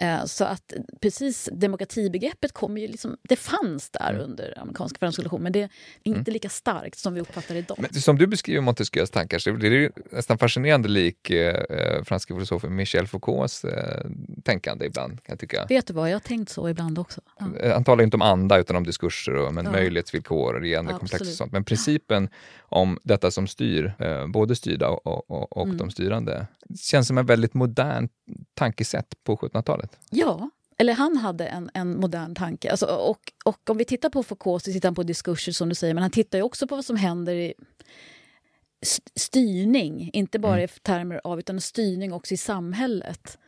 Eh, 0.00 0.24
så 0.24 0.44
att 0.44 0.72
precis 1.00 1.48
demokratibegreppet 1.52 2.52
kommer 2.52 2.80
ju 2.80 2.88
liksom, 2.88 3.16
det 3.22 3.36
fanns 3.36 3.90
där 3.90 4.10
mm. 4.10 4.22
under 4.22 4.58
amerikanska 4.58 4.98
franska 4.98 5.38
men 5.38 5.52
det 5.52 5.62
är 5.62 5.68
inte 6.02 6.20
mm. 6.20 6.32
lika 6.32 6.48
starkt 6.48 6.98
som 6.98 7.14
vi 7.14 7.20
uppfattar 7.20 7.54
det 7.54 7.60
idag. 7.60 7.78
Men 7.80 7.94
som 7.94 8.18
du 8.18 8.26
beskriver 8.26 8.60
Montesquieus 8.60 9.10
tankar 9.10 9.38
så 9.38 9.52
blir 9.52 9.70
det 9.70 9.90
nästan 10.10 10.38
fascinerande 10.38 10.88
lik 10.88 11.30
eh, 11.30 11.54
eh, 11.54 12.04
franska 12.04 12.34
filosofen 12.34 12.76
Michel 12.76 13.06
Foucaults 13.06 13.64
eh, 13.64 14.06
tänkande 14.44 14.86
ibland 14.86 15.22
kan 15.22 15.32
jag 15.32 15.38
tycka. 15.38 15.66
Vet 15.68 15.86
du 15.86 15.92
vad, 15.94 16.10
jag 16.10 16.14
har 16.14 16.20
tänkt 16.20 16.50
så 16.50 16.68
ibland 16.68 16.98
också. 16.98 17.20
Ja. 17.38 17.56
Eh, 17.60 17.72
han 17.72 17.84
talar 17.84 18.04
inte 18.04 18.16
om 18.16 18.22
anda 18.22 18.58
utan 18.58 18.76
om 18.76 18.84
diskurser 18.84 19.34
och 19.34 19.54
men 19.54 19.64
ja. 19.64 19.70
möjlighetsvillkor 19.70 20.54
och 20.54 20.60
regerandekomplex 20.60 21.20
och 21.20 21.26
sånt. 21.26 21.52
Men 21.52 21.64
principen 21.64 22.28
om 22.60 22.98
detta 23.02 23.30
som 23.30 23.46
styr, 23.46 23.94
eh, 23.98 24.26
både 24.26 24.56
styrda 24.56 24.88
och, 24.88 25.30
och, 25.30 25.56
och 25.56 25.64
mm. 25.64 25.76
de 25.76 25.90
styrande, 25.90 26.46
känns 26.80 27.06
som 27.06 27.18
en 27.18 27.26
väldigt 27.26 27.54
modern 27.54 28.08
tankesätt 28.54 29.14
på 29.24 29.36
1700-talet. 29.36 29.87
Ja, 30.10 30.50
eller 30.76 30.92
han 30.92 31.16
hade 31.16 31.46
en, 31.46 31.70
en 31.74 32.00
modern 32.00 32.34
tanke. 32.34 32.70
Alltså, 32.70 32.86
och, 32.86 33.32
och 33.44 33.70
om 33.70 33.76
vi 33.76 33.84
tittar 33.84 34.10
på 34.10 34.22
Foucault 34.22 34.64
så 34.64 34.72
tittar 34.72 34.88
han 34.88 34.94
på 34.94 35.02
diskurser 35.02 35.52
som 35.52 35.68
du 35.68 35.74
säger, 35.74 35.94
men 35.94 36.02
han 36.02 36.10
tittar 36.10 36.38
ju 36.38 36.44
också 36.44 36.66
på 36.66 36.74
vad 36.74 36.84
som 36.84 36.96
händer 36.96 37.34
i 37.34 37.54
styrning, 39.16 40.10
inte 40.12 40.38
bara 40.38 40.52
mm. 40.52 40.64
i 40.64 40.68
termer 40.68 41.20
av 41.24 41.38
utan 41.38 41.60
styrning 41.60 42.12
också 42.12 42.34
i 42.34 42.36
samhället. 42.36 43.38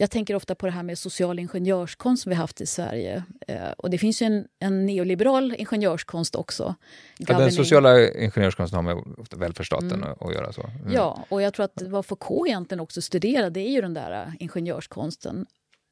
Jag 0.00 0.10
tänker 0.10 0.34
ofta 0.34 0.54
på 0.54 0.66
det 0.66 0.72
här 0.72 0.82
med 0.82 0.98
social 0.98 1.38
ingenjörskonst 1.38 2.22
som 2.22 2.30
vi 2.30 2.36
haft 2.36 2.60
i 2.60 2.66
Sverige. 2.66 3.24
Eh, 3.46 3.70
och 3.76 3.90
det 3.90 3.98
finns 3.98 4.22
ju 4.22 4.26
en, 4.26 4.48
en 4.58 4.86
neoliberal 4.86 5.54
ingenjörskonst 5.58 6.36
också. 6.36 6.74
Ja, 7.18 7.38
den 7.38 7.52
sociala 7.52 8.08
ingenjörskonsten 8.08 8.76
har 8.76 8.94
med 8.94 9.04
välfärdsstaten 9.36 9.92
mm. 9.92 10.12
att 10.20 10.34
göra. 10.34 10.52
så. 10.52 10.62
Mm. 10.62 10.92
Ja, 10.92 11.24
och 11.28 11.42
jag 11.42 11.54
tror 11.54 11.64
att 11.64 11.82
vad 11.82 12.06
Foucault 12.06 12.48
egentligen 12.48 12.80
också 12.80 13.02
studerar 13.02 13.50
det 13.50 13.60
är 13.60 13.70
ju 13.70 13.80
den 13.80 13.94
där 13.94 14.12
eh, 14.26 14.32
ingenjörskonsten 14.38 15.46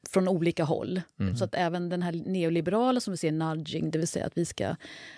från 0.09 0.27
olika 0.27 0.63
håll. 0.63 1.01
Mm. 1.19 1.35
Så 1.35 1.43
att 1.43 1.55
även 1.55 1.89
den 1.89 2.01
här 2.01 2.11
neoliberala 2.11 2.99
som 2.99 3.11
vi 3.11 3.17
ser, 3.17 3.31
nudging, 3.31 3.91
det 3.91 3.97
vill 3.97 4.07
säga 4.07 4.25
att 4.25 4.37
vi 4.37 4.45
ska 4.45 4.75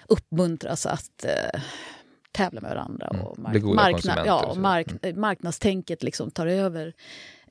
uppmuntras 0.07 0.85
att 0.85 1.25
eh, 1.25 1.61
tävla 2.31 2.61
med 2.61 2.69
varandra. 2.69 3.07
Mm. 3.13 3.25
Och 3.25 3.39
mark 3.39 3.63
markna 3.63 4.25
ja, 4.25 4.45
och 4.45 4.57
mark 4.57 4.87
mm. 5.01 5.21
marknadstänket 5.21 6.03
liksom 6.03 6.31
tar 6.31 6.47
över 6.47 6.93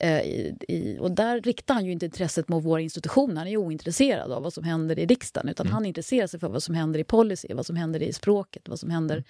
I, 0.06 0.56
i, 0.68 0.98
och 1.00 1.10
där 1.10 1.40
riktar 1.40 1.74
han 1.74 1.84
ju 1.84 1.92
inte 1.92 2.06
intresset 2.06 2.48
mot 2.48 2.64
våra 2.64 2.80
institutioner. 2.80 3.36
Han 3.36 3.46
är 3.46 3.56
ointresserad 3.56 4.32
av 4.32 4.42
vad 4.42 4.52
som 4.52 4.64
händer 4.64 4.98
i 4.98 5.06
riksdagen. 5.06 5.48
Utan 5.48 5.66
mm. 5.66 5.74
han 5.74 5.86
intresserar 5.86 6.26
sig 6.26 6.40
för 6.40 6.48
vad 6.48 6.62
som 6.62 6.74
händer 6.74 7.00
i 7.00 7.04
policy, 7.04 7.54
vad 7.54 7.66
som 7.66 7.76
händer 7.76 8.02
i 8.02 8.12
språket, 8.12 8.68
vad 8.68 8.80
som 8.80 8.90
händer 8.90 9.24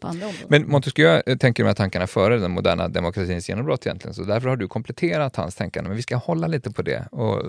på 0.00 0.08
andra 0.08 0.26
områden. 0.26 0.46
Men 0.48 0.68
Montesquieu 0.68 1.22
eh, 1.26 1.36
tänker 1.36 1.62
de 1.62 1.66
här 1.66 1.74
tankarna 1.74 2.06
före 2.06 2.38
den 2.38 2.50
moderna 2.50 2.88
demokratins 2.88 3.48
genombrott 3.48 3.86
egentligen. 3.86 4.14
Så 4.14 4.22
därför 4.22 4.48
har 4.48 4.56
du 4.56 4.68
kompletterat 4.68 5.36
hans 5.36 5.54
tänkande. 5.54 5.88
Men 5.88 5.96
vi 5.96 6.02
ska 6.02 6.16
hålla 6.16 6.46
lite 6.46 6.70
på 6.70 6.82
det 6.82 7.08
och 7.10 7.42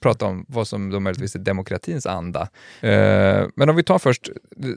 prata 0.00 0.26
om 0.26 0.44
vad 0.48 0.68
som 0.68 0.90
då 0.90 1.00
möjligtvis 1.00 1.34
är 1.34 1.38
demokratins 1.38 2.06
anda. 2.06 2.48
Eh, 2.80 3.46
men 3.54 3.70
om 3.70 3.76
vi 3.76 3.82
tar 3.82 3.98
först 3.98 4.30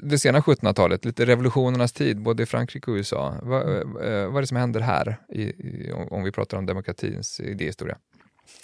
det 0.03 0.19
sena 0.19 0.39
1700-talet, 0.39 1.05
lite 1.05 1.25
revolutionernas 1.25 1.91
tid, 1.91 2.21
både 2.21 2.43
i 2.43 2.45
Frankrike 2.45 2.91
och 2.91 2.95
USA. 2.95 3.35
Vad, 3.41 3.61
eh, 3.61 3.85
vad 4.27 4.37
är 4.37 4.41
det 4.41 4.47
som 4.47 4.57
händer 4.57 4.79
här, 4.79 5.17
i, 5.29 5.53
om 5.91 6.23
vi 6.23 6.31
pratar 6.31 6.57
om 6.57 6.65
demokratins 6.65 7.39
idéhistoria. 7.39 7.97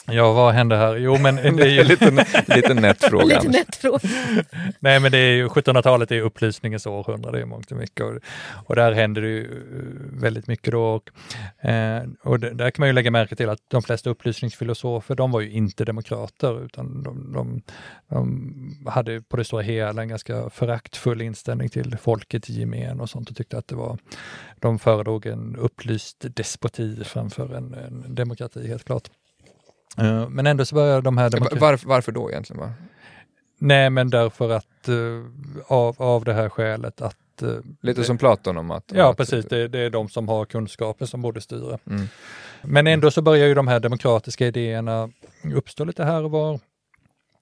Ja, 0.08 0.34
vad 0.34 0.54
händer 0.54 0.78
här? 0.78 0.96
Jo, 0.96 1.18
men 1.18 1.36
det 1.58 1.64
är 1.64 1.70
ju 1.70 1.84
lite, 1.84 2.26
lite 2.48 2.74
nätt 2.74 3.04
fråga. 3.04 3.26
lite 3.26 3.50
nätt 3.50 3.76
fråga. 3.76 4.00
Nej, 4.80 5.00
men 5.00 5.12
det 5.12 5.18
är 5.18 5.32
ju 5.32 5.48
1700-talet 5.48 6.12
är 6.12 6.22
upplysningens 6.22 6.86
århundrade 6.86 7.40
i 7.40 7.46
mångt 7.46 7.72
och 7.72 7.78
mycket 7.78 8.06
och, 8.06 8.20
och 8.66 8.76
där 8.76 8.92
händer 8.92 9.22
det 9.22 9.28
ju 9.28 9.44
eh, 9.44 10.22
väldigt 10.22 10.48
mycket 10.48 10.72
då. 10.72 10.84
Och, 10.84 11.10
eh, 11.70 12.04
och 12.24 12.40
där 12.40 12.72
kan 12.72 12.82
man 12.82 12.90
ju 12.90 12.94
lägga 12.94 13.12
märke 13.12 13.36
till 13.36 13.50
att 13.50 13.60
de 13.68 13.82
flesta 13.82 14.10
upplysningsfilosofer, 14.10 15.16
de 15.16 15.32
var 15.32 15.42
ju 15.42 15.52
inte 15.52 15.86
demokrater 15.86 16.66
utan 16.66 17.04
de, 17.04 17.34
de, 17.34 17.62
de 18.10 18.86
hade 18.88 19.22
på 19.22 19.38
det 19.38 19.44
stora 19.44 19.62
hela 19.62 20.02
en 20.02 20.08
ganska 20.08 20.50
föraktfull 20.50 21.22
inställning 21.22 21.70
till 21.70 21.98
folket 21.98 22.50
i 22.50 22.54
gemen 22.54 23.00
och 23.00 23.10
sånt 23.10 23.30
och 23.30 23.36
tyckte 23.36 23.58
att 23.58 23.68
det 23.68 23.76
var, 23.76 23.98
de 24.60 24.80
föredrog 24.80 25.26
en 25.26 25.56
upplyst 25.56 26.26
despoti 26.36 27.04
framför 27.04 27.56
en, 27.56 27.74
en 27.74 28.16
demokrati 28.16 28.68
helt 28.68 28.84
klart. 28.84 29.10
Uh, 30.02 30.30
men 30.30 30.48
ändå 30.48 30.66
så 30.66 30.76
börjar 30.76 31.02
de 31.02 31.18
här... 31.18 31.60
Varför, 31.60 31.88
varför 31.88 32.12
då 32.12 32.32
egentligen? 32.32 32.62
Va? 32.62 32.74
Nej, 33.60 33.90
men 33.90 34.10
därför 34.10 34.50
att 34.50 34.90
uh, 34.90 35.26
av, 35.68 35.96
av 36.02 36.24
det 36.26 36.34
här 36.34 36.50
skälet 36.50 37.02
att 37.02 37.18
uh, 37.44 37.50
Lite 37.82 38.02
det, 38.02 38.06
som 38.06 38.18
Platon 38.18 38.58
om 38.58 38.72
att... 38.72 38.92
Ja, 38.94 39.12
att, 39.12 39.18
precis. 39.18 39.46
Det, 39.46 39.68
det, 39.68 39.80
är 39.80 39.90
de 39.90 40.10
som 40.10 40.28
har 40.28 40.46
kunskapen 40.46 41.08
som 41.08 41.22
borde 41.22 41.42
styra. 41.42 41.80
Mm. 41.90 42.08
Men 42.62 42.88
ändå 42.88 43.12
så 43.12 43.22
börjar 43.22 43.48
ju 43.48 43.54
de 43.54 43.68
här 43.68 43.80
demokratiska 43.80 44.48
idéerna 44.48 45.10
uppstå 45.56 45.86
lite 45.86 46.04
här 46.04 46.24
och 46.24 46.32
var. 46.32 46.60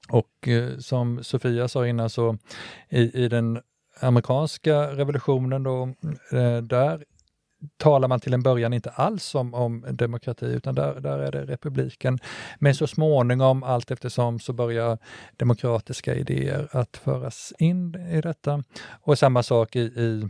Och 0.09 0.47
som 0.79 1.23
Sofia 1.23 1.67
sa 1.67 1.87
innan 1.87 2.09
så 2.09 2.37
i, 2.89 3.23
i 3.23 3.27
den 3.27 3.61
amerikanska 3.99 4.81
revolutionen 4.81 5.63
då, 5.63 5.93
där 6.61 7.03
talar 7.77 8.07
man 8.07 8.19
till 8.19 8.33
en 8.33 8.43
början 8.43 8.73
inte 8.73 8.89
alls 8.89 9.35
om, 9.35 9.53
om 9.53 9.85
demokrati 9.89 10.45
utan 10.45 10.75
där, 10.75 10.99
där 10.99 11.19
är 11.19 11.31
det 11.31 11.45
republiken. 11.45 12.19
Men 12.59 12.75
så 12.75 12.87
småningom, 12.87 13.63
allt 13.63 13.91
eftersom, 13.91 14.39
så 14.39 14.53
börjar 14.53 14.97
demokratiska 15.37 16.15
idéer 16.15 16.67
att 16.71 16.97
föras 16.97 17.53
in 17.59 17.95
i 17.95 18.21
detta. 18.21 18.63
Och 18.89 19.19
samma 19.19 19.43
sak 19.43 19.75
i, 19.75 19.79
i 19.79 20.29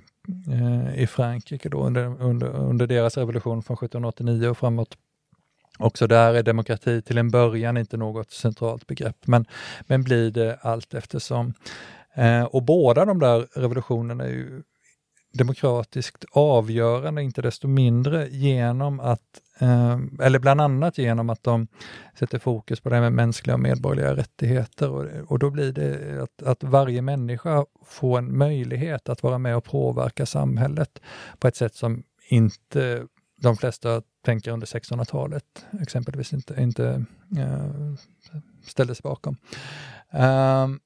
eh, 0.51 1.01
i 1.03 1.07
Frankrike 1.07 1.69
då 1.69 1.84
under, 1.84 2.21
under, 2.21 2.47
under 2.47 2.88
deras 2.88 3.17
revolution 3.17 3.63
från 3.63 3.75
1789 3.75 4.47
och 4.47 4.57
framåt. 4.57 4.97
Också 5.79 6.07
där 6.07 6.34
är 6.34 6.43
demokrati 6.43 7.01
till 7.01 7.17
en 7.17 7.31
början 7.31 7.77
inte 7.77 7.97
något 7.97 8.31
centralt 8.31 8.88
begrepp, 8.88 9.27
men, 9.27 9.45
men 9.81 10.03
blir 10.03 10.31
det 10.31 10.57
allt 10.61 10.93
eftersom. 10.93 11.53
Eh, 12.13 12.43
och 12.43 12.63
båda 12.63 13.05
de 13.05 13.19
där 13.19 13.47
revolutionerna 13.55 14.23
är 14.23 14.29
ju 14.29 14.63
demokratiskt 15.34 16.25
avgörande, 16.31 17.23
inte 17.23 17.41
desto 17.41 17.67
mindre 17.67 18.27
genom 18.29 18.99
att, 18.99 19.41
eh, 19.59 19.99
eller 20.21 20.39
bland 20.39 20.61
annat 20.61 20.97
genom 20.97 21.29
att 21.29 21.43
de 21.43 21.67
sätter 22.19 22.39
fokus 22.39 22.79
på 22.79 22.89
det 22.89 22.95
här 22.95 23.01
med 23.01 23.13
mänskliga 23.13 23.53
och 23.53 23.59
medborgerliga 23.59 24.15
rättigheter 24.15 24.89
och, 24.89 25.31
och 25.31 25.39
då 25.39 25.49
blir 25.49 25.71
det 25.71 26.23
att, 26.23 26.47
att 26.47 26.63
varje 26.63 27.01
människa 27.01 27.65
får 27.86 28.17
en 28.17 28.38
möjlighet 28.38 29.09
att 29.09 29.23
vara 29.23 29.38
med 29.38 29.57
och 29.57 29.63
påverka 29.63 30.25
samhället 30.25 30.99
på 31.39 31.47
ett 31.47 31.55
sätt 31.55 31.75
som 31.75 32.03
inte 32.29 33.07
de 33.41 33.57
flesta 33.57 34.01
tänker 34.25 34.51
under 34.51 34.67
1600-talet 34.67 35.65
exempelvis 35.81 36.34
inte, 36.34 36.55
inte 36.61 37.05
eh, 37.38 37.93
ställde 38.67 38.95
sig 38.95 39.01
bakom. 39.03 39.38
Um, 40.11 40.79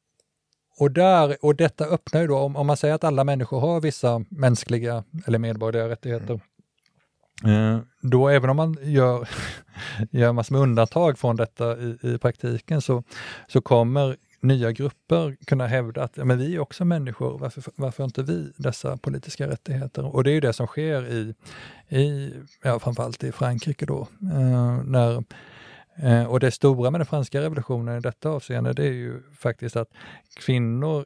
och, 0.80 0.92
där, 0.92 1.38
och 1.42 1.56
detta 1.56 1.86
öppnar 1.86 2.22
ju 2.22 2.28
då, 2.28 2.38
om, 2.38 2.56
om 2.56 2.68
man 2.68 2.78
säger 2.78 2.94
att 2.96 3.04
alla 3.04 3.24
människor 3.24 3.60
har 3.60 3.82
vissa 3.82 4.26
mänskliga 4.30 5.04
eller 5.26 5.40
medborgerliga 5.40 5.90
rättigheter, 5.90 6.40
mm. 7.44 7.76
eh, 7.76 7.82
då 8.02 8.30
även 8.30 8.50
om 8.50 8.58
man 8.58 8.78
gör, 8.82 9.30
gör 10.12 10.34
massor 10.34 10.56
med 10.56 10.62
undantag 10.62 11.20
från 11.20 11.36
detta 11.36 11.78
i, 11.78 11.98
i 12.02 12.18
praktiken 12.18 12.82
så, 12.82 13.04
så 13.48 13.62
kommer 13.62 14.18
nya 14.40 14.72
grupper 14.72 15.38
kunna 15.46 15.68
hävda 15.68 16.04
att 16.04 16.18
ja, 16.18 16.26
men 16.26 16.38
vi 16.38 16.56
är 16.56 16.60
också 16.60 16.86
människor, 16.86 17.38
varför, 17.38 17.64
varför 17.76 18.04
inte 18.04 18.24
vi 18.24 18.52
dessa 18.58 18.98
politiska 18.98 19.48
rättigheter? 19.48 20.16
Och 20.16 20.24
det 20.24 20.32
är 20.32 20.34
ju 20.34 20.40
det 20.40 20.54
som 20.54 20.68
sker 20.68 21.08
i, 21.08 21.34
i 21.98 22.34
ja, 22.64 22.80
framförallt 22.80 23.24
i 23.24 23.32
Frankrike 23.32 23.86
då, 23.86 24.08
eh, 24.22 24.84
när 24.84 25.24
och 26.28 26.40
det 26.40 26.52
stora 26.52 26.92
med 26.92 27.00
den 27.00 27.06
franska 27.06 27.42
revolutionen 27.42 27.98
i 27.98 28.02
detta 28.02 28.30
avseende, 28.30 28.74
det 28.74 28.84
är 28.84 28.94
ju 28.94 29.22
faktiskt 29.34 29.76
att 29.76 29.90
kvinnor 30.40 31.06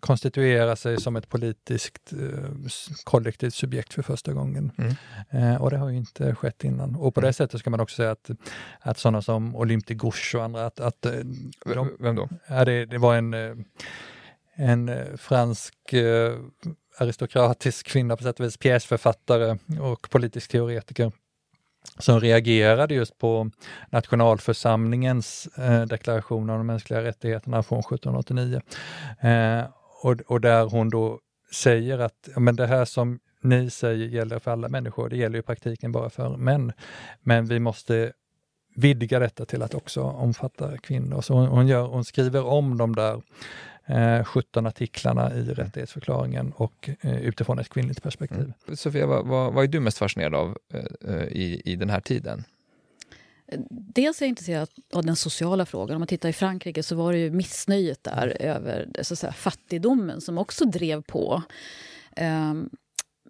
konstituerar 0.00 0.74
sig 0.74 1.00
som 1.00 1.16
ett 1.16 1.28
politiskt 1.28 2.12
eh, 2.12 2.50
kollektivt 3.04 3.54
subjekt 3.54 3.94
för 3.94 4.02
första 4.02 4.32
gången. 4.32 4.72
Mm. 4.78 4.94
Eh, 5.30 5.62
och 5.62 5.70
det 5.70 5.76
har 5.76 5.88
ju 5.88 5.96
inte 5.96 6.34
skett 6.34 6.64
innan. 6.64 6.96
Och 6.96 7.14
på 7.14 7.20
det 7.20 7.26
mm. 7.26 7.32
sättet 7.32 7.60
ska 7.60 7.70
man 7.70 7.80
också 7.80 7.96
säga 7.96 8.10
att, 8.10 8.30
att 8.80 8.98
sådana 8.98 9.22
som 9.22 9.56
Olympe 9.56 9.86
de 9.88 9.94
Gouges 9.94 10.34
och 10.34 10.44
andra, 10.44 10.66
att, 10.66 10.80
att 10.80 11.06
eh, 11.06 11.12
de, 11.64 11.96
Vem 12.00 12.16
då? 12.16 12.28
Ja, 12.48 12.64
det, 12.64 12.86
det 12.86 12.98
var 12.98 13.16
en, 13.16 13.34
eh, 13.34 13.54
en 14.54 14.88
eh, 14.88 15.16
fransk 15.16 15.74
aristokratisk 16.98 17.86
kvinna 17.86 18.16
på 18.16 18.22
sätt 18.22 18.40
och 18.40 18.46
vis, 18.46 18.56
pjäsförfattare 18.56 19.58
och 19.80 20.10
politisk 20.10 20.50
teoretiker 20.50 21.12
som 21.98 22.20
reagerade 22.20 22.94
just 22.94 23.18
på 23.18 23.50
nationalförsamlingens 23.90 25.46
eh, 25.58 25.82
deklaration 25.82 26.50
om 26.50 26.56
de 26.56 26.66
mänskliga 26.66 27.02
rättigheterna 27.02 27.62
från 27.62 27.80
1789. 27.80 28.60
Eh, 29.20 29.64
och, 30.02 30.20
och 30.26 30.40
där 30.40 30.64
hon 30.64 30.90
då 30.90 31.20
säger 31.52 31.98
att 31.98 32.28
men 32.36 32.56
det 32.56 32.66
här 32.66 32.84
som 32.84 33.18
ni 33.42 33.70
säger 33.70 34.06
gäller 34.06 34.38
för 34.38 34.50
alla 34.50 34.68
människor, 34.68 35.08
det 35.08 35.16
gäller 35.16 35.38
i 35.38 35.42
praktiken 35.42 35.92
bara 35.92 36.10
för 36.10 36.36
män. 36.36 36.72
Men 37.20 37.46
vi 37.46 37.58
måste 37.58 38.12
vidga 38.76 39.18
detta 39.18 39.44
till 39.44 39.62
att 39.62 39.74
också 39.74 40.02
omfatta 40.02 40.78
kvinnor. 40.78 41.20
Så 41.20 41.34
hon, 41.34 41.46
hon, 41.46 41.66
gör, 41.66 41.86
hon 41.86 42.04
skriver 42.04 42.44
om 42.44 42.78
de 42.78 42.94
där 42.96 43.22
eh, 43.86 44.24
17 44.24 44.66
artiklarna 44.66 45.34
i 45.34 45.42
rättighetsförklaringen 45.42 46.52
och 46.52 46.90
eh, 47.00 47.20
utifrån 47.20 47.58
ett 47.58 47.68
kvinnligt 47.68 48.02
perspektiv. 48.02 48.52
Mm. 48.66 48.76
Sofia, 48.76 49.06
vad, 49.06 49.26
vad, 49.26 49.52
vad, 49.52 49.64
är 49.64 49.68
du 49.68 49.80
mest 49.80 49.98
fascinerad 49.98 50.34
av 50.34 50.58
eh, 51.04 51.14
i, 51.14 51.62
i 51.64 51.76
den 51.76 51.90
här 51.90 52.00
tiden? 52.00 52.44
Dels 53.70 54.20
är 54.20 54.26
jag 54.26 54.28
intresserad 54.28 54.68
av 54.92 55.04
den 55.04 55.16
sociala 55.16 55.66
frågan. 55.66 55.96
Om 55.96 56.00
man 56.00 56.08
tittar 56.08 56.28
i 56.28 56.32
Frankrike 56.32 56.82
så 56.82 56.96
var 56.96 57.12
det 57.12 57.18
ju 57.18 57.30
missnöjet 57.30 58.04
där 58.04 58.36
över 58.40 58.88
så 59.02 59.14
att 59.14 59.18
säga, 59.18 59.32
fattigdomen 59.32 60.20
som 60.20 60.38
också 60.38 60.64
drev 60.64 61.02
på. 61.02 61.42
Um, 62.20 62.70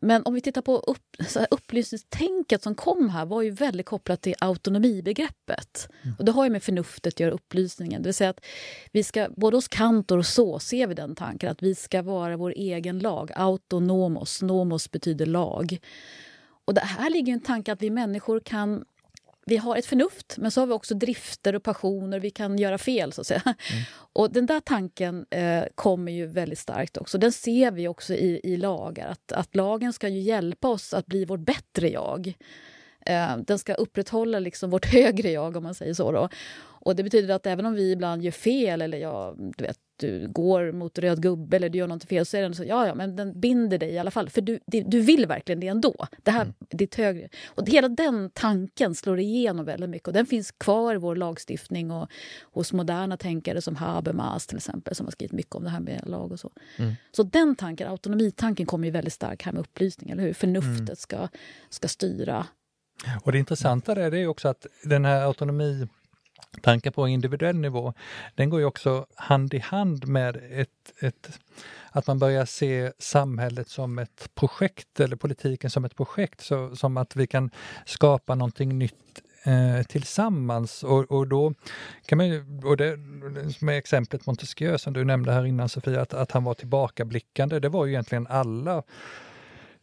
men 0.00 0.22
om 0.22 0.34
vi 0.34 0.40
tittar 0.40 0.62
på 0.62 0.76
upp, 0.76 1.16
upplysningstänket 1.50 2.62
som 2.62 2.74
kom 2.74 3.08
här 3.08 3.26
var 3.26 3.42
ju 3.42 3.50
väldigt 3.50 3.86
kopplat 3.86 4.22
till 4.22 4.34
autonomibegreppet. 4.38 5.88
Mm. 6.02 6.16
Och 6.18 6.24
det 6.24 6.32
har 6.32 6.44
ju 6.44 6.50
med 6.50 6.62
förnuftet 6.62 7.14
att 7.14 7.20
göra, 7.20 7.30
upplysningen. 7.30 8.02
Det 8.02 8.06
vill 8.06 8.14
säga 8.14 8.30
att 8.30 8.44
vi 8.92 9.02
ska, 9.02 9.28
både 9.36 9.56
hos 9.56 9.68
Kant 9.68 10.10
och 10.10 10.26
så 10.26 10.58
ser 10.58 10.86
vi 10.86 10.94
den 10.94 11.14
tanken 11.14 11.50
att 11.50 11.62
vi 11.62 11.74
ska 11.74 12.02
vara 12.02 12.36
vår 12.36 12.52
egen 12.56 12.98
lag. 12.98 13.30
Autonomos, 13.34 14.42
nomos 14.42 14.90
betyder 14.90 15.26
lag. 15.26 15.78
Och 16.64 16.74
det 16.74 16.80
här 16.80 17.10
ligger 17.10 17.32
en 17.32 17.40
tanke 17.40 17.72
att 17.72 17.82
vi 17.82 17.90
människor 17.90 18.40
kan 18.40 18.84
vi 19.48 19.56
har 19.56 19.76
ett 19.76 19.86
förnuft, 19.86 20.34
men 20.38 20.50
så 20.50 20.60
har 20.60 20.66
vi 20.66 20.72
också 20.72 20.94
drifter 20.94 21.54
och 21.54 21.62
passioner. 21.62 22.20
Vi 22.20 22.30
kan 22.30 22.58
göra 22.58 22.78
fel, 22.78 23.12
så 23.12 23.20
att 23.20 23.26
säga. 23.26 23.42
Mm. 23.44 23.84
Och 24.12 24.32
den 24.32 24.46
där 24.46 24.60
tanken 24.60 25.26
eh, 25.30 25.64
kommer 25.74 26.12
ju 26.12 26.26
väldigt 26.26 26.58
starkt 26.58 26.96
också. 26.96 27.18
Den 27.18 27.32
ser 27.32 27.70
vi 27.70 27.88
också 27.88 28.14
i, 28.14 28.40
i 28.44 28.56
lagar. 28.56 29.08
Att, 29.08 29.32
att 29.32 29.56
lagen 29.56 29.92
ska 29.92 30.08
ju 30.08 30.20
hjälpa 30.20 30.68
oss 30.68 30.94
att 30.94 31.06
bli 31.06 31.24
vårt 31.24 31.40
bättre 31.40 31.88
jag. 31.90 32.34
Eh, 33.06 33.36
den 33.36 33.58
ska 33.58 33.74
upprätthålla 33.74 34.38
liksom 34.38 34.70
vårt 34.70 34.86
högre 34.92 35.30
jag, 35.30 35.56
om 35.56 35.62
man 35.62 35.74
säger 35.74 35.94
så. 35.94 36.12
Då. 36.12 36.28
Och 36.86 36.96
Det 36.96 37.02
betyder 37.02 37.34
att 37.34 37.46
även 37.46 37.66
om 37.66 37.74
vi 37.74 37.92
ibland 37.92 38.22
gör 38.22 38.30
fel 38.30 38.82
eller 38.82 38.98
ja, 38.98 39.34
du 39.56 39.64
vet, 39.64 39.78
du 39.96 40.28
går 40.28 40.72
mot 40.72 40.98
röd 40.98 41.22
gubbe 41.22 41.56
eller 41.56 41.68
du 41.68 41.78
gör 41.78 41.86
något 41.86 42.04
fel 42.04 42.26
så 42.26 42.36
är 42.36 42.42
den 42.42 42.54
så, 42.54 42.64
ja, 42.64 42.86
ja, 42.86 42.94
men 42.94 43.16
den 43.16 43.40
binder 43.40 43.78
dig 43.78 43.90
i 43.90 43.98
alla 43.98 44.10
fall. 44.10 44.30
För 44.30 44.40
du, 44.40 44.60
du 44.66 45.00
vill 45.00 45.26
verkligen 45.26 45.60
det 45.60 45.68
ändå. 45.68 46.06
Det 46.22 46.30
här, 46.30 46.42
mm. 46.42 46.54
ditt 46.70 46.94
högre. 46.94 47.28
Och 47.46 47.68
hela 47.68 47.88
den 47.88 48.30
tanken 48.30 48.94
slår 48.94 49.20
igenom 49.20 49.64
väldigt 49.64 49.90
mycket 49.90 50.08
och 50.08 50.14
den 50.14 50.26
finns 50.26 50.52
kvar 50.52 50.94
i 50.94 50.98
vår 50.98 51.16
lagstiftning 51.16 51.90
och 51.90 52.08
hos 52.52 52.72
moderna 52.72 53.16
tänkare 53.16 53.60
som 53.60 53.76
Habermas 53.76 54.46
till 54.46 54.56
exempel 54.56 54.94
som 54.94 55.06
har 55.06 55.10
skrivit 55.10 55.32
mycket 55.32 55.54
om 55.54 55.64
det 55.64 55.70
här 55.70 55.80
med 55.80 56.02
lag 56.06 56.32
och 56.32 56.40
så. 56.40 56.50
Mm. 56.76 56.94
Så 57.12 57.22
den 57.22 57.56
tanken, 57.56 57.88
autonomitanken 57.88 58.66
kommer 58.66 58.84
ju 58.84 58.90
väldigt 58.90 59.12
stark 59.12 59.42
här 59.42 59.52
med 59.52 59.60
upplysning, 59.60 60.10
eller 60.10 60.22
hur? 60.22 60.32
Förnuftet 60.32 60.80
mm. 60.80 60.96
ska, 60.96 61.28
ska 61.68 61.88
styra. 61.88 62.46
Och 63.22 63.32
det 63.32 63.38
intressanta 63.38 63.94
där 63.94 64.14
är 64.14 64.26
också 64.26 64.48
att 64.48 64.66
den 64.84 65.04
här 65.04 65.22
autonomi 65.22 65.88
tankar 66.62 66.90
på 66.90 67.08
individuell 67.08 67.56
nivå, 67.56 67.94
den 68.34 68.50
går 68.50 68.60
ju 68.60 68.66
också 68.66 69.06
hand 69.14 69.54
i 69.54 69.58
hand 69.58 70.08
med 70.08 70.36
ett, 70.50 70.92
ett, 71.00 71.38
att 71.90 72.06
man 72.06 72.18
börjar 72.18 72.44
se 72.44 72.92
samhället 72.98 73.68
som 73.68 73.98
ett 73.98 74.30
projekt 74.34 75.00
eller 75.00 75.16
politiken 75.16 75.70
som 75.70 75.84
ett 75.84 75.96
projekt, 75.96 76.40
så, 76.40 76.76
som 76.76 76.96
att 76.96 77.16
vi 77.16 77.26
kan 77.26 77.50
skapa 77.84 78.34
någonting 78.34 78.78
nytt 78.78 79.22
eh, 79.44 79.82
tillsammans. 79.82 80.82
Och, 80.84 81.10
och 81.10 81.28
då 81.28 81.54
kan 82.06 82.18
man 82.18 82.28
ju, 82.28 82.60
och 82.64 82.76
det, 82.76 82.96
med 83.60 83.78
exemplet 83.78 84.26
Montesquieu 84.26 84.78
som 84.78 84.92
du 84.92 85.04
nämnde 85.04 85.32
här 85.32 85.46
innan 85.46 85.68
Sofia, 85.68 86.00
att, 86.00 86.14
att 86.14 86.32
han 86.32 86.44
var 86.44 86.54
tillbakablickande, 86.54 87.60
det 87.60 87.68
var 87.68 87.86
ju 87.86 87.92
egentligen 87.92 88.26
alla 88.26 88.82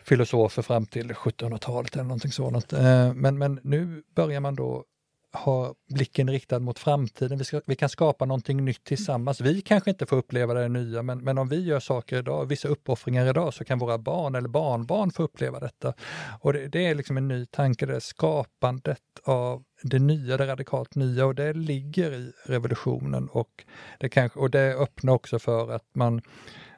filosofer 0.04 0.62
fram 0.62 0.86
till 0.86 1.12
1700-talet 1.12 1.94
eller 1.94 2.04
någonting 2.04 2.32
sådant. 2.32 2.74
Eh, 2.74 3.14
men, 3.14 3.38
men 3.38 3.60
nu 3.64 4.04
börjar 4.16 4.40
man 4.40 4.56
då 4.56 4.86
ha 5.34 5.74
blicken 5.94 6.30
riktad 6.30 6.60
mot 6.60 6.80
framtiden. 6.80 7.38
Vi, 7.38 7.44
ska, 7.44 7.62
vi, 7.66 7.76
kan 7.76 7.90
skapa 7.90 8.26
någonting 8.26 8.66
nytt 8.66 8.84
tillsammans. 8.84 9.42
Vi 9.42 9.62
kanske 9.62 9.90
inte 9.90 10.06
får 10.06 10.18
uppleva 10.18 10.54
det 10.54 10.70
nya, 10.70 11.04
men, 11.04 11.24
men 11.24 11.38
om 11.38 11.48
vi 11.50 11.66
gör 11.66 11.80
saker 11.80 12.18
idag, 12.18 12.46
vissa 12.46 12.68
uppoffringar 12.68 13.30
idag, 13.30 13.54
så 13.54 13.66
kan 13.66 13.80
våra 13.80 13.98
barn 13.98 14.36
eller 14.36 14.50
barnbarn 14.50 15.12
få 15.12 15.24
uppleva 15.24 15.60
detta. 15.60 15.94
Och 16.40 16.54
det, 16.54 16.68
det 16.68 16.86
är 16.86 16.96
liksom 16.96 17.18
en 17.18 17.28
ny 17.28 17.46
tanke, 17.46 17.86
det 17.86 18.02
skapandet 18.02 19.00
av 19.24 19.64
det 19.84 20.00
nya, 20.00 20.38
det 20.38 20.48
radikalt 20.48 20.96
nya 20.96 21.26
och 21.26 21.36
det 21.36 21.54
ligger 21.54 22.12
i 22.12 22.32
revolutionen 22.46 23.30
och 23.30 23.66
det, 24.00 24.10
kanske, 24.10 24.40
och 24.40 24.50
det 24.50 24.74
öppnar 24.74 25.14
också 25.14 25.40
för 25.40 25.72
att 25.72 25.86
man 25.96 26.22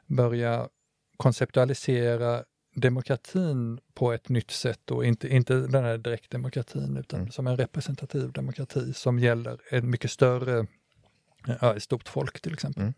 börjar 0.06 0.68
konceptualisera 1.16 2.44
demokratin 2.76 3.80
på 3.94 4.12
ett 4.12 4.28
nytt 4.28 4.50
sätt 4.50 4.90
och 4.90 5.04
inte, 5.04 5.28
inte 5.28 5.54
den 5.54 5.84
här 5.84 5.98
direktdemokratin 5.98 6.96
utan 6.96 7.20
mm. 7.20 7.32
som 7.32 7.46
en 7.46 7.56
representativ 7.56 8.32
demokrati 8.32 8.92
som 8.92 9.18
gäller 9.18 9.58
en 9.70 9.90
mycket 9.90 10.10
större, 10.10 10.66
ja, 11.60 11.76
ett 11.76 11.82
stort 11.82 12.08
folk 12.08 12.40
till 12.40 12.52
exempel. 12.52 12.82
Mm. 12.82 12.94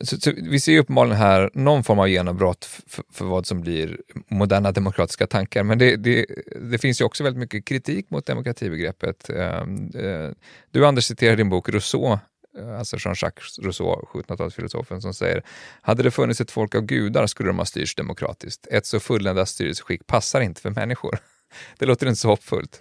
Så, 0.00 0.20
så, 0.20 0.32
vi 0.36 0.60
ser 0.60 0.78
uppenbarligen 0.78 1.18
här 1.18 1.50
någon 1.54 1.84
form 1.84 1.98
av 1.98 2.08
genombrott 2.08 2.64
för, 2.64 3.04
för 3.12 3.24
vad 3.24 3.46
som 3.46 3.60
blir 3.60 4.00
moderna 4.28 4.72
demokratiska 4.72 5.26
tankar, 5.26 5.64
men 5.64 5.78
det, 5.78 5.96
det, 5.96 6.26
det, 6.70 6.78
finns 6.78 7.00
ju 7.00 7.04
också 7.04 7.24
väldigt 7.24 7.40
mycket 7.40 7.64
kritik 7.64 8.10
mot 8.10 8.26
demokratibegreppet. 8.26 9.30
Ehm, 9.30 9.90
eh, 9.94 10.30
du 10.70 10.86
Anders 10.86 11.04
citerar 11.04 11.36
din 11.36 11.48
bok 11.48 11.68
Rousseau 11.68 12.18
Eh, 12.58 12.78
alltså 12.78 12.96
Jean-Jacques 12.96 13.58
Rousseau, 13.58 14.08
1700-talsfilosofen, 14.12 15.00
som 15.00 15.14
säger 15.14 15.42
hade 15.82 16.02
det 16.02 16.10
funnits 16.10 16.40
ett 16.40 16.50
folk 16.50 16.74
av 16.74 16.82
gudar 16.82 17.26
skulle 17.26 17.48
de 17.48 17.58
ha 17.58 17.64
styrts 17.64 17.94
demokratiskt. 17.94 18.66
Ett 18.70 18.86
så 18.86 19.00
fulländat 19.00 19.48
styrelseskick 19.48 20.06
passar 20.06 20.40
inte 20.40 20.60
för 20.60 20.70
människor. 20.70 21.18
Det 21.78 21.86
låter 21.86 22.06
inte 22.06 22.20
så 22.20 22.28
hoppfullt. 22.28 22.80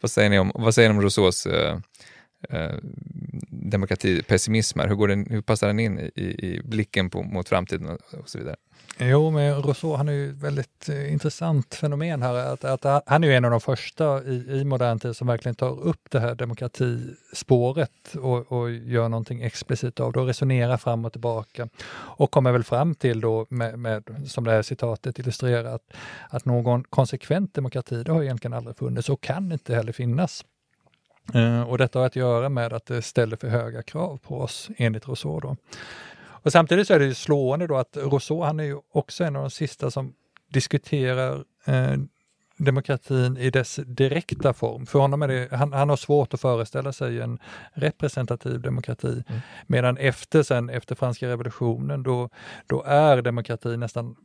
Vad 0.00 0.10
säger 0.10 0.30
ni 0.30 0.38
om, 0.38 0.52
vad 0.54 0.74
säger 0.74 0.88
ni 0.88 0.94
om 0.94 1.02
Rousseaus 1.02 1.46
eh, 1.46 1.78
eh, 2.50 2.74
demokratipessimism 3.50 4.78
här? 4.78 4.88
Hur, 4.88 4.94
går 4.94 5.08
den, 5.08 5.26
hur 5.30 5.42
passar 5.42 5.66
den 5.66 5.80
in 5.80 5.98
i, 5.98 6.10
i 6.22 6.60
blicken 6.64 7.10
på, 7.10 7.22
mot 7.22 7.48
framtiden 7.48 7.98
och 8.12 8.28
så 8.28 8.38
vidare? 8.38 8.56
Jo, 8.98 9.30
men 9.30 9.62
Rousseau 9.62 9.96
han 9.96 10.08
är 10.08 10.12
ju 10.12 10.30
ett 10.30 10.36
väldigt 10.36 10.88
eh, 10.88 11.12
intressant 11.12 11.74
fenomen 11.74 12.22
här. 12.22 12.34
Att, 12.34 12.84
att, 12.84 13.02
han 13.06 13.24
är 13.24 13.28
ju 13.28 13.34
en 13.34 13.44
av 13.44 13.50
de 13.50 13.60
första 13.60 14.24
i, 14.24 14.60
i 14.60 14.64
modern 14.64 14.98
tid 14.98 15.16
som 15.16 15.26
verkligen 15.26 15.54
tar 15.54 15.80
upp 15.80 16.10
det 16.10 16.20
här 16.20 16.34
demokratispåret 16.34 18.14
och, 18.14 18.52
och 18.52 18.70
gör 18.70 19.08
någonting 19.08 19.42
explicit 19.42 20.00
av 20.00 20.12
det 20.12 20.20
och 20.20 20.26
resonerar 20.26 20.76
fram 20.76 21.04
och 21.04 21.12
tillbaka. 21.12 21.68
Och 21.92 22.30
kommer 22.30 22.52
väl 22.52 22.64
fram 22.64 22.94
till 22.94 23.20
då, 23.20 23.46
med, 23.50 23.78
med 23.78 24.04
som 24.26 24.44
det 24.44 24.50
här 24.50 24.62
citatet 24.62 25.18
illustrerar, 25.18 25.74
att, 25.74 25.92
att 26.30 26.44
någon 26.44 26.84
konsekvent 26.84 27.54
demokrati, 27.54 28.02
det 28.02 28.12
har 28.12 28.22
egentligen 28.22 28.54
aldrig 28.54 28.76
funnits 28.76 29.08
och 29.08 29.20
kan 29.20 29.52
inte 29.52 29.74
heller 29.74 29.92
finnas. 29.92 30.44
Uh, 31.34 31.62
och 31.62 31.78
detta 31.78 31.98
har 31.98 32.06
att 32.06 32.16
göra 32.16 32.48
med 32.48 32.72
att 32.72 32.86
det 32.86 33.02
ställer 33.02 33.36
för 33.36 33.48
höga 33.48 33.82
krav 33.82 34.18
på 34.22 34.40
oss, 34.40 34.70
enligt 34.76 35.08
Rousseau. 35.08 35.40
Då. 35.40 35.56
Och 36.42 36.52
samtidigt 36.52 36.86
så 36.86 36.94
är 36.94 36.98
det 36.98 37.14
slående 37.14 37.66
då 37.66 37.76
att 37.76 37.96
Rousseau, 37.96 38.42
han 38.42 38.60
är 38.60 38.64
ju 38.64 38.78
också 38.92 39.24
en 39.24 39.36
av 39.36 39.42
de 39.42 39.50
sista 39.50 39.90
som 39.90 40.14
diskuterar 40.48 41.44
eh, 41.64 41.96
demokratin 42.56 43.36
i 43.36 43.50
dess 43.50 43.80
direkta 43.86 44.52
form. 44.52 44.86
För 44.86 44.98
honom 44.98 45.22
är 45.22 45.28
det, 45.28 45.48
han, 45.52 45.72
han 45.72 45.88
har 45.88 45.96
svårt 45.96 46.34
att 46.34 46.40
föreställa 46.40 46.92
sig 46.92 47.20
en 47.20 47.38
representativ 47.72 48.60
demokrati. 48.60 49.22
Mm. 49.28 49.40
Medan 49.66 49.96
efter, 49.96 50.42
sen, 50.42 50.70
efter 50.70 50.94
franska 50.94 51.28
revolutionen, 51.28 52.02
då, 52.02 52.28
då 52.66 52.82
är 52.82 53.22
demokrati 53.22 53.76
nästan 53.76 54.16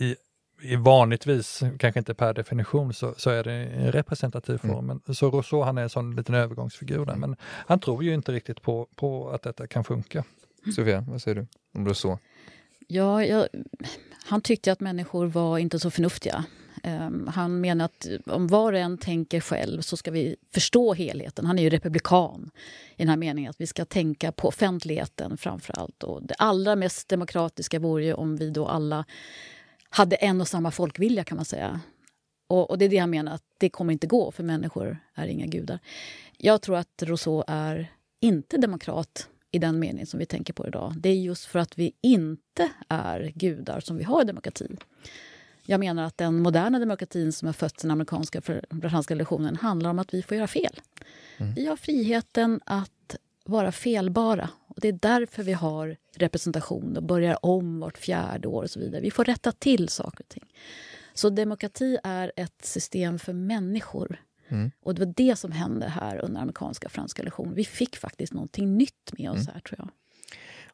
i 0.00 0.16
i 0.62 0.76
vanligtvis, 0.76 1.62
kanske 1.78 2.00
inte 2.00 2.14
per 2.14 2.34
definition, 2.34 2.94
så, 2.94 3.14
så 3.16 3.30
är 3.30 3.44
det 3.44 3.52
en 3.52 3.92
representativ 3.92 4.60
mm. 4.62 4.76
form. 4.76 4.90
Mm. 4.90 5.14
Så 5.14 5.30
Rousseau 5.30 5.62
han 5.62 5.78
är 5.78 5.82
en 5.82 5.90
sån 5.90 6.16
liten 6.16 6.34
övergångsfigur 6.34 7.06
där, 7.06 7.12
mm. 7.12 7.20
men 7.20 7.36
han 7.66 7.80
tror 7.80 8.04
ju 8.04 8.14
inte 8.14 8.32
riktigt 8.32 8.62
på, 8.62 8.88
på 8.96 9.30
att 9.30 9.42
detta 9.42 9.66
kan 9.66 9.84
funka. 9.84 10.24
Sofia, 10.74 11.04
vad 11.08 11.22
säger 11.22 11.34
du 11.34 11.46
om 11.74 11.86
Rousseau? 11.86 12.18
Ja, 12.86 13.24
jag, 13.24 13.48
han 14.24 14.40
tyckte 14.40 14.72
att 14.72 14.80
människor 14.80 15.26
var 15.26 15.58
inte 15.58 15.78
så 15.78 15.90
förnuftiga. 15.90 16.44
Um, 16.84 17.30
han 17.34 17.60
menar 17.60 17.84
att 17.84 18.06
om 18.26 18.48
var 18.48 18.72
och 18.72 18.78
en 18.78 18.98
tänker 18.98 19.40
själv 19.40 19.80
så 19.80 19.96
ska 19.96 20.10
vi 20.10 20.36
förstå 20.54 20.94
helheten. 20.94 21.46
Han 21.46 21.58
är 21.58 21.62
ju 21.62 21.70
republikan 21.70 22.50
i 22.96 23.02
den 23.02 23.08
här 23.08 23.16
meningen 23.16 23.50
att 23.50 23.60
vi 23.60 23.66
ska 23.66 23.84
tänka 23.84 24.32
på 24.32 24.48
offentligheten 24.48 25.36
framför 25.36 25.78
allt. 25.78 26.02
Och 26.02 26.22
det 26.22 26.34
allra 26.34 26.76
mest 26.76 27.08
demokratiska 27.08 27.78
vore 27.78 28.04
ju 28.04 28.14
om 28.14 28.36
vi 28.36 28.50
då 28.50 28.66
alla 28.66 29.04
hade 29.90 30.16
en 30.16 30.40
och 30.40 30.48
samma 30.48 30.70
folkvilja 30.70 31.24
kan 31.24 31.36
man 31.36 31.44
säga. 31.44 31.80
Och, 32.46 32.70
och 32.70 32.78
det 32.78 32.84
är 32.84 32.88
det 32.88 32.98
han 32.98 33.10
menar, 33.10 33.34
att 33.34 33.44
det 33.58 33.68
kommer 33.68 33.92
inte 33.92 34.06
gå 34.06 34.30
för 34.30 34.42
människor 34.42 34.98
är 35.14 35.26
inga 35.26 35.46
gudar. 35.46 35.78
Jag 36.36 36.62
tror 36.62 36.76
att 36.76 37.02
Rousseau 37.02 37.44
är 37.46 37.92
inte 38.20 38.56
demokrat 38.56 39.28
i 39.52 39.58
den 39.58 39.78
mening 39.78 40.06
som 40.06 40.18
vi 40.18 40.26
tänker 40.26 40.52
på 40.52 40.66
idag. 40.66 40.94
Det 40.96 41.08
är 41.08 41.14
just 41.14 41.44
för 41.44 41.58
att 41.58 41.78
vi 41.78 41.92
inte 42.00 42.70
är 42.88 43.32
gudar 43.34 43.80
som 43.80 43.96
vi 43.96 44.04
har 44.04 44.24
demokrati. 44.24 44.76
Jag 45.66 45.80
menar 45.80 46.04
att 46.04 46.18
den 46.18 46.42
moderna 46.42 46.78
demokratin 46.78 47.32
som 47.32 47.46
har 47.46 47.52
fötts 47.52 47.82
den 47.82 47.90
amerikanska 47.90 48.42
franska 48.82 49.14
revolutionen 49.14 49.56
handlar 49.56 49.90
om 49.90 49.98
att 49.98 50.14
vi 50.14 50.22
får 50.22 50.36
göra 50.36 50.46
fel. 50.46 50.80
Mm. 51.36 51.54
Vi 51.54 51.66
har 51.66 51.76
friheten 51.76 52.60
att 52.66 53.16
vara 53.44 53.72
felbara. 53.72 54.48
Och 54.66 54.80
Det 54.80 54.88
är 54.88 54.92
därför 54.92 55.42
vi 55.42 55.52
har 55.52 55.96
representation 56.14 56.96
och 56.96 57.02
börjar 57.02 57.46
om 57.46 57.80
vart 57.80 57.98
fjärde 57.98 58.48
år. 58.48 58.62
och 58.62 58.70
så 58.70 58.80
vidare. 58.80 59.00
Vi 59.00 59.10
får 59.10 59.24
rätta 59.24 59.52
till 59.52 59.88
saker 59.88 60.24
och 60.24 60.28
ting. 60.28 60.52
Så 61.14 61.30
demokrati 61.30 61.98
är 62.02 62.32
ett 62.36 62.64
system 62.64 63.18
för 63.18 63.32
människor 63.32 64.20
Mm. 64.52 64.70
Och 64.80 64.94
det 64.94 65.04
var 65.04 65.12
det 65.16 65.36
som 65.36 65.52
hände 65.52 65.88
här 65.88 66.24
under 66.24 66.40
amerikanska 66.40 66.88
franska 66.88 67.22
lektionen. 67.22 67.54
Vi 67.54 67.64
fick 67.64 67.96
faktiskt 67.96 68.32
någonting 68.32 68.76
nytt 68.76 69.12
med 69.18 69.30
oss 69.30 69.40
mm. 69.40 69.50
här 69.54 69.60
tror 69.60 69.78
jag. 69.78 69.88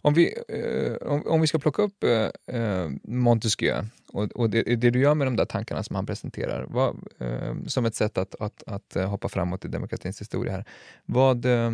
Om 0.03 0.15
vi, 0.15 0.35
eh, 0.49 1.09
om, 1.09 1.27
om, 1.27 1.41
vi 1.41 1.47
ska 1.47 1.59
plocka 1.59 1.83
upp 1.83 2.05
eh, 2.05 2.57
eh, 2.61 2.91
Montesquieu 3.03 3.85
och, 4.13 4.33
och 4.33 4.51
det, 4.51 4.63
det, 4.63 4.91
du 4.91 5.01
gör 5.01 5.15
med 5.15 5.27
de 5.27 5.37
där 5.37 5.45
tankarna 5.45 5.83
som 5.83 5.97
han 5.97 6.07
presenterar 6.07 6.67
vad, 6.69 6.97
eh, 7.19 7.57
som 7.67 7.85
ett 7.85 7.95
sätt 7.95 8.19
att, 8.19 8.35
att, 8.41 8.63
att, 8.67 8.97
eh, 8.97 9.09
hoppa 9.09 9.29
framåt 9.29 9.65
i 9.65 9.69
demokratins 9.69 10.21
historia 10.21 10.53
här. 10.53 10.65
Vad, 11.05 11.45
eh, 11.45 11.71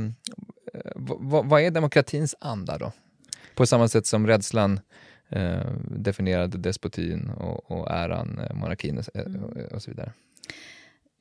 vad, 0.97 1.47
vad 1.47 1.61
är 1.61 1.71
demokratins 1.71 2.35
anda 2.41 2.79
då? 2.79 2.93
På 3.55 3.67
samma 3.67 3.89
sätt 3.89 4.07
som 4.07 4.27
rädslan 4.27 4.81
definierade 5.89 6.59
despotin 6.59 7.31
och, 7.31 7.71
och 7.71 7.91
äran, 7.91 8.41
monarkin 8.55 8.99
och, 8.99 9.73
och 9.73 9.83
så 9.83 9.91
vidare 9.91 10.13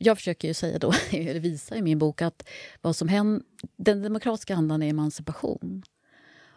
jag 0.03 0.17
försöker 0.17 0.47
ju 0.47 0.53
säga 0.53 0.79
då, 0.79 0.93
eller 1.11 1.39
visa 1.39 1.75
i 1.75 1.81
min 1.81 1.99
bok 1.99 2.21
att 2.21 2.49
vad 2.81 2.95
som 2.95 3.07
händer, 3.07 3.45
den 3.75 4.01
demokratiska 4.01 4.55
andan 4.55 4.83
är 4.83 4.89
emancipation. 4.89 5.83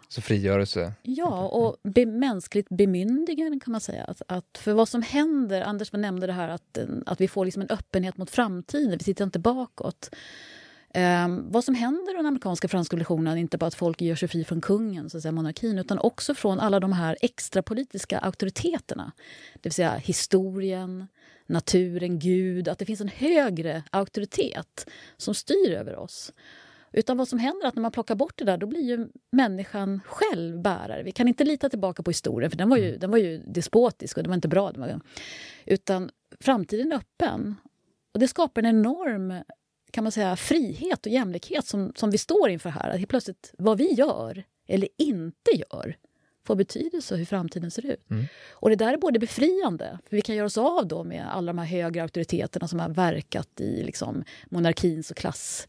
Så 0.08 0.20
frigörelse? 0.20 0.92
Ja, 1.02 1.48
och 1.48 1.76
be, 1.82 2.06
mänskligt 2.06 2.68
bemyndigande 2.68 3.60
kan 3.64 3.72
man 3.72 3.80
säga. 3.80 4.04
Att, 4.04 4.22
att, 4.28 4.58
för 4.58 4.72
vad 4.72 4.88
som 4.88 5.02
händer, 5.02 5.62
Anders 5.62 5.92
nämnde 5.92 6.26
det 6.26 6.32
här 6.32 6.48
att, 6.48 6.78
att 7.06 7.20
vi 7.20 7.28
får 7.28 7.44
liksom 7.44 7.62
en 7.62 7.70
öppenhet 7.70 8.16
mot 8.16 8.30
framtiden, 8.30 8.98
vi 8.98 9.04
tittar 9.04 9.24
inte 9.24 9.38
bakåt. 9.38 10.10
Um, 10.94 11.52
vad 11.52 11.64
som 11.64 11.74
händer 11.74 12.14
i 12.14 12.16
den 12.16 12.26
amerikanska 12.26 12.68
franska 12.68 12.96
revolutionen 12.96 13.38
inte 13.38 13.58
bara 13.58 13.66
att 13.66 13.74
folk 13.74 14.00
gör 14.00 14.16
sig 14.16 14.28
fri 14.28 14.44
från 14.44 14.60
kungen, 14.60 15.10
så 15.10 15.16
att 15.16 15.22
säga, 15.22 15.32
monarkin, 15.32 15.78
utan 15.78 15.98
också 15.98 16.34
från 16.34 16.60
alla 16.60 16.80
de 16.80 16.92
här 16.92 17.16
extrapolitiska 17.20 18.18
auktoriteterna. 18.18 19.12
Det 19.54 19.60
vill 19.62 19.72
säga 19.72 19.94
historien, 19.94 21.06
naturen, 21.46 22.18
Gud, 22.18 22.68
att 22.68 22.78
det 22.78 22.84
finns 22.84 23.00
en 23.00 23.08
högre 23.08 23.82
auktoritet 23.90 24.90
som 25.16 25.34
styr 25.34 25.70
över 25.70 25.96
oss. 25.96 26.32
Utan 26.92 27.16
vad 27.16 27.28
som 27.28 27.38
händer 27.38 27.64
är 27.64 27.68
att 27.68 27.74
när 27.74 27.82
man 27.82 27.92
plockar 27.92 28.14
bort 28.14 28.32
det 28.36 28.44
där, 28.44 28.58
då 28.58 28.66
blir 28.66 28.82
ju 28.82 29.08
människan 29.30 30.00
själv 30.06 30.60
bärare. 30.60 31.02
Vi 31.02 31.12
kan 31.12 31.28
inte 31.28 31.44
lita 31.44 31.68
tillbaka 31.68 32.02
på 32.02 32.10
historien, 32.10 32.50
för 32.50 32.58
den 32.58 32.68
var 32.68 32.76
ju, 32.76 32.88
mm. 32.88 33.00
den 33.00 33.10
var 33.10 33.18
ju 33.18 33.38
despotisk 33.38 34.16
och 34.16 34.22
det 34.22 34.28
var 34.28 34.34
inte 34.34 34.48
bra. 34.48 34.72
Var, 34.72 35.00
utan 35.64 36.10
framtiden 36.40 36.92
är 36.92 36.96
öppen. 36.96 37.56
Och 38.12 38.20
det 38.20 38.28
skapar 38.28 38.62
en 38.62 38.78
enorm 38.78 39.34
kan 39.90 40.04
man 40.04 40.12
säga, 40.12 40.36
frihet 40.36 41.06
och 41.06 41.12
jämlikhet 41.12 41.66
som, 41.66 41.92
som 41.96 42.10
vi 42.10 42.18
står 42.18 42.50
inför 42.50 42.70
här. 42.70 42.90
Att 42.90 42.96
helt 42.96 43.10
plötsligt, 43.10 43.54
vad 43.58 43.78
vi 43.78 43.92
gör 43.92 44.44
eller 44.66 44.88
inte 44.98 45.50
gör 45.50 45.96
får 46.46 46.56
betydelse 46.56 47.16
hur 47.16 47.24
framtiden 47.24 47.70
ser 47.70 47.86
ut. 47.86 48.10
Mm. 48.10 48.26
Och 48.50 48.70
det 48.70 48.76
där 48.76 48.92
är 48.92 48.96
både 48.96 49.18
befriande, 49.18 49.98
för 50.08 50.16
vi 50.16 50.22
kan 50.22 50.34
göra 50.34 50.46
oss 50.46 50.58
av 50.58 50.86
då 50.86 51.04
med 51.04 51.34
alla 51.34 51.52
de 51.52 51.58
här 51.58 51.66
högre 51.66 52.02
auktoriteterna 52.02 52.68
som 52.68 52.80
har 52.80 52.88
verkat 52.88 53.60
i 53.60 53.82
liksom, 53.82 54.24
monarkins 54.50 55.10
och 55.10 55.16
klass, 55.16 55.66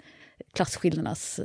klasskillnadernas 0.53 1.39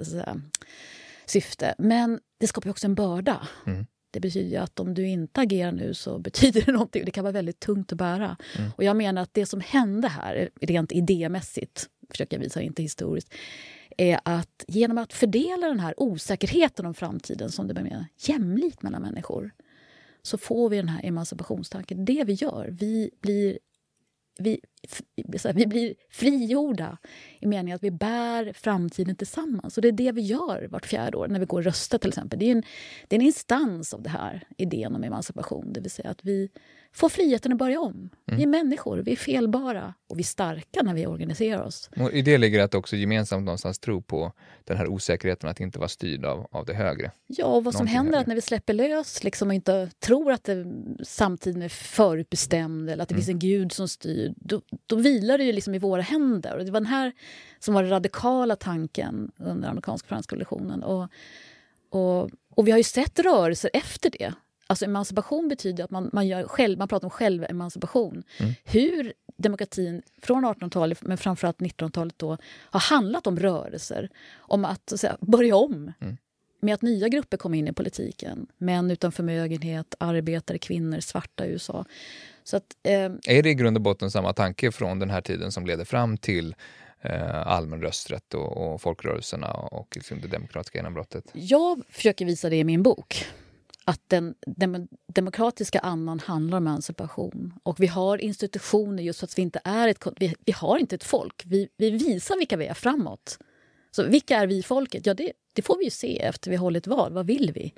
syfte. 1.26 1.74
Men 1.78 2.20
det 2.38 2.46
skapar 2.46 2.70
också 2.70 2.86
en 2.86 2.94
börda. 2.94 3.48
Mm. 3.66 3.86
Det 4.10 4.20
betyder 4.20 4.60
att 4.60 4.80
om 4.80 4.94
du 4.94 5.08
inte 5.08 5.40
agerar 5.40 5.72
nu 5.72 5.94
så 5.94 6.18
betyder 6.18 6.62
det 6.66 6.72
någonting. 6.72 7.04
Det 7.04 7.10
kan 7.10 7.24
vara 7.24 7.32
väldigt 7.32 7.60
tungt 7.60 7.92
att 7.92 7.98
bära. 7.98 8.36
Mm. 8.58 8.70
Och 8.76 8.84
jag 8.84 8.96
menar 8.96 9.22
att 9.22 9.34
det 9.34 9.46
som 9.46 9.60
hände 9.60 10.08
här, 10.08 10.50
rent 10.60 10.92
idémässigt, 10.92 11.86
försöker 12.10 12.36
jag 12.36 12.42
visa, 12.42 12.60
inte 12.60 12.82
historiskt, 12.82 13.34
är 13.98 14.20
att 14.24 14.64
genom 14.68 14.98
att 14.98 15.12
fördela 15.12 15.68
den 15.68 15.80
här 15.80 15.94
osäkerheten 15.96 16.86
om 16.86 16.94
framtiden 16.94 17.50
som 17.50 17.68
det 17.68 17.74
blir 17.74 18.06
jämlikt 18.16 18.82
mellan 18.82 19.02
människor 19.02 19.50
så 20.22 20.38
får 20.38 20.68
vi 20.68 20.76
den 20.76 20.88
här 20.88 21.00
emancipationstanken. 21.04 22.04
Det 22.04 22.24
vi 22.24 22.32
gör, 22.32 22.68
vi 22.70 23.10
blir 23.20 23.58
vi, 24.38 24.60
vi 25.54 25.66
blir 25.66 25.94
frigjorda 26.10 26.98
i 27.40 27.46
meningen 27.46 27.76
att 27.76 27.82
vi 27.82 27.90
bär 27.90 28.52
framtiden 28.52 29.16
tillsammans. 29.16 29.76
Och 29.76 29.82
Det 29.82 29.88
är 29.88 29.92
det 29.92 30.12
vi 30.12 30.22
gör 30.22 30.68
vart 30.70 30.86
fjärde 30.86 31.16
år 31.16 31.28
när 31.28 31.40
vi 31.40 31.46
går 31.46 31.58
och 31.58 31.64
röstar. 31.64 31.98
till 31.98 32.08
exempel. 32.08 32.38
Det 32.38 32.46
är 32.46 32.52
en, 32.52 32.62
det 33.08 33.16
är 33.16 33.20
en 33.20 33.26
instans 33.26 33.94
av 33.94 34.02
det 34.02 34.10
här 34.10 34.46
idén 34.58 34.94
om 34.94 35.04
emancipation. 35.04 35.72
Det 35.72 35.80
vill 35.80 35.90
säga 35.90 36.10
att 36.10 36.24
vi 36.24 36.50
får 36.94 37.08
friheten 37.08 37.52
att 37.52 37.58
börja 37.58 37.80
om. 37.80 37.92
Mm. 37.92 38.36
Vi 38.36 38.42
är 38.42 38.46
människor, 38.46 38.98
vi 38.98 39.12
är 39.12 39.16
felbara 39.16 39.94
och 40.08 40.18
vi 40.18 40.22
är 40.22 40.24
starka 40.24 40.82
när 40.82 40.94
vi 40.94 41.06
organiserar 41.06 41.62
oss. 41.62 41.90
Och 41.96 42.12
I 42.12 42.22
det 42.22 42.38
ligger 42.38 42.60
att 42.60 42.74
också 42.74 42.96
gemensamt 42.96 43.44
någonstans 43.44 43.78
tro 43.78 44.02
på 44.02 44.32
den 44.64 44.76
här 44.76 44.88
osäkerheten 44.88 45.50
att 45.50 45.60
inte 45.60 45.78
vara 45.78 45.88
styrd 45.88 46.24
av, 46.24 46.46
av 46.50 46.66
det 46.66 46.74
högre. 46.74 47.10
Ja, 47.26 47.46
och 47.46 47.64
vad 47.64 47.74
som 47.74 47.86
händer 47.86 48.16
är 48.16 48.20
att 48.20 48.26
när 48.26 48.34
vi 48.34 48.40
släpper 48.40 48.72
lös 48.72 49.24
liksom, 49.24 49.48
och 49.48 49.54
inte 49.54 49.90
tror 49.98 50.32
att 50.32 50.44
det, 50.44 50.66
samtiden 51.02 51.62
är 51.62 51.68
förutbestämd 51.68 52.90
eller 52.90 53.02
att 53.02 53.08
det 53.08 53.14
mm. 53.14 53.24
finns 53.24 53.28
en 53.28 53.38
gud 53.38 53.72
som 53.72 53.88
styr, 53.88 54.34
då, 54.36 54.60
då 54.86 54.96
vilar 54.96 55.38
det 55.38 55.44
ju 55.44 55.52
liksom 55.52 55.74
i 55.74 55.78
våra 55.78 56.02
händer. 56.02 56.56
Och 56.56 56.64
det 56.64 56.70
var 56.70 56.80
den 56.80 56.86
här 56.86 57.12
som 57.58 57.74
var 57.74 57.82
den 57.82 57.90
radikala 57.90 58.56
tanken 58.56 59.32
under 59.36 59.68
amerikanska 59.68 60.08
franska 60.08 60.36
revolutionen. 60.36 60.82
Och, 60.82 61.08
och, 61.90 62.30
och 62.54 62.66
vi 62.66 62.70
har 62.70 62.78
ju 62.78 62.84
sett 62.84 63.18
rörelser 63.18 63.70
efter 63.72 64.10
det 64.10 64.34
Alltså 64.72 64.84
emancipation 64.84 65.48
betyder 65.48 65.84
att 65.84 65.90
man, 65.90 66.10
man, 66.12 66.28
gör 66.28 66.44
själv, 66.44 66.78
man 66.78 66.88
pratar 66.88 67.06
om 67.06 67.10
självemancipation. 67.10 68.22
Mm. 68.38 68.52
Hur 68.64 69.12
demokratin 69.36 70.02
från 70.22 70.44
1800-talet, 70.44 71.02
men 71.02 71.18
framförallt 71.18 71.58
1900-talet 71.58 72.14
då, 72.16 72.38
har 72.70 72.80
handlat 72.80 73.26
om 73.26 73.38
rörelser. 73.38 74.08
Om 74.34 74.64
att, 74.64 74.82
så 74.88 74.94
att 74.94 75.00
säga, 75.00 75.16
börja 75.20 75.56
om. 75.56 75.92
Mm. 76.00 76.16
Med 76.60 76.74
att 76.74 76.82
nya 76.82 77.08
grupper 77.08 77.36
kom 77.36 77.54
in 77.54 77.68
i 77.68 77.72
politiken. 77.72 78.46
Män 78.58 78.90
utan 78.90 79.12
förmögenhet, 79.12 79.94
arbetare, 79.98 80.58
kvinnor, 80.58 81.00
svarta 81.00 81.46
i 81.46 81.50
USA. 81.50 81.84
Så 82.44 82.56
att, 82.56 82.76
eh, 82.82 83.12
är 83.26 83.42
det 83.42 83.50
i 83.50 83.54
grund 83.54 83.76
och 83.76 83.82
botten 83.82 84.10
samma 84.10 84.32
tanke 84.32 84.72
från 84.72 84.98
den 84.98 85.10
här 85.10 85.20
tiden 85.20 85.52
som 85.52 85.66
leder 85.66 85.84
fram 85.84 86.16
till 86.16 86.54
eh, 87.00 87.46
allmän 87.46 87.82
rösträtt 87.82 88.34
och, 88.34 88.56
och 88.56 88.82
folkrörelserna 88.82 89.52
och 89.52 89.96
liksom 89.96 90.20
det 90.20 90.28
demokratiska 90.28 90.78
genombrottet? 90.78 91.24
Jag 91.32 91.82
försöker 91.88 92.24
visa 92.24 92.50
det 92.50 92.56
i 92.56 92.64
min 92.64 92.82
bok. 92.82 93.26
Att 93.84 94.00
den 94.06 94.34
dem, 94.46 94.88
demokratiska 95.06 95.78
andan 95.78 96.20
handlar 96.20 96.58
om 96.58 96.66
emancipation. 96.66 97.54
Och 97.62 97.80
vi 97.80 97.86
har 97.86 98.18
institutioner 98.18 99.02
just 99.02 99.20
för 99.20 99.26
att 99.26 99.38
vi 99.38 99.42
inte 99.42 99.60
är 99.64 99.88
ett, 99.88 100.06
vi, 100.16 100.34
vi 100.44 100.52
har 100.52 100.78
inte 100.78 100.94
ett 100.94 101.04
folk. 101.04 101.42
Vi, 101.46 101.68
vi 101.76 101.90
visar 101.90 102.38
vilka 102.38 102.56
vi 102.56 102.66
är 102.66 102.74
framåt. 102.74 103.38
Så 103.90 104.04
vilka 104.04 104.36
är 104.36 104.46
vi 104.46 104.62
folket? 104.62 105.06
Ja, 105.06 105.14
det, 105.14 105.32
det 105.52 105.62
får 105.62 105.78
vi 105.78 105.84
ju 105.84 105.90
se 105.90 106.22
efter 106.22 106.50
vi 106.50 106.56
har 106.56 106.62
hållit 106.62 106.86
val. 106.86 107.12
Vad 107.12 107.26
vill 107.26 107.52
vi? 107.54 107.74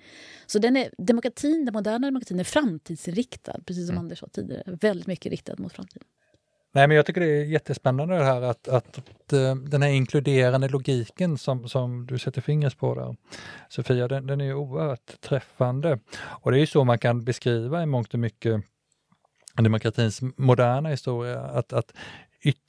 Så 0.46 0.58
den, 0.58 0.76
är, 0.76 0.90
demokratin, 0.98 1.64
den 1.64 1.72
moderna 1.72 2.06
demokratin 2.06 2.40
är 2.40 2.44
framtidsinriktad, 2.44 3.60
precis 3.66 3.86
som 3.86 3.94
mm. 3.94 4.04
Anders 4.04 4.18
sa 4.18 4.26
tidigare. 4.32 4.78
Väldigt 4.80 5.06
mycket 5.06 5.30
riktad 5.30 5.54
mot 5.58 5.72
framtiden. 5.72 6.06
Nej, 6.74 6.88
men 6.88 6.96
jag 6.96 7.06
tycker 7.06 7.20
det 7.20 7.26
är 7.26 7.44
jättespännande 7.44 8.16
det 8.18 8.24
här 8.24 8.42
att, 8.42 8.68
att, 8.68 9.32
eh, 9.32 9.54
den 9.54 9.82
här 9.82 9.90
inkluderande 9.90 10.68
logiken 10.68 11.38
som, 11.38 11.68
som 11.68 12.06
du 12.06 12.18
sätter 12.18 12.40
fingret 12.40 12.78
på 12.78 12.94
där, 12.94 13.16
Sofia, 13.68 14.08
den, 14.08 14.26
den 14.26 14.40
är 14.40 14.44
ju 14.44 14.54
oerhört 14.54 15.20
träffande. 15.20 15.98
Och 16.22 16.50
det 16.50 16.56
är 16.56 16.60
ju 16.60 16.66
så 16.66 16.84
man 16.84 16.98
kan 16.98 17.24
beskriva 17.24 17.82
i 17.82 17.86
mångt 17.86 18.14
och 18.14 18.20
mycket 18.20 18.64
demokratins 19.62 20.20
moderna 20.36 20.88
historia, 20.88 21.40
att, 21.40 21.72
att 21.72 21.92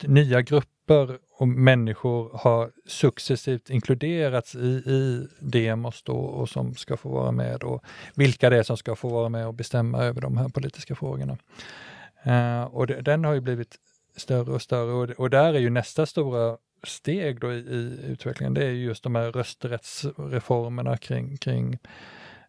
nya 0.02 0.42
grupper 0.42 1.18
och 1.38 1.48
människor 1.48 2.30
har 2.34 2.70
successivt 2.86 3.70
inkluderats 3.70 4.54
i, 4.54 4.68
i 4.68 5.28
demos 5.40 6.02
då 6.02 6.16
och 6.16 6.48
som 6.48 6.74
ska 6.74 6.96
få 6.96 7.08
vara 7.08 7.32
med 7.32 7.62
och 7.62 7.84
vilka 8.14 8.50
det 8.50 8.58
är 8.58 8.62
som 8.62 8.76
ska 8.76 8.96
få 8.96 9.08
vara 9.08 9.28
med 9.28 9.46
och 9.46 9.54
bestämma 9.54 10.02
över 10.02 10.20
de 10.20 10.36
här 10.36 10.48
politiska 10.48 10.94
frågorna. 10.94 11.38
Uh, 12.26 12.64
och 12.64 12.86
det, 12.86 13.00
den 13.00 13.24
har 13.24 13.34
ju 13.34 13.40
blivit 13.40 13.76
större 14.16 14.52
och 14.52 14.62
större 14.62 14.92
och, 14.92 15.10
och 15.10 15.30
där 15.30 15.54
är 15.54 15.58
ju 15.58 15.70
nästa 15.70 16.06
stora 16.06 16.56
steg 16.84 17.40
då 17.40 17.52
i, 17.52 17.56
i, 17.56 17.98
utvecklingen, 18.06 18.54
det 18.54 18.64
är 18.64 18.70
just 18.70 19.02
de 19.02 19.14
här 19.14 19.32
rösträttsreformerna 19.32 20.96
kring, 20.96 21.36
kring 21.36 21.78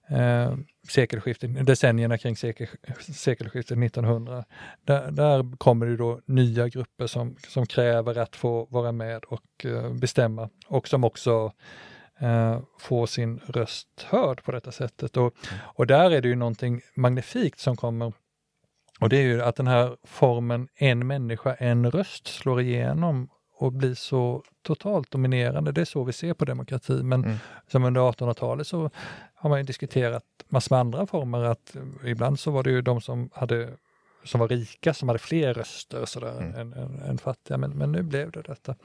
eh, 0.09 0.53
sekelskiftet, 0.89 1.65
decennierna 1.65 2.17
kring 2.17 2.35
sekel, 2.35 2.67
sekelskiftet 2.99 3.77
1900. 3.77 4.43
Där, 4.85 5.11
där 5.11 5.57
kommer 5.57 5.85
det 5.85 5.97
då 5.97 6.21
nya 6.25 6.67
grupper 6.67 7.07
som, 7.07 7.35
som 7.47 7.65
kräver 7.65 8.17
att 8.17 8.35
få 8.35 8.67
vara 8.69 8.91
med 8.91 9.23
och 9.23 9.65
eh, 9.65 9.93
bestämma 9.93 10.49
och 10.67 10.87
som 10.87 11.03
också 11.03 11.51
eh, 12.19 12.59
får 12.79 13.05
sin 13.05 13.39
röst 13.47 14.05
hörd 14.05 14.43
på 14.43 14.51
detta 14.51 14.71
sättet. 14.71 15.17
Och, 15.17 15.33
och 15.59 15.87
där 15.87 16.11
är 16.11 16.21
det 16.21 16.27
ju 16.27 16.35
någonting 16.35 16.81
magnifikt 16.95 17.59
som 17.59 17.75
kommer 17.77 18.13
och 18.99 19.09
det 19.09 19.17
är 19.17 19.21
ju 19.21 19.41
att 19.41 19.55
den 19.55 19.67
här 19.67 19.97
formen 20.03 20.67
en 20.75 21.07
människa, 21.07 21.53
en 21.53 21.91
röst 21.91 22.27
slår 22.27 22.61
igenom 22.61 23.29
och 23.57 23.73
blir 23.73 23.93
så 23.93 24.43
totalt 24.61 25.11
dominerande. 25.11 25.71
Det 25.71 25.81
är 25.81 25.85
så 25.85 26.03
vi 26.03 26.13
ser 26.13 26.33
på 26.33 26.45
demokrati. 26.45 26.93
Men 26.93 27.23
mm. 27.23 27.37
som 27.67 27.83
under 27.83 28.01
1800-talet 28.01 28.67
så 28.67 28.89
har 29.35 29.49
man 29.49 29.59
ju 29.59 29.63
diskuterat 29.63 30.23
massor 30.47 30.75
med 30.75 30.79
andra 30.79 31.07
former. 31.07 31.43
Att 31.43 31.75
ibland 32.05 32.39
så 32.39 32.51
var 32.51 32.63
det 32.63 32.69
ju 32.69 32.81
de 32.81 33.01
som 33.01 33.29
hade 33.33 33.69
som 34.23 34.39
var 34.39 34.47
rika 34.47 34.93
som 34.93 35.09
hade 35.09 35.19
fler 35.19 35.53
röster 35.53 36.05
sådär, 36.05 36.37
mm. 36.37 36.55
än, 36.55 36.73
än, 36.73 36.99
än, 36.99 37.17
fattiga. 37.17 37.57
Men, 37.57 37.71
men 37.71 37.91
nu 37.91 38.03
blev 38.03 38.31
det 38.31 38.41
detta. 38.41 38.75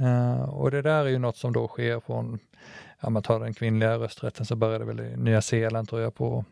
Uh, 0.00 0.42
och 0.42 0.70
det 0.70 0.82
där 0.82 1.04
är 1.04 1.08
ju 1.08 1.18
något 1.18 1.36
som 1.36 1.52
då 1.52 1.68
sker 1.68 2.00
från, 2.00 2.38
ja 3.00 3.10
man 3.10 3.22
tar 3.22 3.40
den 3.40 3.54
kvinnliga 3.54 3.98
rösträtten 3.98 4.46
så 4.46 4.56
började 4.56 4.84
väl 4.84 5.00
i 5.00 5.16
Nya 5.16 5.42
Zeeland 5.42 5.88
tror 5.88 6.00
jag 6.00 6.14
på 6.14 6.44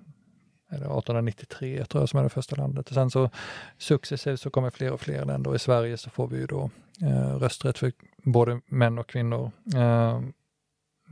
1893 0.76 1.84
tror 1.84 2.02
jag 2.02 2.08
som 2.08 2.18
är 2.18 2.24
det 2.24 2.28
första 2.28 2.56
landet. 2.56 2.88
Och 2.88 2.94
sen 2.94 3.10
så 3.10 3.30
successivt 3.78 4.40
så 4.40 4.50
kommer 4.50 4.70
fler 4.70 4.92
och 4.92 5.00
fler 5.00 5.24
länder 5.24 5.50
och 5.50 5.56
i 5.56 5.58
Sverige 5.58 5.96
så 5.96 6.10
får 6.10 6.28
vi 6.28 6.36
ju 6.36 6.46
då 6.46 6.70
eh, 7.02 7.36
rösträtt 7.36 7.78
för 7.78 7.92
både 8.16 8.60
män 8.66 8.98
och 8.98 9.06
kvinnor 9.06 9.50
eh, 9.74 10.20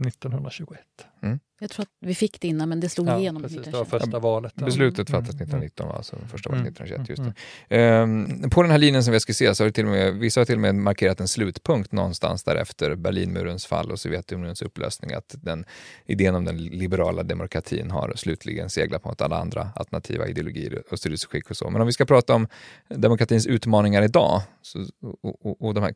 1921. 0.06 0.80
Mm. 1.22 1.38
Jag 1.60 1.70
tror 1.70 1.82
att 1.82 1.88
vi 2.00 2.14
fick 2.14 2.40
det 2.40 2.48
innan, 2.48 2.68
men 2.68 2.80
det 2.80 2.88
slog 2.88 3.08
ja, 3.08 3.18
igenom 3.18 3.42
precis, 3.42 3.58
1921. 3.58 3.90
Det 3.90 3.98
var 3.98 4.00
första 4.00 4.18
valet. 4.18 4.54
Beslutet 4.54 5.10
fattades 5.10 5.34
1919, 5.34 5.86
mm. 5.86 5.96
alltså 5.96 6.16
första 6.30 6.50
valet 6.50 6.66
1921. 6.66 6.98
Mm. 6.98 7.06
Just 7.08 7.36
det. 7.68 8.02
Um, 8.02 8.50
på 8.50 8.62
den 8.62 8.70
här 8.70 8.78
linjen 8.78 9.04
som 9.04 9.10
vi 9.10 9.14
har 9.14 9.20
skisserat 9.20 9.56
så 9.56 9.62
har 9.62 9.68
det 9.68 9.72
till 9.72 9.84
och 9.84 9.90
med, 9.90 10.14
vissa 10.14 10.40
har 10.40 10.44
till 10.44 10.54
och 10.54 10.60
med 10.60 10.74
markerat 10.74 11.20
en 11.20 11.28
slutpunkt 11.28 11.92
någonstans 11.92 12.42
därefter 12.44 12.94
Berlinmurens 12.94 13.66
fall 13.66 13.90
och 13.90 14.00
Sovjetunionens 14.00 14.62
upplösning, 14.62 15.12
att 15.12 15.34
den, 15.42 15.64
idén 16.06 16.34
om 16.34 16.44
den 16.44 16.56
liberala 16.56 17.22
demokratin 17.22 17.90
har 17.90 18.12
slutligen 18.16 18.70
seglat 18.70 19.04
mot 19.04 19.20
alla 19.20 19.38
andra 19.38 19.68
alternativa 19.74 20.28
ideologier 20.28 20.82
och 20.90 20.98
styrelseskick 20.98 21.50
och 21.50 21.56
så. 21.56 21.70
Men 21.70 21.80
om 21.80 21.86
vi 21.86 21.92
ska 21.92 22.04
prata 22.04 22.34
om 22.34 22.48
demokratins 22.88 23.46
utmaningar 23.46 24.02
idag 24.02 24.42
så, 24.62 24.78
och, 25.22 25.46
och, 25.46 25.62
och 25.62 25.74
de 25.74 25.82
här 25.82 25.94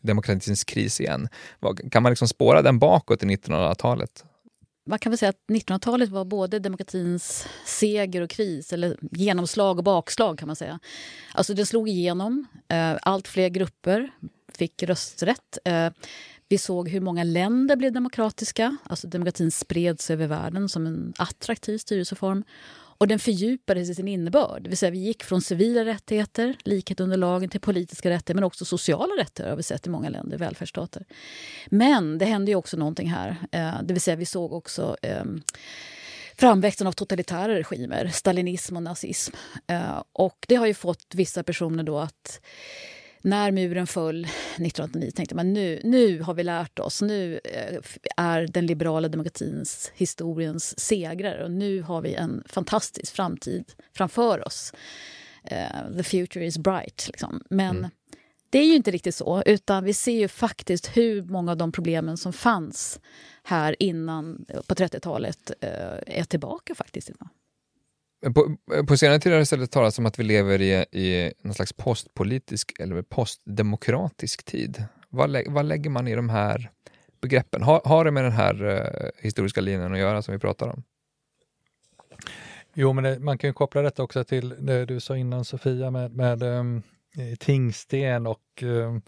demokratins 0.00 0.64
kris 0.64 1.00
igen. 1.00 1.28
Kan 1.90 2.02
man 2.02 2.12
liksom 2.12 2.28
spåra 2.28 2.62
den 2.62 2.78
bakåt 2.78 3.22
i 3.22 3.26
1900-talet? 3.26 4.24
Man 4.86 4.98
kan 4.98 5.10
väl 5.10 5.18
säga 5.18 5.28
att 5.28 5.44
1900-talet 5.48 6.10
var 6.10 6.24
både 6.24 6.58
demokratins 6.58 7.46
seger 7.64 8.22
och 8.22 8.30
kris, 8.30 8.72
eller 8.72 8.96
genomslag 9.00 9.78
och 9.78 9.84
bakslag 9.84 10.38
kan 10.38 10.46
man 10.46 10.56
säga. 10.56 10.78
Alltså 11.34 11.54
det 11.54 11.66
slog 11.66 11.88
igenom, 11.88 12.46
eh, 12.68 12.96
allt 13.02 13.28
fler 13.28 13.48
grupper 13.48 14.10
fick 14.54 14.82
rösträtt. 14.82 15.58
Eh, 15.64 15.90
vi 16.48 16.58
såg 16.58 16.88
hur 16.88 17.00
många 17.00 17.24
länder 17.24 17.76
blev 17.76 17.92
demokratiska, 17.92 18.76
alltså 18.82 19.06
demokratin 19.06 19.50
spreds 19.50 20.10
över 20.10 20.26
världen 20.26 20.68
som 20.68 20.86
en 20.86 21.14
attraktiv 21.18 21.78
styrelseform. 21.78 22.44
Och 22.98 23.08
den 23.08 23.18
fördjupades 23.18 23.90
i 23.90 23.94
sin 23.94 24.08
innebörd. 24.08 24.62
Det 24.62 24.68
vill 24.68 24.78
säga 24.78 24.90
vi 24.90 24.98
gick 24.98 25.24
från 25.24 25.42
civila 25.42 25.84
rättigheter, 25.84 26.56
likhet 26.64 27.00
under 27.00 27.16
lagen, 27.16 27.48
till 27.48 27.60
politiska 27.60 28.10
rättigheter 28.10 28.34
men 28.34 28.44
också 28.44 28.64
sociala 28.64 29.14
rättigheter 29.18 29.50
har 29.50 29.56
vi 29.56 29.62
sett 29.62 29.86
i 29.86 29.90
många 29.90 30.08
länder, 30.08 30.38
välfärdsstater. 30.38 31.04
Men 31.66 32.18
det 32.18 32.24
hände 32.24 32.50
ju 32.50 32.56
också 32.56 32.76
någonting 32.76 33.10
här. 33.10 33.36
Eh, 33.52 33.82
det 33.82 33.94
vill 33.94 34.00
säga 34.00 34.16
vi 34.16 34.26
såg 34.26 34.52
också 34.52 34.96
ehm, 35.02 35.42
framväxten 36.36 36.86
av 36.86 36.92
totalitära 36.92 37.54
regimer, 37.54 38.08
stalinism 38.08 38.76
och 38.76 38.82
nazism. 38.82 39.34
Eh, 39.66 40.02
och 40.12 40.44
det 40.48 40.54
har 40.56 40.66
ju 40.66 40.74
fått 40.74 41.14
vissa 41.14 41.42
personer 41.42 41.82
då 41.82 41.98
att 41.98 42.40
när 43.26 43.50
muren 43.50 43.86
föll 43.86 44.24
1989 44.24 45.10
tänkte 45.14 45.34
man 45.34 45.52
nu, 45.52 45.80
nu 45.84 46.22
har 46.22 46.34
vi 46.34 46.42
lärt 46.42 46.78
oss. 46.78 47.02
Nu 47.02 47.40
eh, 47.44 47.78
är 48.16 48.46
den 48.46 48.66
liberala 48.66 49.08
demokratins 49.08 49.92
historiens 49.94 50.80
segrare 50.80 51.44
och 51.44 51.50
nu 51.50 51.82
har 51.82 52.00
vi 52.00 52.14
en 52.14 52.44
fantastisk 52.46 53.14
framtid 53.14 53.72
framför 53.92 54.46
oss. 54.46 54.72
Uh, 55.52 55.96
the 55.96 56.02
future 56.02 56.46
is 56.46 56.58
bright. 56.58 57.04
Liksom. 57.08 57.42
Men 57.50 57.76
mm. 57.76 57.90
det 58.50 58.58
är 58.58 58.66
ju 58.66 58.74
inte 58.74 58.90
riktigt 58.90 59.14
så, 59.14 59.42
utan 59.46 59.84
vi 59.84 59.94
ser 59.94 60.18
ju 60.18 60.28
faktiskt 60.28 60.96
hur 60.96 61.22
många 61.22 61.50
av 61.50 61.56
de 61.56 61.72
problemen 61.72 62.16
som 62.16 62.32
fanns 62.32 63.00
här 63.42 63.76
innan, 63.82 64.46
på 64.66 64.74
30-talet, 64.74 65.50
uh, 65.64 65.70
är 66.06 66.24
tillbaka 66.24 66.74
faktiskt 66.74 67.10
idag. 67.10 67.28
På, 68.34 68.56
på 68.88 68.96
senare 68.96 69.18
tid 69.18 69.32
har 69.32 69.38
det 69.38 69.42
istället 69.42 69.70
talats 69.70 69.98
om 69.98 70.06
att 70.06 70.18
vi 70.18 70.24
lever 70.24 70.60
i, 70.60 70.72
i 70.72 71.32
någon 71.42 71.54
slags 71.54 71.72
postpolitisk 71.72 72.72
eller 72.80 73.02
postdemokratisk 73.02 74.44
tid. 74.44 74.84
Vad, 75.08 75.30
lä, 75.30 75.42
vad 75.46 75.64
lägger 75.64 75.90
man 75.90 76.08
i 76.08 76.14
de 76.14 76.28
här 76.28 76.70
begreppen? 77.20 77.62
Har, 77.62 77.80
har 77.84 78.04
det 78.04 78.10
med 78.10 78.24
den 78.24 78.32
här 78.32 78.64
uh, 78.64 79.10
historiska 79.18 79.60
linjen 79.60 79.92
att 79.92 79.98
göra 79.98 80.22
som 80.22 80.32
vi 80.32 80.38
pratar 80.38 80.68
om? 80.68 80.82
Jo, 82.74 82.92
men 82.92 83.04
det, 83.04 83.18
man 83.18 83.38
kan 83.38 83.50
ju 83.50 83.54
koppla 83.54 83.82
detta 83.82 84.02
också 84.02 84.24
till 84.24 84.54
det 84.58 84.84
du 84.84 85.00
sa 85.00 85.16
innan 85.16 85.44
Sofia 85.44 85.90
med, 85.90 86.12
med 86.16 86.42
um, 86.42 86.82
Tingsten 87.38 88.26
och 88.26 88.62
um, 88.62 89.02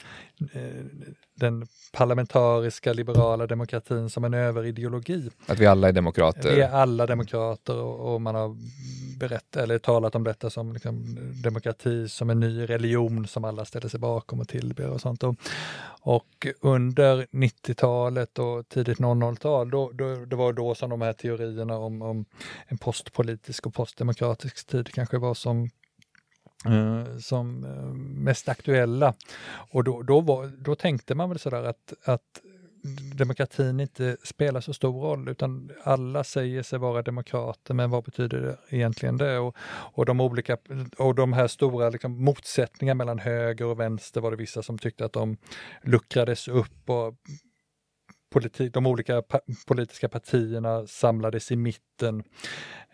den 1.35 1.67
parlamentariska 1.93 2.93
liberala 2.93 3.47
demokratin 3.47 4.11
som 4.11 4.25
en 4.25 4.35
överideologi. 4.35 5.31
Att 5.47 5.59
vi 5.59 5.67
alla 5.67 5.89
är 5.89 5.93
demokrater? 5.93 6.55
Vi 6.55 6.61
är 6.61 6.71
alla 6.71 7.07
demokrater 7.07 7.77
och, 7.77 8.21
man 8.21 8.35
har 8.35 8.57
berättat 9.19 9.63
eller 9.63 9.79
talat 9.79 10.15
om 10.15 10.25
detta 10.25 10.51
som 10.51 10.73
liksom, 10.73 11.17
demokrati 11.43 12.09
som 12.09 12.31
en 12.31 12.41
ny 12.41 12.67
religion 12.67 13.27
som 13.27 13.45
alla 13.45 13.65
ställer 13.65 13.89
sig 13.89 14.01
bakom 14.01 14.41
och 14.41 14.49
tillber 14.49 14.89
och 14.91 15.01
sånt. 15.01 15.23
Och, 15.23 15.37
och 16.01 16.47
under 16.61 17.27
90-talet 17.31 18.39
och 18.39 18.69
tidigt 18.69 18.99
00-tal, 18.99 19.71
då, 19.71 19.91
då, 19.93 20.25
det 20.25 20.37
var 20.37 20.53
då 20.53 20.75
som 20.75 20.91
de 20.91 21.01
här 21.01 21.13
teorierna 21.13 21.79
om, 21.79 22.03
om 22.03 22.25
en 22.67 22.79
postpolitisk 22.79 23.67
och 23.67 23.75
postdemokratisk 23.75 24.67
tid 24.67 24.93
kanske 24.93 25.19
var 25.19 25.35
som 25.35 25.71
Eh, 26.65 27.19
som 27.19 27.65
uh, 27.65 27.95
mest 27.95 28.49
aktuella. 28.49 29.15
Och 29.71 29.85
då, 29.85 30.03
då, 30.03 30.21
var, 30.21 30.47
då 30.47 30.75
tänkte 30.75 31.15
man 31.15 31.29
väl 31.29 31.39
sådär 31.39 31.63
att, 31.63 31.93
att 32.05 32.41
demokratin 33.15 33.81
inte 33.81 34.17
spelar 34.23 34.61
så 34.61 34.75
stor 34.75 35.01
roll 35.01 35.29
utan 35.29 35.71
alla 35.83 36.25
säger 36.25 36.63
sig 36.63 36.79
vara 36.79 37.03
demokrater 37.03 37.75
men 37.75 37.91
vad 37.91 38.05
betyder 38.05 38.41
det 38.41 38.77
egentligen 38.77 39.17
det? 39.17 39.39
Och, 39.39 39.57
och, 39.69 40.07
de, 40.07 40.21
olika, 40.21 40.57
och 40.99 41.15
de 41.15 41.33
här 41.33 41.49
stora 41.49 41.91
liksom, 41.91 42.25
motsättningarna 42.25 42.99
mellan 42.99 43.19
höger 43.19 43.65
och 43.65 43.81
vänster 43.81 44.21
var 44.21 44.31
det 44.31 44.37
vissa 44.37 44.63
som 44.63 44.79
tyckte 44.79 45.05
att 45.05 45.13
de 45.13 45.37
luckrades 45.83 46.49
upp 46.49 46.91
och 46.91 47.15
politi 48.31 48.69
de 48.69 48.87
olika 48.87 49.23
pa 49.23 49.41
politiska 49.67 50.09
partierna 50.09 50.87
samlades 50.87 51.53
i 51.53 51.57
mitten. 51.57 52.23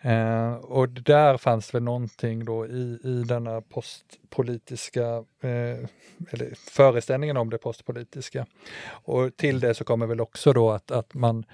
Eh, 0.02 0.54
och 0.54 0.88
där 0.88 1.36
fanns 1.36 1.74
väl 1.74 1.82
någonting 1.82 2.44
då 2.44 2.66
i, 2.66 2.98
i 3.04 3.24
denna 3.28 3.60
postpolitiska, 3.60 5.04
eh, 5.40 5.88
eller 6.30 6.70
föreställningen 6.70 7.36
om 7.36 7.50
det 7.50 7.58
postpolitiska. 7.58 8.46
Och 8.86 9.36
till 9.36 9.60
det 9.60 9.74
så 9.74 9.84
kommer 9.84 10.06
väl 10.06 10.20
också 10.20 10.52
då 10.52 10.70
att, 10.70 10.90
att 10.90 11.14
man 11.14 11.44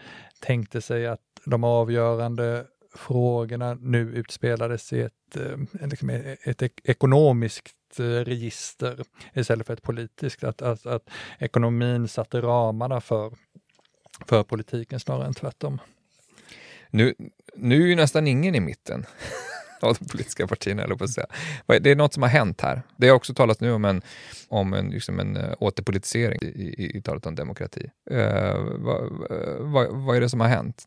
tänkte 0.41 0.81
sig 0.81 1.07
att 1.07 1.21
de 1.45 1.65
avgörande 1.65 2.67
frågorna 2.95 3.75
nu 3.75 4.01
utspelades 4.01 4.93
i 4.93 5.01
ett, 5.01 5.37
eh, 5.37 5.89
liksom 5.89 6.11
e-, 6.11 6.37
ett 6.43 6.63
ekonomiskt 6.85 7.99
eh, 7.99 8.03
register 8.03 9.03
istället 9.35 9.67
för 9.67 9.75
ett 9.75 9.83
politiskt. 9.83 10.45
Att, 10.45 10.63
att, 10.63 10.87
att 10.87 11.11
ekonomin 11.39 12.09
satte 12.09 12.41
ramarna 12.41 13.01
för, 13.01 13.33
för 14.27 14.43
politiken 14.43 15.01
snarare 15.01 15.27
än 15.27 15.35
tvärtom. 15.35 15.79
Nu, 16.91 17.15
nu 17.55 17.83
är 17.83 17.87
ju 17.87 17.97
nästan 17.97 18.27
ingen 18.27 18.55
i 18.55 18.61
mitten 18.61 19.07
av 19.81 19.97
de 20.01 20.05
politiska 20.05 20.47
partierna, 20.47 20.83
eller 20.83 20.95
på 20.95 21.05
att 21.05 21.11
säga. 21.11 21.27
Det 21.67 21.91
är 21.91 21.97
något 21.97 22.15
som 22.15 22.23
har 22.23 22.31
hänt 22.31 22.61
här. 22.61 22.83
Det 22.97 23.09
har 23.09 23.17
också 23.17 23.35
talats 23.35 23.61
nu 23.61 23.73
om 23.73 23.85
en, 23.85 24.03
om 24.49 24.75
en, 24.75 24.91
liksom 24.91 25.21
en 25.21 25.37
eh, 25.37 25.55
återpolitisering 25.59 26.39
i, 26.43 26.75
i, 26.79 26.97
i 26.97 27.03
talet 27.03 27.27
om 27.27 27.35
demokrati. 27.35 27.91
Uh, 28.11 28.19
vad, 28.79 29.13
vad, 29.61 29.89
vad 30.05 30.17
är 30.17 30.21
det 30.21 30.29
som 30.29 30.41
har 30.41 30.49
hänt? 30.49 30.85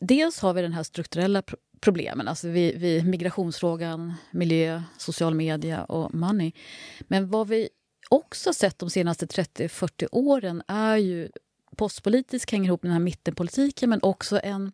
Dels 0.00 0.40
har 0.40 0.54
vi 0.54 0.62
den 0.62 0.72
här 0.72 0.82
strukturella 0.82 1.42
problemen, 1.80 2.28
alltså 2.28 2.48
vi, 2.48 2.74
vi, 2.76 3.02
migrationsfrågan, 3.02 4.14
miljö, 4.30 4.82
social 4.98 5.34
media 5.34 5.84
och 5.84 6.14
money. 6.14 6.52
Men 7.00 7.30
vad 7.30 7.48
vi 7.48 7.68
också 8.08 8.52
sett 8.52 8.78
de 8.78 8.90
senaste 8.90 9.26
30-40 9.26 10.08
åren 10.12 10.62
är 10.68 10.96
ju 10.96 11.28
postpolitisk 11.76 12.52
hänger 12.52 12.66
ihop 12.66 12.82
med 12.82 12.90
den 12.90 12.94
här 12.94 13.04
mittenpolitiken 13.04 13.90
men 13.90 14.02
också 14.02 14.40
en, 14.42 14.72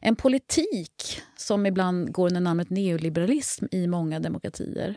en 0.00 0.16
politik 0.16 1.20
som 1.36 1.66
ibland 1.66 2.12
går 2.12 2.26
under 2.26 2.40
namnet 2.40 2.70
neoliberalism 2.70 3.64
i 3.70 3.86
många 3.86 4.20
demokratier. 4.20 4.96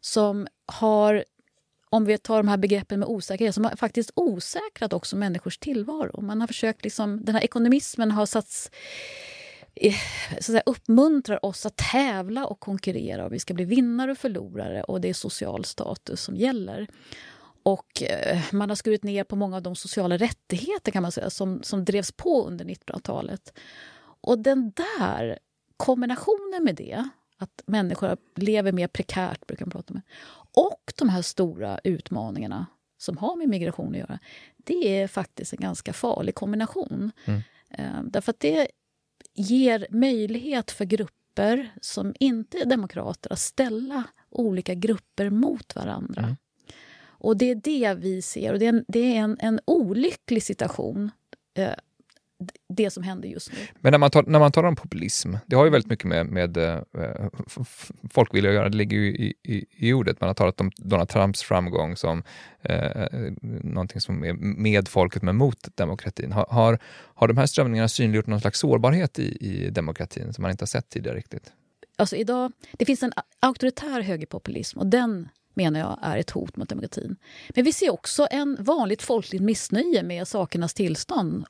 Som 0.00 0.46
har, 0.66 1.24
om 1.90 2.04
vi 2.04 2.18
tar 2.18 2.36
de 2.36 2.48
här 2.48 2.56
begreppen 2.56 3.00
med 3.00 3.08
osäkerhet, 3.08 3.54
som 3.54 3.64
har 3.64 3.76
faktiskt 3.76 4.10
osäkrat 4.14 4.92
också 4.92 5.16
människors 5.16 5.58
tillvaro. 5.58 6.20
Man 6.20 6.40
har 6.40 6.48
försökt 6.48 6.84
liksom, 6.84 7.24
den 7.24 7.34
här 7.34 7.42
ekonomismen 7.42 8.10
har 8.10 8.26
satts 8.26 8.70
så 10.30 10.36
att 10.36 10.44
säga, 10.44 10.62
uppmuntrar 10.66 11.44
oss 11.44 11.66
att 11.66 11.76
tävla 11.76 12.46
och 12.46 12.60
konkurrera. 12.60 13.24
Och 13.24 13.32
vi 13.32 13.38
ska 13.38 13.54
bli 13.54 13.64
vinnare 13.64 14.10
och 14.10 14.18
förlorare 14.18 14.82
och 14.82 15.00
det 15.00 15.08
är 15.08 15.14
social 15.14 15.64
status 15.64 16.22
som 16.22 16.36
gäller. 16.36 16.86
Och 17.62 18.02
eh, 18.02 18.38
man 18.52 18.68
har 18.68 18.76
skurit 18.76 19.04
ner 19.04 19.24
på 19.24 19.36
många 19.36 19.56
av 19.56 19.62
de 19.62 19.76
sociala 19.76 20.16
rättigheter 20.16 20.92
kan 20.92 21.02
man 21.02 21.12
säga, 21.12 21.30
som, 21.30 21.62
som 21.62 21.84
drevs 21.84 22.12
på 22.12 22.46
under 22.46 22.64
1900-talet. 22.64 23.52
Och 24.20 24.38
den 24.38 24.72
där 24.76 25.38
kombinationen 25.76 26.64
med 26.64 26.74
det, 26.74 27.08
att 27.36 27.62
människor 27.66 28.16
lever 28.34 28.72
mer 28.72 28.88
prekärt, 28.88 29.46
brukar 29.46 29.66
man 29.66 29.70
prata 29.70 29.94
med, 29.94 30.02
och 30.56 30.92
de 30.96 31.08
här 31.08 31.22
stora 31.22 31.80
utmaningarna 31.84 32.66
som 32.98 33.18
har 33.18 33.36
med 33.36 33.48
migration 33.48 33.92
att 33.92 33.98
göra, 33.98 34.18
det 34.56 35.00
är 35.00 35.08
faktiskt 35.08 35.52
en 35.52 35.60
ganska 35.60 35.92
farlig 35.92 36.34
kombination. 36.34 37.12
Mm. 37.24 37.40
Eh, 37.70 38.02
därför 38.04 38.30
att 38.30 38.40
det 38.40 38.68
ger 39.34 39.86
möjlighet 39.90 40.70
för 40.70 40.84
grupper 40.84 41.72
som 41.80 42.14
inte 42.20 42.58
är 42.58 42.64
demokrater 42.64 43.32
att 43.32 43.38
ställa 43.38 44.04
olika 44.30 44.74
grupper 44.74 45.30
mot 45.30 45.76
varandra. 45.76 46.22
Mm. 46.22 46.36
Och 47.20 47.36
det 47.36 47.50
är 47.50 47.54
det 47.54 47.94
vi 47.94 48.22
ser. 48.22 48.52
Och 48.52 48.58
det 48.58 48.64
är 48.64 48.68
en, 48.68 48.84
det 48.88 49.16
är 49.16 49.20
en, 49.20 49.36
en 49.40 49.60
olycklig 49.64 50.42
situation. 50.42 51.10
Eh, 51.54 51.74
det 52.68 52.90
som 52.90 53.02
händer 53.02 53.28
just 53.28 53.52
nu. 53.52 53.58
Men 53.80 53.90
när 53.90 53.98
man, 53.98 54.10
tar, 54.10 54.22
när 54.22 54.38
man 54.38 54.52
talar 54.52 54.68
om 54.68 54.76
populism, 54.76 55.34
det 55.46 55.56
har 55.56 55.64
ju 55.64 55.70
väldigt 55.70 55.90
mycket 55.90 56.04
med, 56.04 56.26
med 56.26 56.56
äh, 56.56 56.80
folkvilja 58.10 58.50
att 58.50 58.54
göra. 58.54 58.68
Det 58.68 58.76
ligger 58.76 58.96
ju 58.96 59.08
i, 59.08 59.34
i, 59.42 59.64
i, 59.70 59.92
ordet. 59.92 60.20
Man 60.20 60.28
har 60.28 60.34
talat 60.34 60.60
om 60.60 60.70
Donald 60.76 61.08
Trumps 61.08 61.42
framgång 61.42 61.96
som 61.96 62.22
äh, 62.62 63.06
någonting 63.42 64.00
som 64.00 64.24
är 64.24 64.32
med 64.32 64.88
folket 64.88 65.22
men 65.22 65.36
mot 65.36 65.76
demokratin. 65.76 66.32
Har, 66.32 66.46
har, 66.50 66.78
har 67.14 67.28
de 67.28 67.36
här 67.36 67.46
strömningarna 67.46 67.88
synliggjort 67.88 68.26
någon 68.26 68.40
slags 68.40 68.58
sårbarhet 68.58 69.18
i, 69.18 69.36
i 69.40 69.70
demokratin 69.70 70.32
som 70.32 70.42
man 70.42 70.50
inte 70.50 70.62
har 70.62 70.66
sett 70.66 70.88
tidigare 70.88 71.16
riktigt? 71.16 71.52
Alltså 71.96 72.16
idag, 72.16 72.52
det 72.72 72.84
finns 72.84 73.02
en 73.02 73.12
auktoritär 73.40 74.00
högerpopulism 74.00 74.78
och 74.78 74.86
den 74.86 75.28
menar 75.54 75.80
jag 75.80 75.98
är 76.02 76.16
ett 76.18 76.30
hot 76.30 76.56
mot 76.56 76.68
demokratin. 76.68 77.16
Men 77.54 77.64
vi 77.64 77.72
ser 77.72 77.90
också 77.90 78.26
en 78.30 78.56
vanligt 78.60 79.02
folkligt 79.02 79.42
missnöje 79.42 80.02
med 80.02 80.28
sakernas 80.28 80.74
tillstånd 80.74 81.44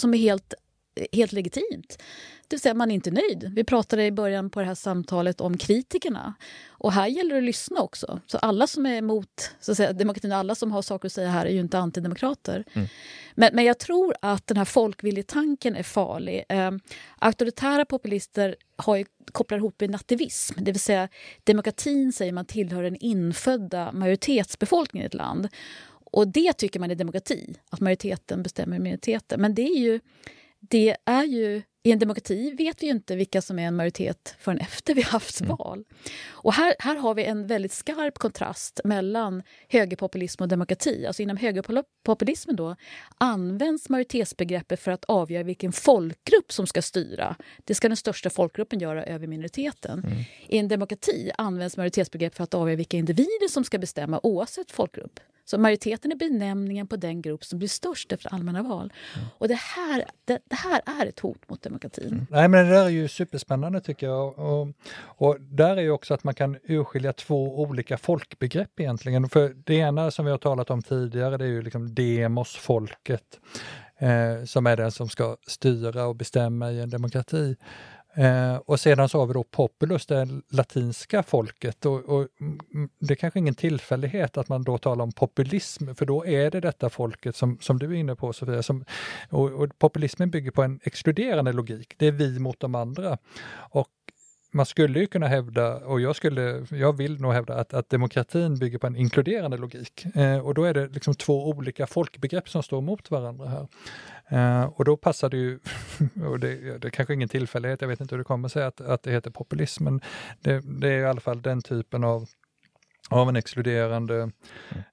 som 0.00 0.14
är 0.14 0.18
helt, 0.18 0.54
helt 1.12 1.32
legitimt. 1.32 1.98
Det 2.48 2.56
vill 2.56 2.60
säga 2.60 2.74
man 2.74 2.90
är 2.90 2.94
inte 2.94 3.10
nöjd. 3.10 3.52
Vi 3.54 3.64
pratade 3.64 4.04
i 4.04 4.12
början 4.12 4.50
på 4.50 4.60
det 4.60 4.66
här 4.66 4.74
samtalet 4.74 5.40
om 5.40 5.58
kritikerna. 5.58 6.34
Och 6.68 6.92
här 6.92 7.06
gäller 7.06 7.34
det 7.34 7.38
att 7.38 7.44
lyssna 7.44 7.80
också. 7.80 8.20
Så 8.26 8.38
alla 8.38 8.66
som 8.66 8.86
är 8.86 8.96
emot 8.96 9.50
så 9.60 9.70
att 9.70 9.76
säga, 9.76 9.92
demokratin, 9.92 10.32
alla 10.32 10.54
som 10.54 10.72
har 10.72 10.82
saker 10.82 11.06
att 11.06 11.12
säga 11.12 11.28
här 11.28 11.46
är 11.46 11.50
ju 11.50 11.60
inte 11.60 11.78
antidemokrater. 11.78 12.64
Mm. 12.72 12.88
Men, 13.34 13.54
men 13.54 13.64
jag 13.64 13.78
tror 13.78 14.14
att 14.22 14.46
den 14.46 14.56
här 14.56 14.64
folkviljetanken 14.64 15.76
är 15.76 15.82
farlig. 15.82 16.44
Eh, 16.48 16.70
auktoritära 17.18 17.84
populister 17.84 18.56
har 18.76 18.96
ju, 18.96 19.04
kopplar 19.32 19.58
ihop 19.58 19.80
med 19.80 19.90
nativism. 19.90 20.54
Det 20.64 20.72
vill 20.72 20.80
säga 20.80 21.08
demokratin 21.44 22.12
säger 22.12 22.32
man 22.32 22.44
tillhör 22.44 22.82
den 22.82 22.96
infödda 22.96 23.92
majoritetsbefolkningen 23.92 25.04
i 25.04 25.06
ett 25.06 25.14
land. 25.14 25.48
Och 26.12 26.28
det 26.28 26.52
tycker 26.52 26.80
man 26.80 26.90
är 26.90 26.94
demokrati, 26.94 27.54
att 27.70 27.80
majoriteten 27.80 28.42
bestämmer 28.42 28.78
minoriteten. 28.78 29.40
Men 29.40 29.54
det 29.54 29.62
är 29.62 29.78
ju, 29.78 30.00
det 30.60 30.96
är 31.04 31.24
ju 31.24 31.62
i 31.82 31.92
en 31.92 31.98
demokrati 31.98 32.50
vet 32.58 32.82
vi 32.82 32.86
ju 32.86 32.92
inte 32.92 33.16
vilka 33.16 33.42
som 33.42 33.58
är 33.58 33.62
en 33.62 33.76
majoritet 33.76 34.34
förrän 34.38 34.58
efter 34.58 34.94
vi 34.94 35.02
haft 35.02 35.40
mm. 35.40 35.56
val. 35.56 35.84
Och 36.28 36.52
här, 36.52 36.74
här 36.78 36.96
har 36.96 37.14
vi 37.14 37.24
en 37.24 37.46
väldigt 37.46 37.72
skarp 37.72 38.18
kontrast 38.18 38.80
mellan 38.84 39.42
högerpopulism 39.68 40.42
och 40.42 40.48
demokrati. 40.48 41.06
Alltså 41.06 41.22
inom 41.22 41.36
högerpopulismen 41.36 42.56
då 42.56 42.76
används 43.18 43.88
majoritetsbegreppet 43.88 44.80
för 44.80 44.90
att 44.90 45.04
avgöra 45.04 45.42
vilken 45.42 45.72
folkgrupp 45.72 46.52
som 46.52 46.66
ska 46.66 46.82
styra. 46.82 47.36
Det 47.64 47.74
ska 47.74 47.88
den 47.88 47.96
största 47.96 48.30
folkgruppen 48.30 48.80
göra 48.80 49.04
över 49.04 49.26
minoriteten. 49.26 49.98
Mm. 49.98 50.18
I 50.48 50.58
en 50.58 50.68
demokrati 50.68 51.30
används 51.38 51.76
majoritetsbegreppet 51.76 52.36
för 52.36 52.44
att 52.44 52.54
avgöra 52.54 52.76
vilka 52.76 52.96
individer 52.96 53.48
som 53.48 53.64
ska 53.64 53.78
bestämma 53.78 54.20
oavsett 54.22 54.70
folkgrupp. 54.70 55.20
Så 55.50 55.58
majoriteten 55.58 56.12
är 56.12 56.16
benämningen 56.16 56.86
på 56.86 56.96
den 56.96 57.22
grupp 57.22 57.44
som 57.44 57.58
blir 57.58 57.68
störst 57.68 58.12
efter 58.12 58.34
allmänna 58.34 58.62
val. 58.62 58.92
Mm. 59.16 59.26
Och 59.38 59.48
det 59.48 59.54
här, 59.54 60.04
det, 60.24 60.38
det, 60.44 60.56
här 60.56 60.82
är 60.86 61.06
ett 61.06 61.20
hot 61.20 61.48
mot 61.50 61.62
demokratin. 61.70 62.12
Mm. 62.12 62.26
Nej 62.30 62.48
men 62.48 62.66
det 62.66 62.72
där 62.72 62.84
är 62.84 62.88
ju 62.88 63.08
superspännande 63.08 63.80
tycker 63.80 64.06
jag. 64.06 64.38
Och, 64.38 64.68
och 65.02 65.36
där 65.40 65.76
är 65.76 65.82
ju 65.82 65.90
också 65.90 66.14
att 66.14 66.24
man 66.24 66.34
kan 66.34 66.56
urskilja 66.62 67.12
två 67.12 67.60
olika 67.60 67.98
folkbegrepp 67.98 68.80
egentligen. 68.80 69.28
För 69.28 69.54
det 69.64 69.74
ena 69.74 70.10
som 70.10 70.24
vi 70.24 70.30
har 70.30 70.38
talat 70.38 70.70
om 70.70 70.82
tidigare 70.82 71.36
det 71.36 71.44
är 71.44 71.48
ju 71.48 71.62
liksom 71.62 71.94
demos, 71.94 72.56
folket, 72.56 73.40
eh, 73.98 74.44
som 74.44 74.66
är 74.66 74.76
den 74.76 74.92
som 74.92 75.08
ska 75.08 75.36
styra 75.46 76.06
och 76.06 76.16
bestämma 76.16 76.70
i 76.72 76.80
en 76.80 76.90
demokrati. 76.90 77.56
Eh, 78.14 78.56
och 78.56 78.80
sedan 78.80 79.08
så 79.08 79.18
har 79.18 79.26
vi 79.26 79.32
då 79.32 79.44
populus, 79.44 80.06
det 80.06 80.28
latinska 80.50 81.22
folket. 81.22 81.86
Och, 81.86 82.04
och, 82.04 82.28
det 82.98 83.14
är 83.14 83.16
kanske 83.16 83.38
ingen 83.38 83.54
tillfällighet 83.54 84.36
att 84.36 84.48
man 84.48 84.62
då 84.62 84.78
talar 84.78 85.04
om 85.04 85.12
populism, 85.12 85.94
för 85.94 86.06
då 86.06 86.26
är 86.26 86.50
det 86.50 86.60
detta 86.60 86.90
folket 86.90 87.36
som, 87.36 87.58
som 87.60 87.78
du 87.78 87.86
är 87.86 87.94
inne 87.94 88.16
på 88.16 88.32
Sofia. 88.32 88.62
Som, 88.62 88.84
och, 89.30 89.52
och 89.52 89.78
populismen 89.78 90.30
bygger 90.30 90.50
på 90.50 90.62
en 90.62 90.80
exkluderande 90.82 91.52
logik. 91.52 91.94
Det 91.96 92.06
är 92.06 92.12
vi 92.12 92.38
mot 92.38 92.60
de 92.60 92.74
andra. 92.74 93.18
Och 93.70 93.88
man 94.52 94.66
skulle 94.66 95.00
ju 95.00 95.06
kunna 95.06 95.28
hävda, 95.28 95.76
och 95.76 96.00
jag, 96.00 96.16
skulle, 96.16 96.66
jag 96.70 96.96
vill 96.96 97.20
nog 97.20 97.32
hävda, 97.32 97.54
att, 97.54 97.74
att 97.74 97.90
demokratin 97.90 98.58
bygger 98.58 98.78
på 98.78 98.86
en 98.86 98.96
inkluderande 98.96 99.56
logik. 99.56 100.04
Eh, 100.14 100.38
och 100.38 100.54
då 100.54 100.64
är 100.64 100.74
det 100.74 100.88
liksom 100.88 101.14
två 101.14 101.48
olika 101.48 101.86
folkbegrepp 101.86 102.48
som 102.48 102.62
står 102.62 102.80
mot 102.80 103.10
varandra 103.10 103.48
här. 103.48 103.68
Eh, 104.28 104.64
och 104.64 104.84
då 104.84 104.96
passar 104.96 105.30
det 105.30 105.36
ju, 105.36 105.58
och 106.24 106.40
det, 106.40 106.78
det 106.78 106.88
är 106.88 106.90
kanske 106.90 107.14
ingen 107.14 107.28
tillfällighet, 107.28 107.80
jag 107.80 107.88
vet 107.88 108.00
inte 108.00 108.14
hur 108.14 108.18
det 108.18 108.24
kommer 108.24 108.48
sig 108.48 108.64
att, 108.64 108.80
att 108.80 109.02
det 109.02 109.10
heter 109.10 109.30
populism, 109.30 109.84
men 109.84 110.00
det, 110.40 110.60
det 110.80 110.88
är 110.88 111.00
i 111.00 111.06
alla 111.06 111.20
fall 111.20 111.42
den 111.42 111.62
typen 111.62 112.04
av 112.04 112.28
av 113.10 113.28
en 113.28 113.36
exkluderande 113.36 114.30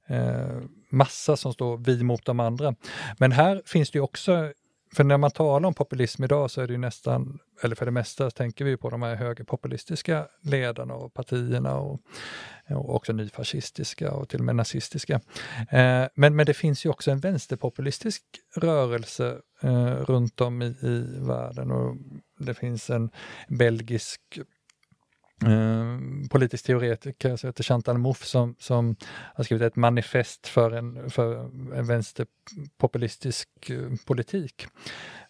eh, 0.07 0.61
massa 0.89 1.37
som 1.37 1.53
står 1.53 1.77
vi 1.77 2.03
mot 2.03 2.25
de 2.25 2.39
andra. 2.39 2.75
Men 3.17 3.31
här 3.31 3.61
finns 3.65 3.91
det 3.91 3.97
ju 3.97 4.03
också 4.03 4.53
för 4.97 5.03
när 5.03 5.17
man 5.17 5.31
talar 5.31 5.67
om 5.67 5.73
populism 5.73 6.23
idag 6.23 6.51
så 6.51 6.61
är 6.61 6.67
det 6.67 6.73
ju 6.73 6.79
nästan, 6.79 7.39
eller 7.63 7.75
för 7.75 7.85
det 7.85 7.91
mesta 7.91 8.31
tänker 8.31 8.65
vi 8.65 8.77
på 8.77 8.89
de 8.89 9.01
här 9.01 9.15
högerpopulistiska 9.15 10.27
ledarna 10.41 10.93
och 10.93 11.13
partierna 11.13 11.79
och, 11.79 11.99
och 12.69 12.95
också 12.95 13.13
nyfascistiska 13.13 14.11
och 14.11 14.29
till 14.29 14.39
och 14.39 14.45
med 14.45 14.55
nazistiska. 14.55 15.13
Eh, 15.69 16.05
men, 16.15 16.35
men 16.35 16.45
det 16.45 16.53
finns 16.53 16.85
ju 16.85 16.89
också 16.89 17.11
en 17.11 17.19
vänsterpopulistisk 17.19 18.23
rörelse 18.55 19.37
eh, 19.61 19.85
runt 19.85 20.41
om 20.41 20.61
i, 20.61 20.65
i 20.65 21.05
världen 21.19 21.71
och 21.71 21.95
det 22.39 22.53
finns 22.53 22.89
en 22.89 23.09
belgisk 23.47 24.21
eh, 25.45 25.97
politisk 26.29 26.65
teoretiker 26.65 27.35
som 27.35 27.47
heter 27.47 27.63
Chantal 27.63 27.97
Mouffe 27.97 28.25
som, 28.25 28.55
som 28.59 28.95
har 29.09 29.43
skrivit 29.43 29.63
ett 29.63 29.75
manifest 29.75 30.47
för 30.47 30.71
en, 30.71 31.09
för 31.09 31.35
en 31.75 31.87
vänsterpopulistisk 31.87 33.49
eh, 33.69 33.89
politik. 34.05 34.67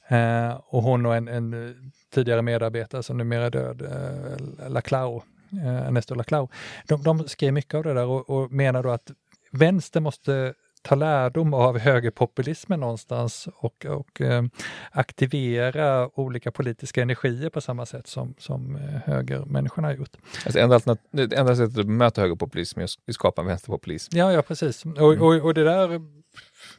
Eh, 0.08 0.62
och 0.66 0.84
hon 0.84 1.06
och 1.06 1.16
en, 1.16 1.28
en, 1.28 1.76
tidigare 2.14 2.42
medarbetare 2.42 3.04
som 3.04 3.18
numera 3.18 3.46
är 3.46 3.50
död, 3.50 3.82
eh, 3.82 4.70
Laclau, 4.70 5.22
eh, 5.52 5.88
Ernesto 5.88 6.16
Laclau, 6.16 6.48
de, 6.88 7.04
de 7.04 7.28
skrev 7.28 7.54
mycket 7.54 7.74
av 7.74 7.84
det 7.84 7.94
där 7.94 8.06
och, 8.06 8.30
och 8.30 8.52
menar 8.52 8.84
då 8.84 8.90
att 8.90 9.12
vänster 9.52 10.00
måste 10.00 10.54
ta 10.88 10.96
lärdom 10.96 11.54
av 11.54 11.80
högerpopulismen 11.80 12.80
någonstans 12.80 13.48
och, 13.56 13.86
och 13.86 14.22
eh, 14.22 14.44
aktivera 14.92 16.20
olika 16.20 16.52
politiska 16.52 17.02
energier 17.02 17.50
på 17.50 17.62
samma 17.62 17.86
sätt 17.86 18.08
som, 18.08 18.34
som 18.38 18.76
eh, 18.76 18.82
högermänniskorna 18.82 19.88
har 19.88 19.96
gjort. 19.96 20.18
Alltså 20.46 20.60
enda, 20.60 20.80
enda 21.12 21.56
sättet 21.56 21.78
att 21.78 21.88
möta 21.88 22.22
högerpopulism 22.22 22.80
är 22.80 22.84
att 22.84 23.14
skapa 23.14 23.42
en 23.42 23.48
vänsterpopulism. 23.48 24.18
Ja, 24.18 24.32
ja 24.32 24.42
precis. 24.42 24.86
Och, 24.86 25.14
mm. 25.14 25.22
och, 25.22 25.46
och 25.46 25.54
det 25.54 25.64
där 25.64 26.02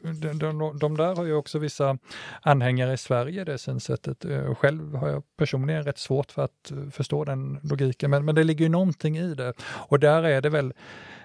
de, 0.01 0.39
de, 0.39 0.79
de, 0.79 0.97
där 0.97 1.15
har 1.15 1.25
ju 1.25 1.33
också 1.33 1.59
vissa 1.59 1.97
anhängare 2.41 2.93
i 2.93 2.97
Sverige, 2.97 3.43
det 3.43 3.57
synsättet. 3.57 4.25
Eh, 4.25 4.55
själv 4.55 4.95
har 4.95 5.09
jag 5.09 5.23
personligen 5.37 5.83
rätt 5.83 5.97
svårt 5.97 6.31
för 6.31 6.41
att 6.41 6.71
förstå 6.91 7.25
den 7.25 7.59
logiken, 7.63 8.11
men, 8.11 8.25
men 8.25 8.35
det 8.35 8.43
ligger 8.43 8.65
ju 8.65 8.69
någonting 8.69 9.17
i 9.17 9.35
det. 9.35 9.53
Och 9.61 9.99
där 9.99 10.23
är 10.23 10.41
det 10.41 10.49
väl 10.49 10.65
eh, 10.65 10.73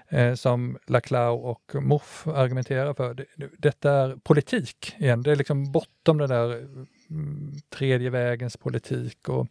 Eh, 0.09 0.33
som 0.33 0.77
Laclau 0.87 1.35
och 1.35 1.75
Moff 1.75 2.27
argumenterar 2.27 2.93
för. 2.93 3.13
Det, 3.13 3.25
detta 3.57 3.91
är 3.91 4.15
politik 4.15 4.95
igen, 4.97 5.23
det 5.23 5.31
är 5.31 5.35
liksom 5.35 5.71
bortom 5.71 6.17
den 6.17 6.29
där 6.29 6.67
mm, 7.09 7.51
tredje 7.69 8.09
vägens 8.09 8.57
politik 8.57 9.29
och, 9.29 9.47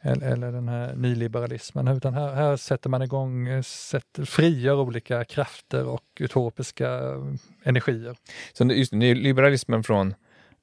eller, 0.00 0.26
eller 0.32 0.52
den 0.52 0.68
här 0.68 0.94
nyliberalismen, 0.96 1.88
utan 1.88 2.14
här, 2.14 2.34
här 2.34 2.56
sätter 2.56 2.90
man 2.90 3.02
igång, 3.02 3.48
eh, 3.48 3.62
sätter, 3.62 4.24
frigör 4.24 4.80
olika 4.80 5.24
krafter 5.24 5.86
och 5.86 6.04
utopiska 6.20 6.90
mm, 6.90 7.38
energier. 7.62 8.16
Så 8.52 8.64
just 8.64 8.92
nyliberalismen 8.92 9.82
från 9.82 10.14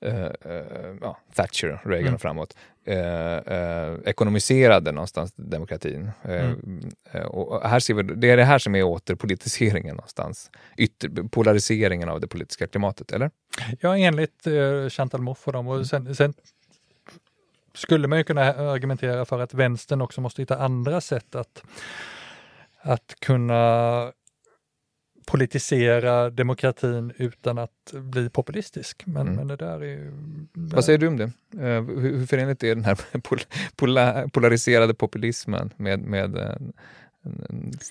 Uh, 0.06 0.14
uh, 0.46 0.98
ja, 1.02 1.18
Thatcher, 1.36 1.82
Reagan 1.84 2.08
mm. 2.08 2.14
och 2.14 2.22
framåt, 2.22 2.58
uh, 2.88 4.10
ekonomiserade 4.10 4.92
någonstans 4.92 5.34
demokratin. 5.36 6.12
Mm. 6.24 6.92
och 7.28 7.70
här 7.70 7.80
ser 7.80 7.94
vi, 7.94 8.04
det 8.04 8.30
är 8.30 8.38
det 8.38 8.44
här 8.44 8.60
som 8.60 8.76
är 8.76 8.84
återpolitiseringen 8.84 9.96
någonstans. 9.96 10.52
Ytter, 10.78 11.28
polariseringen 11.30 12.10
av 12.10 12.22
det 12.22 12.28
politiska 12.28 12.68
klimatet, 12.68 13.12
eller? 13.12 13.32
Ja, 13.80 13.98
enligt 13.98 14.48
Chantal 14.90 15.22
Mouffe 15.22 15.50
och 15.50 15.54
dem. 15.54 15.68
Och 15.68 15.88
sen, 15.88 16.16
sen 16.16 16.34
skulle 17.74 18.08
man 18.08 18.18
ju 18.18 18.24
kunna 18.24 18.42
argumentera 18.54 19.26
för 19.26 19.40
att 19.40 19.54
vänstern 19.54 20.02
också 20.02 20.22
måste 20.22 20.42
hitta 20.42 20.58
andra 20.58 21.02
sätt 21.02 21.36
att, 21.36 21.64
att 22.82 23.16
kunna 23.20 24.12
politisera 25.32 26.30
demokratin 26.30 27.14
utan 27.18 27.58
att 27.58 27.94
bli 27.94 28.30
populistisk. 28.30 29.04
Men, 29.06 29.22
mm. 29.22 29.36
men 29.36 29.48
det 29.48 29.56
där 29.56 29.84
är 29.84 30.12
Vad 30.54 30.86
säger 30.86 31.00
du 31.00 31.08
om 31.08 31.18
det? 31.18 31.24
Uh, 31.56 32.00
hur, 32.00 32.18
hur 32.18 32.26
förenligt 32.26 32.64
är 32.64 32.76
den 32.76 32.86
här 32.86 32.96
pol 33.22 33.40
pola 33.76 34.30
polariserade 34.30 34.94
populismen 34.94 35.74
med, 35.78 36.00
med 36.00 36.58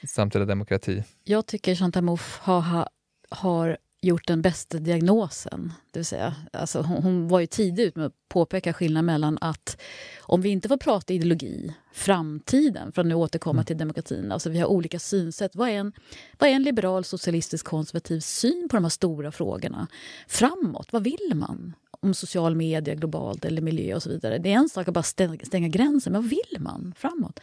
samtida 0.05 0.45
demokrati? 0.45 1.05
Jag 1.24 1.47
tycker 1.47 1.74
Chantal 1.74 2.03
Mouffe 2.03 2.41
har, 2.43 2.88
har 3.30 3.76
gjort 4.03 4.26
den 4.26 4.42
bästa 4.42 4.78
diagnosen. 4.78 5.72
Det 5.90 5.98
vill 5.98 6.07
säga, 6.07 6.34
alltså 6.53 6.80
hon, 6.80 7.28
var 7.28 7.40
ju 7.40 7.46
tidig 7.46 7.82
ut 7.82 7.96
med 7.96 8.07
att 8.07 8.28
påpeka 8.28 8.72
skillnaden 8.72 9.07
mellan 9.07 9.38
att 9.40 9.80
om 10.20 10.40
vi 10.40 10.48
inte 10.48 10.68
får 10.68 10.76
prata 10.76 11.12
ideologi, 11.12 11.74
framtiden, 11.92 12.92
för 12.92 13.03
att 13.03 13.07
nu 13.07 13.14
återkomma 13.14 13.59
mm. 13.59 13.64
till 13.64 13.78
demokratin, 13.78 14.32
alltså 14.32 14.51
vi 14.51 14.59
har 14.59 14.66
olika 14.66 14.98
synsätt. 14.98 15.57
Vad 15.57 15.68
är, 15.68 15.72
en, 15.72 15.92
vad 16.38 16.51
är 16.51 16.55
en 16.55 16.62
liberal, 16.62 17.05
socialistisk, 17.05 17.66
konservativ 17.66 18.20
syn 18.20 18.68
på 18.70 18.76
de 18.76 18.84
här 18.84 18.90
stora 18.90 19.32
frågorna? 19.32 19.86
Framåt, 20.28 20.92
vad 20.92 21.05
vill 21.05 21.32
man? 21.34 21.74
Om 22.03 22.14
social 22.14 22.57
media 22.57 22.94
globalt 22.94 23.44
eller 23.44 23.62
miljö 23.62 23.94
och 23.94 24.03
så 24.03 24.09
vidare. 24.11 24.38
Det 24.38 24.53
är 24.53 24.57
en 24.57 24.68
sak 24.68 24.88
att 24.88 24.94
bara 24.94 25.03
stänga, 25.03 25.44
stänga 25.44 25.68
gränsen, 25.68 26.12
men 26.12 26.22
vad 26.22 26.30
vill 26.30 26.61
man 26.61 26.94
framåt? 26.96 27.40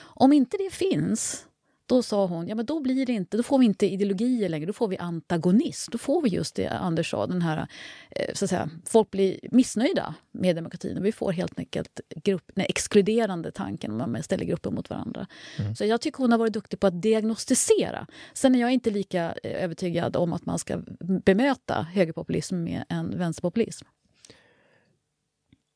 Om 0.00 0.32
inte 0.32 0.56
det 0.56 0.70
finns, 0.74 1.46
då 1.90 2.02
sa 2.02 2.26
hon, 2.26 2.48
ja 2.48 2.54
men 2.54 2.66
då 2.66 2.80
blir 2.80 3.06
det 3.06 3.12
inte, 3.12 3.36
då 3.36 3.42
får 3.42 3.58
vi 3.58 3.66
inte 3.66 3.86
ideologier 3.86 4.48
längre, 4.48 4.66
då 4.66 4.72
får 4.72 4.88
vi 4.88 4.98
antagonist. 4.98 5.92
Då 5.92 5.98
får 5.98 6.22
vi 6.22 6.28
just 6.28 6.54
det 6.54 6.68
Anders 6.68 7.10
sa, 7.10 7.26
den 7.26 7.42
här, 7.42 7.66
eh, 8.10 8.34
så 8.34 8.44
att 8.44 8.48
säga, 8.48 8.70
folk 8.86 9.10
blir 9.10 9.40
missnöjda 9.42 10.14
med 10.32 10.56
demokratin 10.56 11.02
vi 11.02 11.12
får 11.12 11.32
helt 11.32 11.58
enkelt 11.58 12.00
grupp, 12.24 12.50
nej, 12.54 12.66
exkluderande 12.68 13.52
tanken 13.52 13.96
man 13.96 14.22
ställer 14.22 14.44
grupper 14.44 14.70
mot 14.70 14.90
varandra. 14.90 15.26
Mm. 15.58 15.76
Så 15.76 15.84
jag 15.84 16.00
tycker 16.00 16.18
hon 16.18 16.32
har 16.32 16.38
varit 16.38 16.52
duktig 16.52 16.80
på 16.80 16.86
att 16.86 17.02
diagnostisera. 17.02 18.06
Sen 18.32 18.54
är 18.54 18.60
jag 18.60 18.72
inte 18.72 18.90
lika 18.90 19.34
eh, 19.42 19.64
övertygad 19.64 20.16
om 20.16 20.32
att 20.32 20.46
man 20.46 20.58
ska 20.58 20.82
bemöta 21.24 21.82
högerpopulism 21.82 22.62
med 22.62 22.84
en 22.88 23.18
vänsterpopulism. 23.18 23.86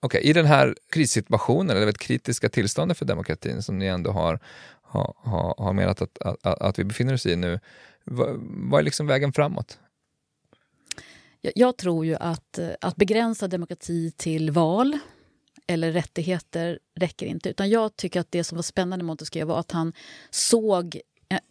Okej, 0.04 0.20
i 0.20 0.32
den 0.32 0.46
här 0.46 0.74
krissituationen, 0.92 1.76
eller 1.76 1.86
det 1.86 1.98
kritiska 1.98 2.48
tillståndet 2.48 2.98
för 2.98 3.04
demokratin 3.04 3.62
som 3.62 3.78
ni 3.78 3.86
ändå 3.86 4.10
har, 4.10 4.40
har, 4.94 5.14
har, 5.16 5.54
har 5.58 5.72
menat 5.72 6.02
att, 6.02 6.18
att, 6.18 6.46
att, 6.46 6.78
vi 6.78 6.84
befinner 6.84 7.14
oss 7.14 7.26
i 7.26 7.36
nu. 7.36 7.60
Vad, 8.04 8.36
vad 8.40 8.80
är 8.80 8.84
liksom 8.84 9.06
vägen 9.06 9.32
framåt? 9.32 9.78
Jag, 11.40 11.52
jag 11.56 11.76
tror 11.76 12.06
ju 12.06 12.16
att, 12.16 12.58
eh, 12.58 12.68
att 12.80 12.96
begränsa 12.96 13.48
demokrati 13.48 14.10
till 14.16 14.50
val 14.50 14.98
eller 15.66 15.92
rättigheter 15.92 16.78
räcker 16.94 17.26
inte. 17.26 17.50
Utan 17.50 17.70
jag 17.70 17.96
tycker 17.96 18.20
att 18.20 18.32
det 18.32 18.44
som 18.44 18.56
var 18.56 18.62
spännande 18.62 19.02
med 19.02 19.06
Montesquieu 19.06 19.44
var 19.44 19.60
att 19.60 19.72
han 19.72 19.92
såg 20.30 21.00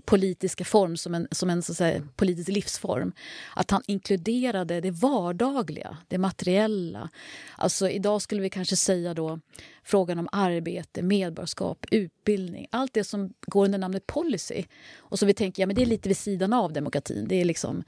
politiska 0.06 0.66
form 0.66 0.98
som 0.98 1.16
en, 1.16 1.28
som 1.32 1.50
en 1.50 1.62
så 1.62 1.74
säga, 1.74 2.08
politisk 2.16 2.50
livsform. 2.50 3.12
Att 3.56 3.72
han 3.72 3.82
inkluderade 3.88 4.82
det 4.82 4.92
vardagliga, 4.92 5.98
det 6.08 6.18
materiella. 6.18 7.10
Alltså 7.58 7.90
idag 7.90 8.22
skulle 8.22 8.42
vi 8.42 8.50
kanske 8.50 8.76
säga 8.76 9.14
då 9.14 9.40
frågan 9.84 10.20
om 10.20 10.30
arbete, 10.32 11.02
medborgarskap, 11.02 11.86
utbildning. 11.92 12.68
Allt 12.72 12.94
det 12.94 13.04
som 13.04 13.34
går 13.48 13.66
under 13.66 13.80
namnet 13.80 14.08
policy. 14.08 14.64
Och 14.98 15.20
så 15.20 15.26
vi 15.26 15.34
tänker 15.34 15.64
ja, 15.64 15.68
men 15.68 15.76
det 15.76 15.82
är 15.82 15.86
lite 15.86 16.10
vid 16.10 16.18
sidan 16.18 16.54
av 16.54 16.74
demokratin. 16.74 17.26
Det 17.28 17.36
är 17.36 17.46
liksom, 17.46 17.84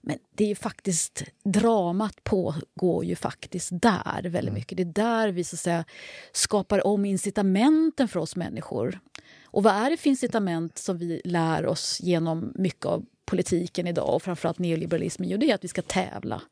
men 0.00 0.18
det 0.34 0.44
är 0.44 0.48
ju 0.48 0.54
faktiskt, 0.54 1.24
dramat 1.44 2.24
pågår 2.24 3.04
ju 3.04 3.16
faktiskt 3.16 3.70
där 3.72 4.22
väldigt 4.22 4.34
mm. 4.42 4.54
mycket. 4.54 4.76
Det 4.76 4.82
är 4.82 4.84
där 4.84 5.28
vi 5.28 5.44
så 5.44 5.56
säga, 5.56 5.84
skapar 6.32 6.86
om 6.86 7.04
incitamenten 7.04 8.08
för 8.08 8.20
oss 8.20 8.36
människor. 8.36 9.00
Och 9.44 9.62
vad 9.62 9.74
är 9.74 9.90
det 9.90 9.96
för 9.96 10.10
incitament 10.10 10.78
som 10.78 10.98
vi 10.98 11.20
lär 11.24 11.66
oss 11.66 12.00
genom 12.02 12.52
mycket 12.54 12.86
av 12.86 13.06
politiken 13.24 13.86
idag 13.86 14.14
och 14.14 14.22
framförallt 14.22 14.58
neoliberalismen? 14.58 15.28
Jo, 15.28 15.38
det 15.38 15.50
är 15.50 15.54
att 15.54 15.64
vi 15.64 15.68
ska 15.68 15.82
tävla. 15.82 16.42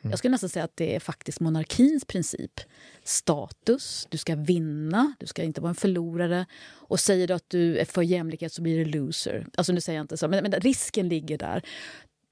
Mm. 0.00 0.10
Jag 0.10 0.18
skulle 0.18 0.32
nästan 0.32 0.50
säga 0.50 0.64
att 0.64 0.76
det 0.76 0.96
är 0.96 1.00
faktiskt 1.00 1.40
monarkins 1.40 2.04
princip. 2.04 2.60
Status, 3.04 4.06
du 4.10 4.18
ska 4.18 4.36
vinna, 4.36 5.14
du 5.18 5.26
ska 5.26 5.42
inte 5.42 5.60
vara 5.60 5.68
en 5.68 5.74
förlorare. 5.74 6.46
Och 6.70 7.00
säger 7.00 7.28
du 7.28 7.34
att 7.34 7.50
du 7.50 7.78
är 7.78 7.84
för 7.84 8.02
jämlikhet 8.02 8.52
så 8.52 8.62
blir 8.62 8.78
du 8.78 8.84
loser. 8.84 9.46
Alltså 9.56 9.72
nu 9.72 9.80
säger 9.80 9.98
jag 9.98 10.04
inte 10.04 10.16
så, 10.16 10.28
men, 10.28 10.42
men 10.42 10.52
risken 10.52 11.08
ligger 11.08 11.38
där. 11.38 11.62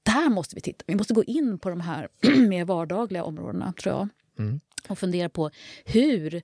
Där 0.03 0.29
måste 0.29 0.55
vi 0.55 0.61
titta. 0.61 0.83
Vi 0.87 0.95
måste 0.95 1.13
gå 1.13 1.23
in 1.23 1.59
på 1.59 1.69
de 1.69 1.81
här 1.81 2.07
mer 2.47 2.65
vardagliga 2.65 3.23
områdena, 3.23 3.73
tror 3.73 3.95
jag. 3.95 4.09
Mm. 4.39 4.59
Och 4.87 4.99
fundera 4.99 5.29
på 5.29 5.49
hur 5.85 6.41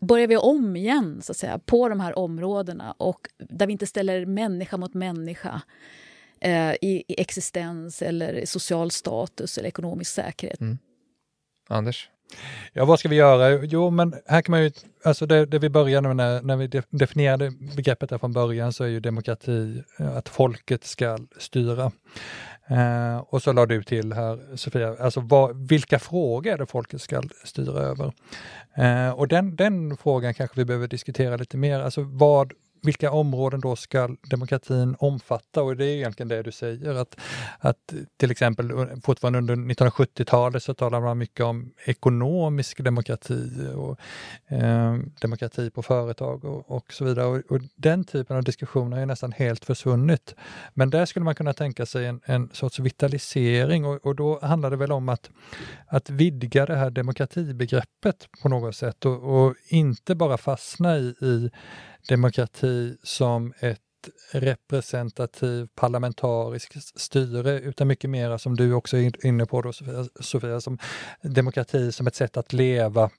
börjar 0.00 0.26
vi 0.26 0.36
om 0.36 0.76
igen 0.76 1.22
så 1.22 1.32
att 1.32 1.36
säga, 1.36 1.58
på 1.58 1.88
de 1.88 2.00
här 2.00 2.18
områdena 2.18 2.94
och 2.98 3.28
där 3.38 3.66
vi 3.66 3.72
inte 3.72 3.86
ställer 3.86 4.26
människa 4.26 4.76
mot 4.76 4.94
människa 4.94 5.62
eh, 6.40 6.72
i, 6.72 7.04
i, 7.08 7.20
existens 7.20 8.02
eller 8.02 8.46
social 8.46 8.90
status 8.90 9.58
eller 9.58 9.68
ekonomisk 9.68 10.10
säkerhet. 10.14 10.60
Mm. 10.60 10.78
Anders? 11.68 12.10
Ja, 12.72 12.84
vad 12.84 12.98
ska 12.98 13.08
vi 13.08 13.16
göra? 13.16 13.64
Jo, 13.64 13.90
men 13.90 14.14
här 14.26 14.42
kan 14.42 14.50
man 14.50 14.62
ju, 14.62 14.70
alltså 15.04 15.26
det, 15.26 15.46
det 15.46 15.58
vi 15.58 15.68
började 15.68 16.08
med 16.08 16.16
när, 16.16 16.42
när 16.42 16.56
vi 16.56 16.82
definierade 16.90 17.50
begreppet 17.76 18.10
där 18.10 18.18
från 18.18 18.32
början 18.32 18.72
så 18.72 18.84
är 18.84 18.88
ju 18.88 19.00
demokrati 19.00 19.82
eh, 19.98 20.16
att 20.16 20.28
folket 20.28 20.84
ska 20.84 21.18
styra. 21.38 21.92
Eh, 22.68 23.16
och 23.16 23.42
så 23.42 23.52
la 23.52 23.66
du 23.66 23.82
till 23.82 24.12
här, 24.12 24.56
Sofia, 24.56 24.96
alltså 25.00 25.20
vad, 25.20 25.68
vilka 25.68 25.98
frågor 25.98 26.52
är 26.52 26.58
det 26.58 26.66
folket 26.66 27.00
ska 27.00 27.22
styra 27.44 27.80
över? 27.80 28.12
Eh, 28.74 29.10
och 29.10 29.28
den, 29.28 29.56
den 29.56 29.96
frågan 29.96 30.34
kanske 30.34 30.60
vi 30.60 30.64
behöver 30.64 30.88
diskutera 30.88 31.36
lite 31.36 31.56
mer. 31.56 31.80
Alltså 31.80 32.02
vad, 32.02 32.52
vilka 32.84 33.10
områden 33.10 33.60
då 33.60 33.76
ska 33.76 34.08
demokratin 34.30 34.96
omfatta? 34.98 35.62
Och 35.62 35.76
det 35.76 35.84
är 35.84 35.96
egentligen 35.96 36.28
det 36.28 36.42
du 36.42 36.52
säger, 36.52 36.94
att, 36.94 37.16
att 37.58 37.94
till 38.16 38.30
exempel 38.30 38.72
fortfarande 39.02 39.38
under 39.38 39.56
1970-talet 39.56 40.62
så 40.62 40.74
talar 40.74 41.00
man 41.00 41.18
mycket 41.18 41.46
om 41.46 41.72
ekonomisk 41.84 42.84
demokrati 42.84 43.68
och 43.74 43.98
eh, 44.56 44.98
demokrati 45.20 45.70
på 45.70 45.82
företag 45.82 46.44
och, 46.44 46.70
och 46.70 46.92
så 46.92 47.04
vidare. 47.04 47.26
Och, 47.26 47.42
och, 47.48 47.60
den 47.76 48.04
typen 48.04 48.36
av 48.36 48.44
diskussioner 48.44 48.98
är 48.98 49.06
nästan 49.06 49.32
helt 49.32 49.64
försvunnit. 49.64 50.34
Men 50.74 50.90
där 50.90 51.06
skulle 51.06 51.24
man 51.24 51.34
kunna 51.34 51.52
tänka 51.52 51.86
sig 51.86 52.06
en, 52.06 52.20
en 52.24 52.50
sorts 52.52 52.78
vitalisering 52.78 53.84
och, 53.84 54.06
och, 54.06 54.16
då 54.16 54.38
handlar 54.42 54.70
det 54.70 54.76
väl 54.76 54.92
om 54.92 55.08
att, 55.08 55.30
att 55.86 56.10
vidga 56.10 56.66
det 56.66 56.76
här 56.76 56.90
demokratibegreppet 56.90 58.28
på 58.42 58.48
något 58.48 58.76
sätt 58.76 59.04
och, 59.04 59.46
och 59.46 59.54
inte 59.68 60.14
bara 60.14 60.38
fastna 60.38 60.96
i, 60.98 61.14
i 61.20 61.50
demokrati 62.08 62.96
som 63.02 63.52
ett 63.60 63.80
representativ 64.32 65.68
parlamentariskt 65.74 67.00
styre 67.00 67.60
utan 67.60 67.88
mycket 67.88 68.10
mera 68.10 68.38
som 68.38 68.56
du 68.56 68.72
också 68.72 68.96
är 68.96 69.26
inne 69.26 69.46
på 69.46 69.62
då 69.62 69.72
Sofia, 69.72 70.04
Sofia 70.20 70.60
som 70.60 70.78
demokrati 71.22 71.92
som 71.92 72.06
ett 72.06 72.14
sätt 72.14 72.36
att 72.36 72.52
leva. 72.52 73.10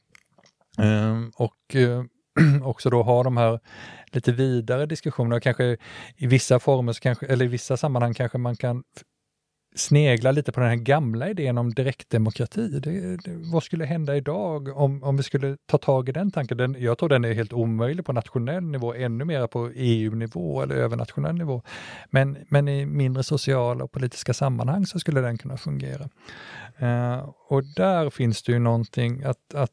Um, 0.77 1.31
och 1.35 1.75
uh, 1.75 2.03
också 2.63 2.89
då 2.89 3.03
ha 3.03 3.23
de 3.23 3.37
här 3.37 3.59
lite 4.11 4.31
vidare 4.31 4.85
diskussionerna, 4.85 5.39
kanske 5.39 5.77
i 6.17 6.27
vissa 6.27 6.59
former, 6.59 6.93
kanske, 6.93 7.25
eller 7.25 7.45
i 7.45 7.47
vissa 7.47 7.77
sammanhang 7.77 8.13
kanske 8.13 8.37
man 8.37 8.55
kan 8.55 8.83
sneglar 9.75 10.31
lite 10.31 10.51
på 10.51 10.59
den 10.59 10.69
här 10.69 10.75
gamla 10.75 11.29
idén 11.29 11.57
om 11.57 11.73
direktdemokrati. 11.73 12.67
Det, 12.67 13.17
det, 13.17 13.31
vad 13.51 13.63
skulle 13.63 13.85
hända 13.85 14.15
idag 14.15 14.77
om, 14.77 15.03
om 15.03 15.17
vi 15.17 15.23
skulle 15.23 15.57
ta 15.65 15.77
tag 15.77 16.09
i 16.09 16.11
den 16.11 16.31
tanken? 16.31 16.57
Den, 16.57 16.75
jag 16.79 16.97
tror 16.97 17.09
den 17.09 17.25
är 17.25 17.33
helt 17.33 17.53
omöjlig 17.53 18.05
på 18.05 18.13
nationell 18.13 18.63
nivå, 18.63 18.93
ännu 18.93 19.25
mer 19.25 19.47
på 19.47 19.71
EU-nivå 19.75 20.61
eller 20.61 20.75
övernationell 20.75 21.35
nivå. 21.35 21.61
Men, 22.09 22.37
men 22.49 22.67
i 22.67 22.85
mindre 22.85 23.23
sociala 23.23 23.83
och 23.83 23.91
politiska 23.91 24.33
sammanhang 24.33 24.85
så 24.85 24.99
skulle 24.99 25.21
den 25.21 25.37
kunna 25.37 25.57
fungera. 25.57 26.09
Uh, 26.81 27.29
och 27.47 27.63
där 27.75 28.09
finns 28.09 28.43
det 28.43 28.51
ju 28.51 28.59
någonting 28.59 29.23
att, 29.23 29.53
att 29.53 29.71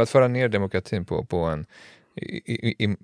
att 0.00 0.10
föra 0.10 0.28
ner 0.28 0.48
demokratin 0.48 1.04
på, 1.04 1.24
på 1.24 1.36
en 1.36 1.66
i, 2.16 2.84
i, 2.84 2.96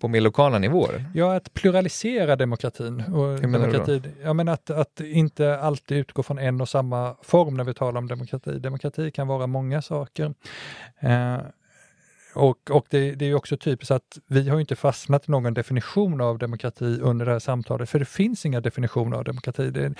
på 0.00 0.08
mer 0.08 0.20
lokala 0.20 0.58
nivåer? 0.58 1.04
Ja, 1.14 1.36
att 1.36 1.54
pluralisera 1.54 2.36
demokratin. 2.36 3.04
Och 3.14 3.40
demokrati, 3.40 4.02
ja, 4.22 4.32
men 4.32 4.48
att, 4.48 4.70
att 4.70 5.00
inte 5.00 5.58
alltid 5.58 5.98
utgå 5.98 6.22
från 6.22 6.38
en 6.38 6.60
och 6.60 6.68
samma 6.68 7.16
form 7.22 7.56
när 7.56 7.64
vi 7.64 7.74
talar 7.74 7.98
om 7.98 8.08
demokrati. 8.08 8.58
Demokrati 8.58 9.10
kan 9.10 9.26
vara 9.28 9.46
många 9.46 9.82
saker. 9.82 10.34
Eh, 11.00 11.36
och, 12.34 12.70
och 12.70 12.86
det, 12.90 13.14
det, 13.14 13.26
är 13.26 13.34
också 13.34 13.56
typiskt 13.56 13.90
att 13.90 14.18
vi 14.26 14.48
har 14.48 14.60
inte 14.60 14.76
fastnat 14.76 15.28
i 15.28 15.30
någon 15.30 15.54
definition 15.54 16.20
av 16.20 16.38
demokrati 16.38 16.98
under 17.00 17.26
det 17.26 17.32
här 17.32 17.38
samtalet, 17.38 17.90
för 17.90 17.98
det 17.98 18.04
finns 18.04 18.46
inga 18.46 18.60
definitioner 18.60 19.16
av 19.16 19.24
demokrati. 19.24 19.70
Det, 19.70 19.94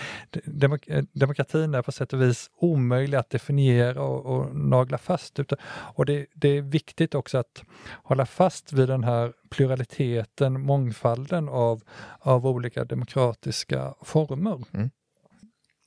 demok, 0.45 0.89
eh, 0.89 1.05
demokratin 1.13 1.75
är 1.75 1.83
på 1.83 1.93
sätt 1.93 2.13
och 2.13 2.23
vis 2.23 2.51
omöjlig 2.57 3.19
att 3.19 3.31
definiera 3.31 4.03
och, 4.03 4.27
och 4.27 4.57
nagla 4.57 4.99
fast. 4.99 5.39
Och 5.71 6.07
det, 6.07 6.27
det, 6.35 6.49
är 6.49 6.63
viktigt 6.63 7.15
också 7.15 7.39
att 7.39 7.63
hålla 8.03 8.27
fast 8.27 8.73
vid 8.73 8.89
den 8.89 9.05
här 9.05 9.33
pluraliteten, 9.51 10.61
mångfalden 10.61 11.49
av, 11.49 11.83
av 12.19 12.47
olika 12.47 12.85
demokratiska 12.85 13.95
former. 14.03 14.65
Mm. 14.73 14.91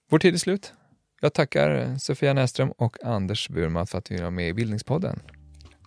Vår 0.10 0.20
tid 0.20 0.34
är 0.34 0.38
slut. 0.38 0.74
Jag 1.22 1.34
tackar 1.34 1.98
Sofia 1.98 2.34
Näström 2.34 2.72
och 2.72 3.04
Anders 3.04 3.50
Burman 3.50 3.88
för 3.88 3.98
att 3.98 4.10
ni 4.10 4.22
var 4.22 4.32
med 4.32 4.50
i 4.50 4.54
Bildningspodden. 4.54 5.20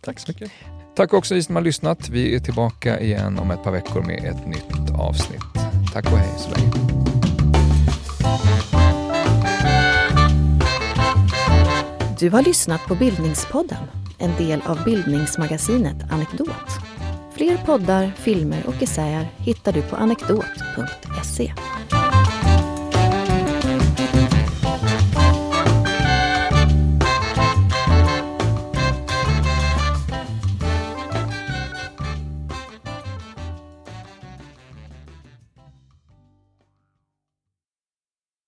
Tack 0.01 0.19
så 0.19 0.31
mycket. 0.31 0.51
Tack 0.95 1.15
också 1.15 1.35
ni 1.35 1.43
som 1.43 1.57
har 1.57 1.63
lyssnat. 1.63 2.09
Vi 2.09 2.35
är 2.35 2.41
tillbaka 2.41 3.01
igen 3.01 3.39
om 3.39 3.51
ett 3.51 3.63
par 3.63 3.73
veckor 3.73 4.03
med 4.03 4.25
ett 4.25 4.47
nytt 4.47 4.91
avsnitt. 4.99 5.43
Tack 5.93 6.13
och 6.13 6.19
hej 6.19 6.29
så 6.39 6.51
länge. 6.51 6.73
Du 12.19 12.31
har 12.31 12.43
lyssnat 12.43 12.81
på 12.89 12.95
Bildningspodden, 12.95 13.85
en 14.19 14.37
del 14.37 14.63
av 14.67 14.85
bildningsmagasinet 14.85 15.97
Anekdot. 16.11 16.51
Fler 17.35 17.57
poddar, 17.57 18.13
filmer 18.17 18.67
och 18.67 18.83
essäer 18.83 19.29
hittar 19.39 19.73
du 19.73 19.83
på 19.83 19.97
anekdot.se. 19.97 21.53